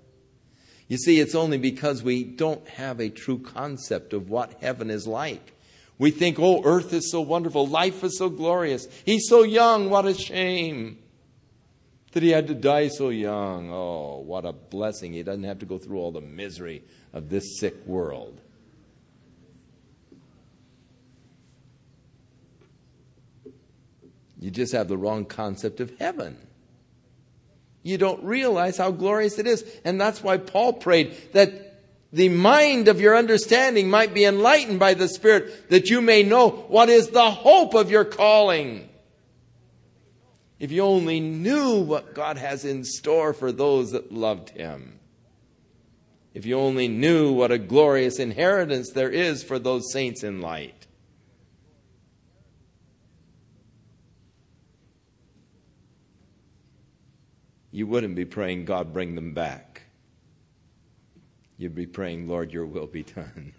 You 0.89 0.97
see, 0.97 1.21
it's 1.21 1.35
only 1.35 1.57
because 1.57 2.03
we 2.03 2.25
don't 2.25 2.67
have 2.67 2.99
a 2.99 3.07
true 3.07 3.39
concept 3.39 4.11
of 4.11 4.29
what 4.29 4.61
heaven 4.61 4.89
is 4.89 5.07
like. 5.07 5.53
We 5.97 6.11
think, 6.11 6.37
oh, 6.37 6.61
earth 6.65 6.91
is 6.91 7.09
so 7.09 7.21
wonderful, 7.21 7.65
life 7.65 8.03
is 8.03 8.17
so 8.17 8.27
glorious. 8.27 8.85
He's 9.05 9.29
so 9.29 9.43
young, 9.43 9.89
what 9.89 10.05
a 10.05 10.13
shame 10.13 10.97
that 12.11 12.23
he 12.23 12.31
had 12.31 12.47
to 12.47 12.55
die 12.55 12.89
so 12.89 13.07
young. 13.07 13.71
Oh, 13.71 14.17
what 14.17 14.43
a 14.43 14.51
blessing. 14.51 15.13
He 15.13 15.23
doesn't 15.23 15.45
have 15.45 15.59
to 15.59 15.65
go 15.65 15.77
through 15.77 15.99
all 15.99 16.11
the 16.11 16.19
misery 16.19 16.83
of 17.13 17.29
this 17.29 17.57
sick 17.57 17.85
world. 17.85 18.41
You 24.49 24.53
just 24.53 24.73
have 24.73 24.87
the 24.87 24.97
wrong 24.97 25.25
concept 25.25 25.79
of 25.79 25.95
heaven. 25.99 26.35
You 27.83 27.99
don't 27.99 28.23
realize 28.23 28.77
how 28.77 28.89
glorious 28.89 29.37
it 29.37 29.45
is. 29.45 29.63
And 29.85 30.01
that's 30.01 30.23
why 30.23 30.37
Paul 30.37 30.73
prayed 30.73 31.15
that 31.33 31.83
the 32.11 32.29
mind 32.29 32.87
of 32.87 32.99
your 32.99 33.15
understanding 33.15 33.91
might 33.91 34.11
be 34.11 34.25
enlightened 34.25 34.79
by 34.79 34.95
the 34.95 35.07
Spirit, 35.07 35.69
that 35.69 35.91
you 35.91 36.01
may 36.01 36.23
know 36.23 36.49
what 36.49 36.89
is 36.89 37.09
the 37.09 37.29
hope 37.29 37.75
of 37.75 37.91
your 37.91 38.05
calling. 38.05 38.89
If 40.57 40.71
you 40.71 40.81
only 40.81 41.19
knew 41.19 41.81
what 41.81 42.15
God 42.15 42.39
has 42.39 42.65
in 42.65 42.83
store 42.83 43.33
for 43.33 43.51
those 43.51 43.91
that 43.91 44.11
loved 44.11 44.49
Him. 44.49 44.99
If 46.33 46.47
you 46.47 46.57
only 46.57 46.87
knew 46.87 47.33
what 47.33 47.51
a 47.51 47.59
glorious 47.59 48.17
inheritance 48.17 48.89
there 48.95 49.11
is 49.11 49.43
for 49.43 49.59
those 49.59 49.91
saints 49.93 50.23
in 50.23 50.41
light. 50.41 50.87
You 57.79 57.87
wouldn't 57.87 58.15
be 58.15 58.25
praying, 58.25 58.65
God, 58.65 58.93
bring 58.93 59.15
them 59.15 59.33
back 59.33 59.69
you'd 61.59 61.75
be 61.75 61.85
praying, 61.85 62.27
Lord, 62.27 62.51
your 62.51 62.65
will 62.65 62.87
be 62.87 63.03
done. 63.03 63.53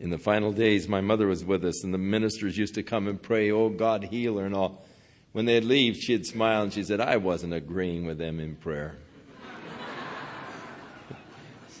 In 0.00 0.10
the 0.10 0.18
final 0.18 0.50
days, 0.50 0.88
my 0.88 1.00
mother 1.00 1.28
was 1.28 1.44
with 1.44 1.64
us, 1.64 1.84
and 1.84 1.94
the 1.94 1.98
ministers 1.98 2.58
used 2.58 2.74
to 2.74 2.82
come 2.82 3.06
and 3.06 3.22
pray, 3.22 3.50
Oh, 3.52 3.68
God, 3.68 4.04
heal 4.04 4.38
her, 4.38 4.46
and 4.46 4.54
all. 4.54 4.84
When 5.32 5.44
they'd 5.44 5.64
leave, 5.64 5.96
she'd 5.96 6.26
smile 6.26 6.62
and 6.62 6.72
she 6.72 6.82
said, 6.82 7.00
I 7.00 7.16
wasn't 7.18 7.52
agreeing 7.52 8.06
with 8.06 8.18
them 8.18 8.40
in 8.40 8.56
prayer. 8.56 8.96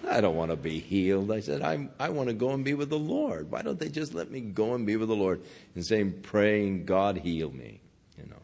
I 0.08 0.20
don't 0.20 0.36
want 0.36 0.50
to 0.50 0.56
be 0.56 0.80
healed. 0.80 1.30
I 1.30 1.40
said, 1.40 1.62
I, 1.62 1.88
I 1.98 2.10
want 2.10 2.28
to 2.28 2.34
go 2.34 2.50
and 2.50 2.64
be 2.64 2.74
with 2.74 2.90
the 2.90 2.98
Lord. 2.98 3.50
Why 3.50 3.62
don't 3.62 3.78
they 3.78 3.88
just 3.88 4.14
let 4.14 4.30
me 4.30 4.40
go 4.40 4.74
and 4.74 4.86
be 4.86 4.96
with 4.96 5.08
the 5.08 5.16
Lord? 5.16 5.40
instead 5.74 6.00
of 6.00 6.22
praying, 6.22 6.84
God, 6.84 7.16
heal 7.18 7.50
me. 7.50 7.80
You 8.18 8.26
know. 8.26 8.42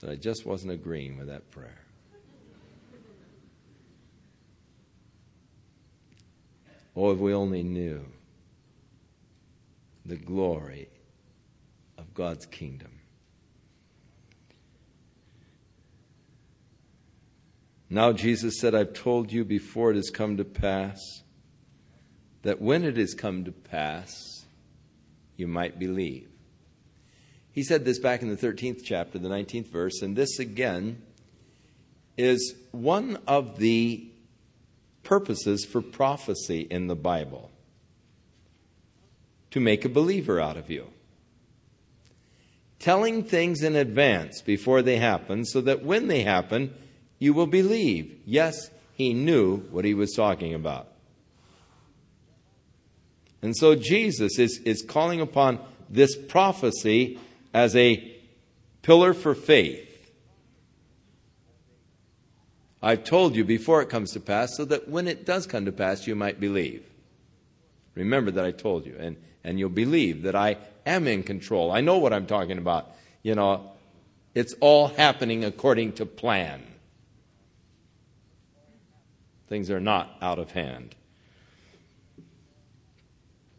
So 0.00 0.10
I 0.10 0.16
just 0.16 0.44
wasn't 0.44 0.72
agreeing 0.72 1.18
with 1.18 1.28
that 1.28 1.50
prayer. 1.50 1.80
Oh, 6.94 7.10
if 7.10 7.18
we 7.18 7.34
only 7.34 7.62
knew 7.62 8.04
the 10.06 10.16
glory 10.16 10.88
of 11.98 12.12
God's 12.14 12.46
kingdom. 12.46 12.95
Now, 17.88 18.12
Jesus 18.12 18.58
said, 18.58 18.74
I've 18.74 18.94
told 18.94 19.30
you 19.30 19.44
before 19.44 19.92
it 19.92 19.96
has 19.96 20.10
come 20.10 20.36
to 20.38 20.44
pass, 20.44 21.22
that 22.42 22.60
when 22.60 22.84
it 22.84 22.96
has 22.96 23.14
come 23.14 23.44
to 23.44 23.52
pass, 23.52 24.44
you 25.36 25.46
might 25.46 25.78
believe. 25.78 26.28
He 27.52 27.62
said 27.62 27.84
this 27.84 27.98
back 27.98 28.22
in 28.22 28.28
the 28.28 28.36
13th 28.36 28.82
chapter, 28.84 29.18
the 29.18 29.28
19th 29.28 29.68
verse, 29.68 30.02
and 30.02 30.16
this 30.16 30.38
again 30.38 31.00
is 32.16 32.54
one 32.72 33.18
of 33.26 33.58
the 33.58 34.08
purposes 35.02 35.64
for 35.64 35.80
prophecy 35.80 36.66
in 36.70 36.88
the 36.88 36.96
Bible 36.96 37.50
to 39.50 39.60
make 39.60 39.84
a 39.84 39.88
believer 39.88 40.40
out 40.40 40.56
of 40.56 40.70
you. 40.70 40.88
Telling 42.78 43.22
things 43.22 43.62
in 43.62 43.74
advance 43.74 44.42
before 44.42 44.82
they 44.82 44.96
happen 44.96 45.44
so 45.44 45.60
that 45.62 45.82
when 45.82 46.08
they 46.08 46.24
happen, 46.24 46.74
you 47.18 47.34
will 47.34 47.46
believe. 47.46 48.18
Yes, 48.24 48.70
he 48.92 49.14
knew 49.14 49.58
what 49.70 49.84
he 49.84 49.94
was 49.94 50.12
talking 50.12 50.54
about. 50.54 50.88
And 53.42 53.56
so 53.56 53.74
Jesus 53.74 54.38
is, 54.38 54.58
is 54.64 54.82
calling 54.82 55.20
upon 55.20 55.58
this 55.88 56.16
prophecy 56.16 57.18
as 57.54 57.76
a 57.76 58.12
pillar 58.82 59.14
for 59.14 59.34
faith 59.34 59.86
I've 62.86 63.02
told 63.02 63.34
you 63.34 63.44
before 63.44 63.82
it 63.82 63.88
comes 63.88 64.12
to 64.12 64.20
pass, 64.20 64.56
so 64.56 64.64
that 64.66 64.88
when 64.88 65.08
it 65.08 65.24
does 65.24 65.46
come 65.46 65.64
to 65.64 65.72
pass, 65.72 66.06
you 66.06 66.14
might 66.14 66.38
believe. 66.38 66.84
Remember 67.96 68.30
that 68.30 68.44
I 68.44 68.52
told 68.52 68.86
you, 68.86 68.94
and, 68.96 69.16
and 69.42 69.58
you'll 69.58 69.70
believe 69.70 70.22
that 70.22 70.36
I 70.36 70.58
am 70.86 71.08
in 71.08 71.24
control. 71.24 71.72
I 71.72 71.80
know 71.80 71.98
what 71.98 72.12
I'm 72.12 72.26
talking 72.26 72.58
about. 72.58 72.92
You 73.24 73.34
know, 73.34 73.72
it's 74.36 74.54
all 74.60 74.86
happening 74.86 75.44
according 75.44 75.94
to 75.94 76.06
plan. 76.06 76.62
Things 79.48 79.70
are 79.70 79.80
not 79.80 80.16
out 80.20 80.38
of 80.38 80.52
hand. 80.52 80.94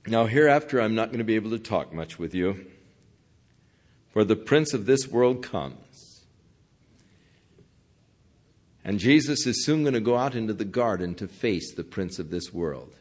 Now, 0.05 0.26
hereafter, 0.26 0.81
I'm 0.81 0.95
not 0.95 1.09
going 1.09 1.19
to 1.19 1.26
be 1.26 1.35
able 1.35 1.51
to 1.51 1.59
talk 1.59 1.93
much 1.93 2.18
with 2.18 2.34
you, 2.34 2.65
for 4.11 4.23
the 4.23 4.35
prince 4.35 4.73
of 4.73 4.85
this 4.85 5.07
world 5.07 5.43
comes. 5.43 6.26
And 8.84 8.99
Jesus 8.99 9.45
is 9.45 9.65
soon 9.65 9.84
going 9.84 9.95
to 9.95 9.99
go 9.99 10.15
out 10.15 10.34
into 10.34 10.53
the 10.53 10.64
garden 10.64 11.14
to 11.15 11.27
face 11.27 11.73
the 11.73 11.84
prince 11.84 12.19
of 12.19 12.30
this 12.30 12.53
world. 12.53 12.95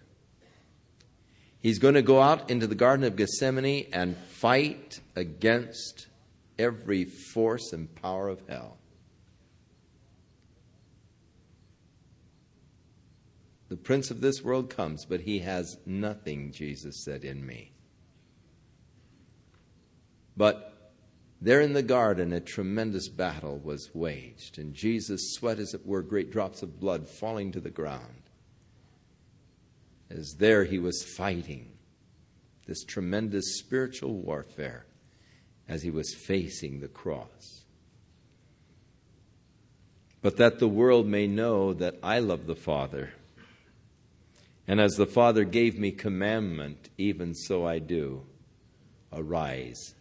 He's 1.61 1.79
going 1.79 1.95
to 1.95 2.03
go 2.03 2.21
out 2.21 2.51
into 2.51 2.67
the 2.67 2.75
Garden 2.75 3.05
of 3.05 3.17
Gethsemane 3.17 3.89
and 3.93 4.17
fight 4.17 5.01
against 5.17 6.07
every 6.59 7.05
force 7.05 7.73
and 7.73 7.93
power 7.97 8.29
of 8.29 8.41
hell. 8.49 8.79
The 13.69 13.77
prince 13.77 14.11
of 14.11 14.21
this 14.21 14.43
world 14.43 14.71
comes, 14.71 15.05
but 15.05 15.23
he 15.23 15.41
has 15.41 15.79
nothing, 15.85 16.53
Jesus 16.53 17.05
said, 17.05 17.25
in 17.25 17.45
me. 17.45 17.73
But 20.37 20.93
there 21.41 21.61
in 21.61 21.73
the 21.73 21.83
garden, 21.83 22.33
a 22.33 22.41
tremendous 22.41 23.09
battle 23.09 23.59
was 23.59 23.91
waged, 23.93 24.59
and 24.59 24.75
Jesus 24.75 25.35
sweat, 25.35 25.59
as 25.59 25.75
it 25.75 25.85
were, 25.85 26.03
great 26.03 26.31
drops 26.31 26.63
of 26.63 26.81
blood 26.81 27.09
falling 27.09 27.53
to 27.53 27.61
the 27.61 27.71
ground. 27.71 28.23
As 30.09 30.37
there 30.39 30.65
he 30.65 30.79
was 30.79 31.03
fighting 31.17 31.73
this 32.67 32.85
tremendous 32.85 33.59
spiritual 33.59 34.15
warfare 34.15 34.87
as 35.69 35.83
he 35.83 35.91
was 35.91 36.15
facing 36.15 36.81
the 36.81 36.89
cross. 36.89 37.65
But 40.23 40.37
that 40.37 40.59
the 40.59 40.69
world 40.69 41.07
may 41.07 41.27
know 41.27 41.73
that 41.75 41.97
I 42.03 42.19
love 42.19 42.47
the 42.47 42.57
Father, 42.57 43.13
and 44.67 44.81
as 44.81 44.97
the 44.97 45.07
Father 45.07 45.45
gave 45.45 45.79
me 45.79 45.93
commandment, 45.93 46.89
even 46.99 47.35
so 47.35 47.67
I 47.67 47.79
do. 47.79 48.27
Arise 49.13 49.95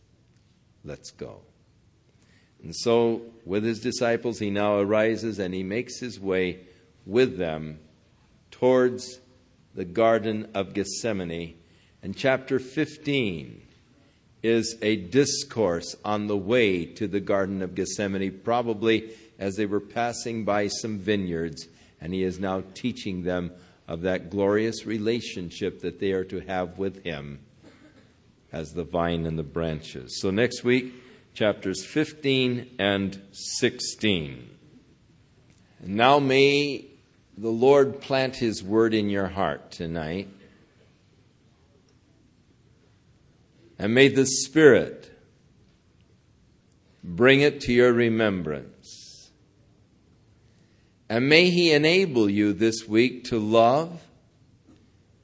Let's 0.86 1.10
go. 1.10 1.42
And 2.64 2.76
so, 2.76 3.24
with 3.44 3.64
his 3.64 3.80
disciples, 3.80 4.40
he 4.40 4.52
now 4.52 4.80
arises 4.80 5.40
and 5.40 5.54
he 5.54 5.64
makes 5.64 6.00
his 6.00 6.20
way 6.20 6.60
with 7.06 7.38
them 7.38 7.80
towards 8.52 9.20
the 9.74 9.86
Garden 9.86 10.50
of 10.54 10.74
Gethsemane. 10.74 11.56
And 12.04 12.16
chapter 12.16 12.60
15 12.60 13.62
is 14.44 14.78
a 14.84 14.96
discourse 14.96 15.96
on 16.06 16.28
the 16.28 16.38
way 16.38 16.86
to 16.86 17.08
the 17.08 17.20
Garden 17.20 17.64
of 17.64 17.74
Gethsemane, 17.74 18.40
probably 18.44 19.12
as 19.40 19.56
they 19.56 19.66
were 19.66 19.80
passing 19.80 20.46
by 20.46 20.68
some 20.68 21.00
vineyards. 21.00 21.68
And 22.00 22.14
he 22.14 22.24
is 22.24 22.40
now 22.40 22.64
teaching 22.76 23.24
them 23.24 23.52
of 23.88 24.02
that 24.02 24.30
glorious 24.30 24.86
relationship 24.86 25.82
that 25.82 26.00
they 26.00 26.12
are 26.12 26.24
to 26.26 26.40
have 26.42 26.78
with 26.78 27.04
him 27.04 27.40
as 28.52 28.74
the 28.74 28.84
vine 28.84 29.26
and 29.26 29.38
the 29.38 29.44
branches. 29.44 30.20
So 30.22 30.32
next 30.32 30.64
week, 30.64 30.94
chapters 31.34 31.86
15 31.86 32.76
and 32.80 33.22
16. 33.32 34.50
And 35.82 35.96
now 35.96 36.20
may 36.20 36.86
the 37.38 37.50
Lord 37.50 38.02
plant 38.02 38.38
his 38.38 38.64
word 38.64 38.94
in 38.94 39.10
your 39.10 39.28
heart 39.28 39.72
tonight. 39.72 40.30
And 43.78 43.94
may 43.94 44.08
the 44.08 44.26
Spirit 44.26 45.12
bring 47.04 47.42
it 47.42 47.60
to 47.62 47.74
your 47.74 47.92
remembrance. 47.92 48.75
And 51.10 51.30
may 51.30 51.50
He 51.50 51.72
enable 51.72 52.30
you 52.30 52.54
this 52.54 52.88
week 52.88 53.26
to 53.26 53.40
love 53.40 54.02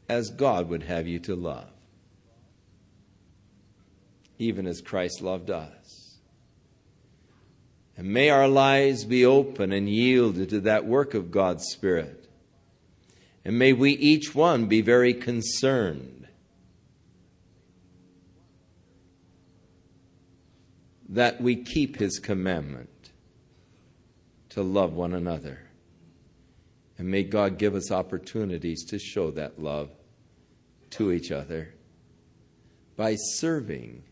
as 0.07 0.29
God 0.29 0.69
would 0.69 0.83
have 0.83 1.07
you 1.07 1.19
to 1.19 1.35
love 1.35 1.71
even 4.41 4.65
as 4.65 4.81
Christ 4.81 5.21
loved 5.21 5.51
us. 5.51 6.17
And 7.95 8.07
may 8.07 8.31
our 8.31 8.47
lives 8.47 9.05
be 9.05 9.23
open 9.23 9.71
and 9.71 9.87
yielded 9.87 10.49
to 10.49 10.61
that 10.61 10.85
work 10.85 11.13
of 11.13 11.29
God's 11.29 11.65
Spirit. 11.65 12.27
And 13.45 13.59
may 13.59 13.71
we 13.71 13.91
each 13.91 14.33
one 14.33 14.65
be 14.65 14.81
very 14.81 15.13
concerned 15.13 16.27
that 21.07 21.39
we 21.39 21.55
keep 21.57 21.97
His 21.97 22.17
commandment 22.17 23.11
to 24.49 24.63
love 24.63 24.93
one 24.93 25.13
another. 25.13 25.59
And 27.01 27.09
may 27.09 27.23
God 27.23 27.57
give 27.57 27.73
us 27.73 27.91
opportunities 27.91 28.85
to 28.89 28.99
show 28.99 29.31
that 29.31 29.59
love 29.59 29.89
to 30.91 31.11
each 31.11 31.31
other 31.31 31.73
by 32.95 33.15
serving 33.15 34.03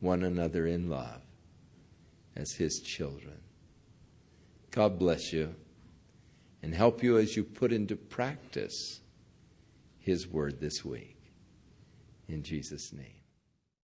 one 0.00 0.22
another 0.22 0.66
in 0.66 0.88
love 0.88 1.20
as 2.34 2.52
His 2.52 2.80
children. 2.80 3.38
God 4.70 4.98
bless 4.98 5.34
you 5.34 5.54
and 6.62 6.74
help 6.74 7.02
you 7.02 7.18
as 7.18 7.36
you 7.36 7.44
put 7.44 7.74
into 7.74 7.94
practice 7.94 9.00
His 9.98 10.26
word 10.26 10.62
this 10.62 10.82
week. 10.82 11.20
In 12.26 12.42
Jesus' 12.42 12.90
name. 12.90 13.17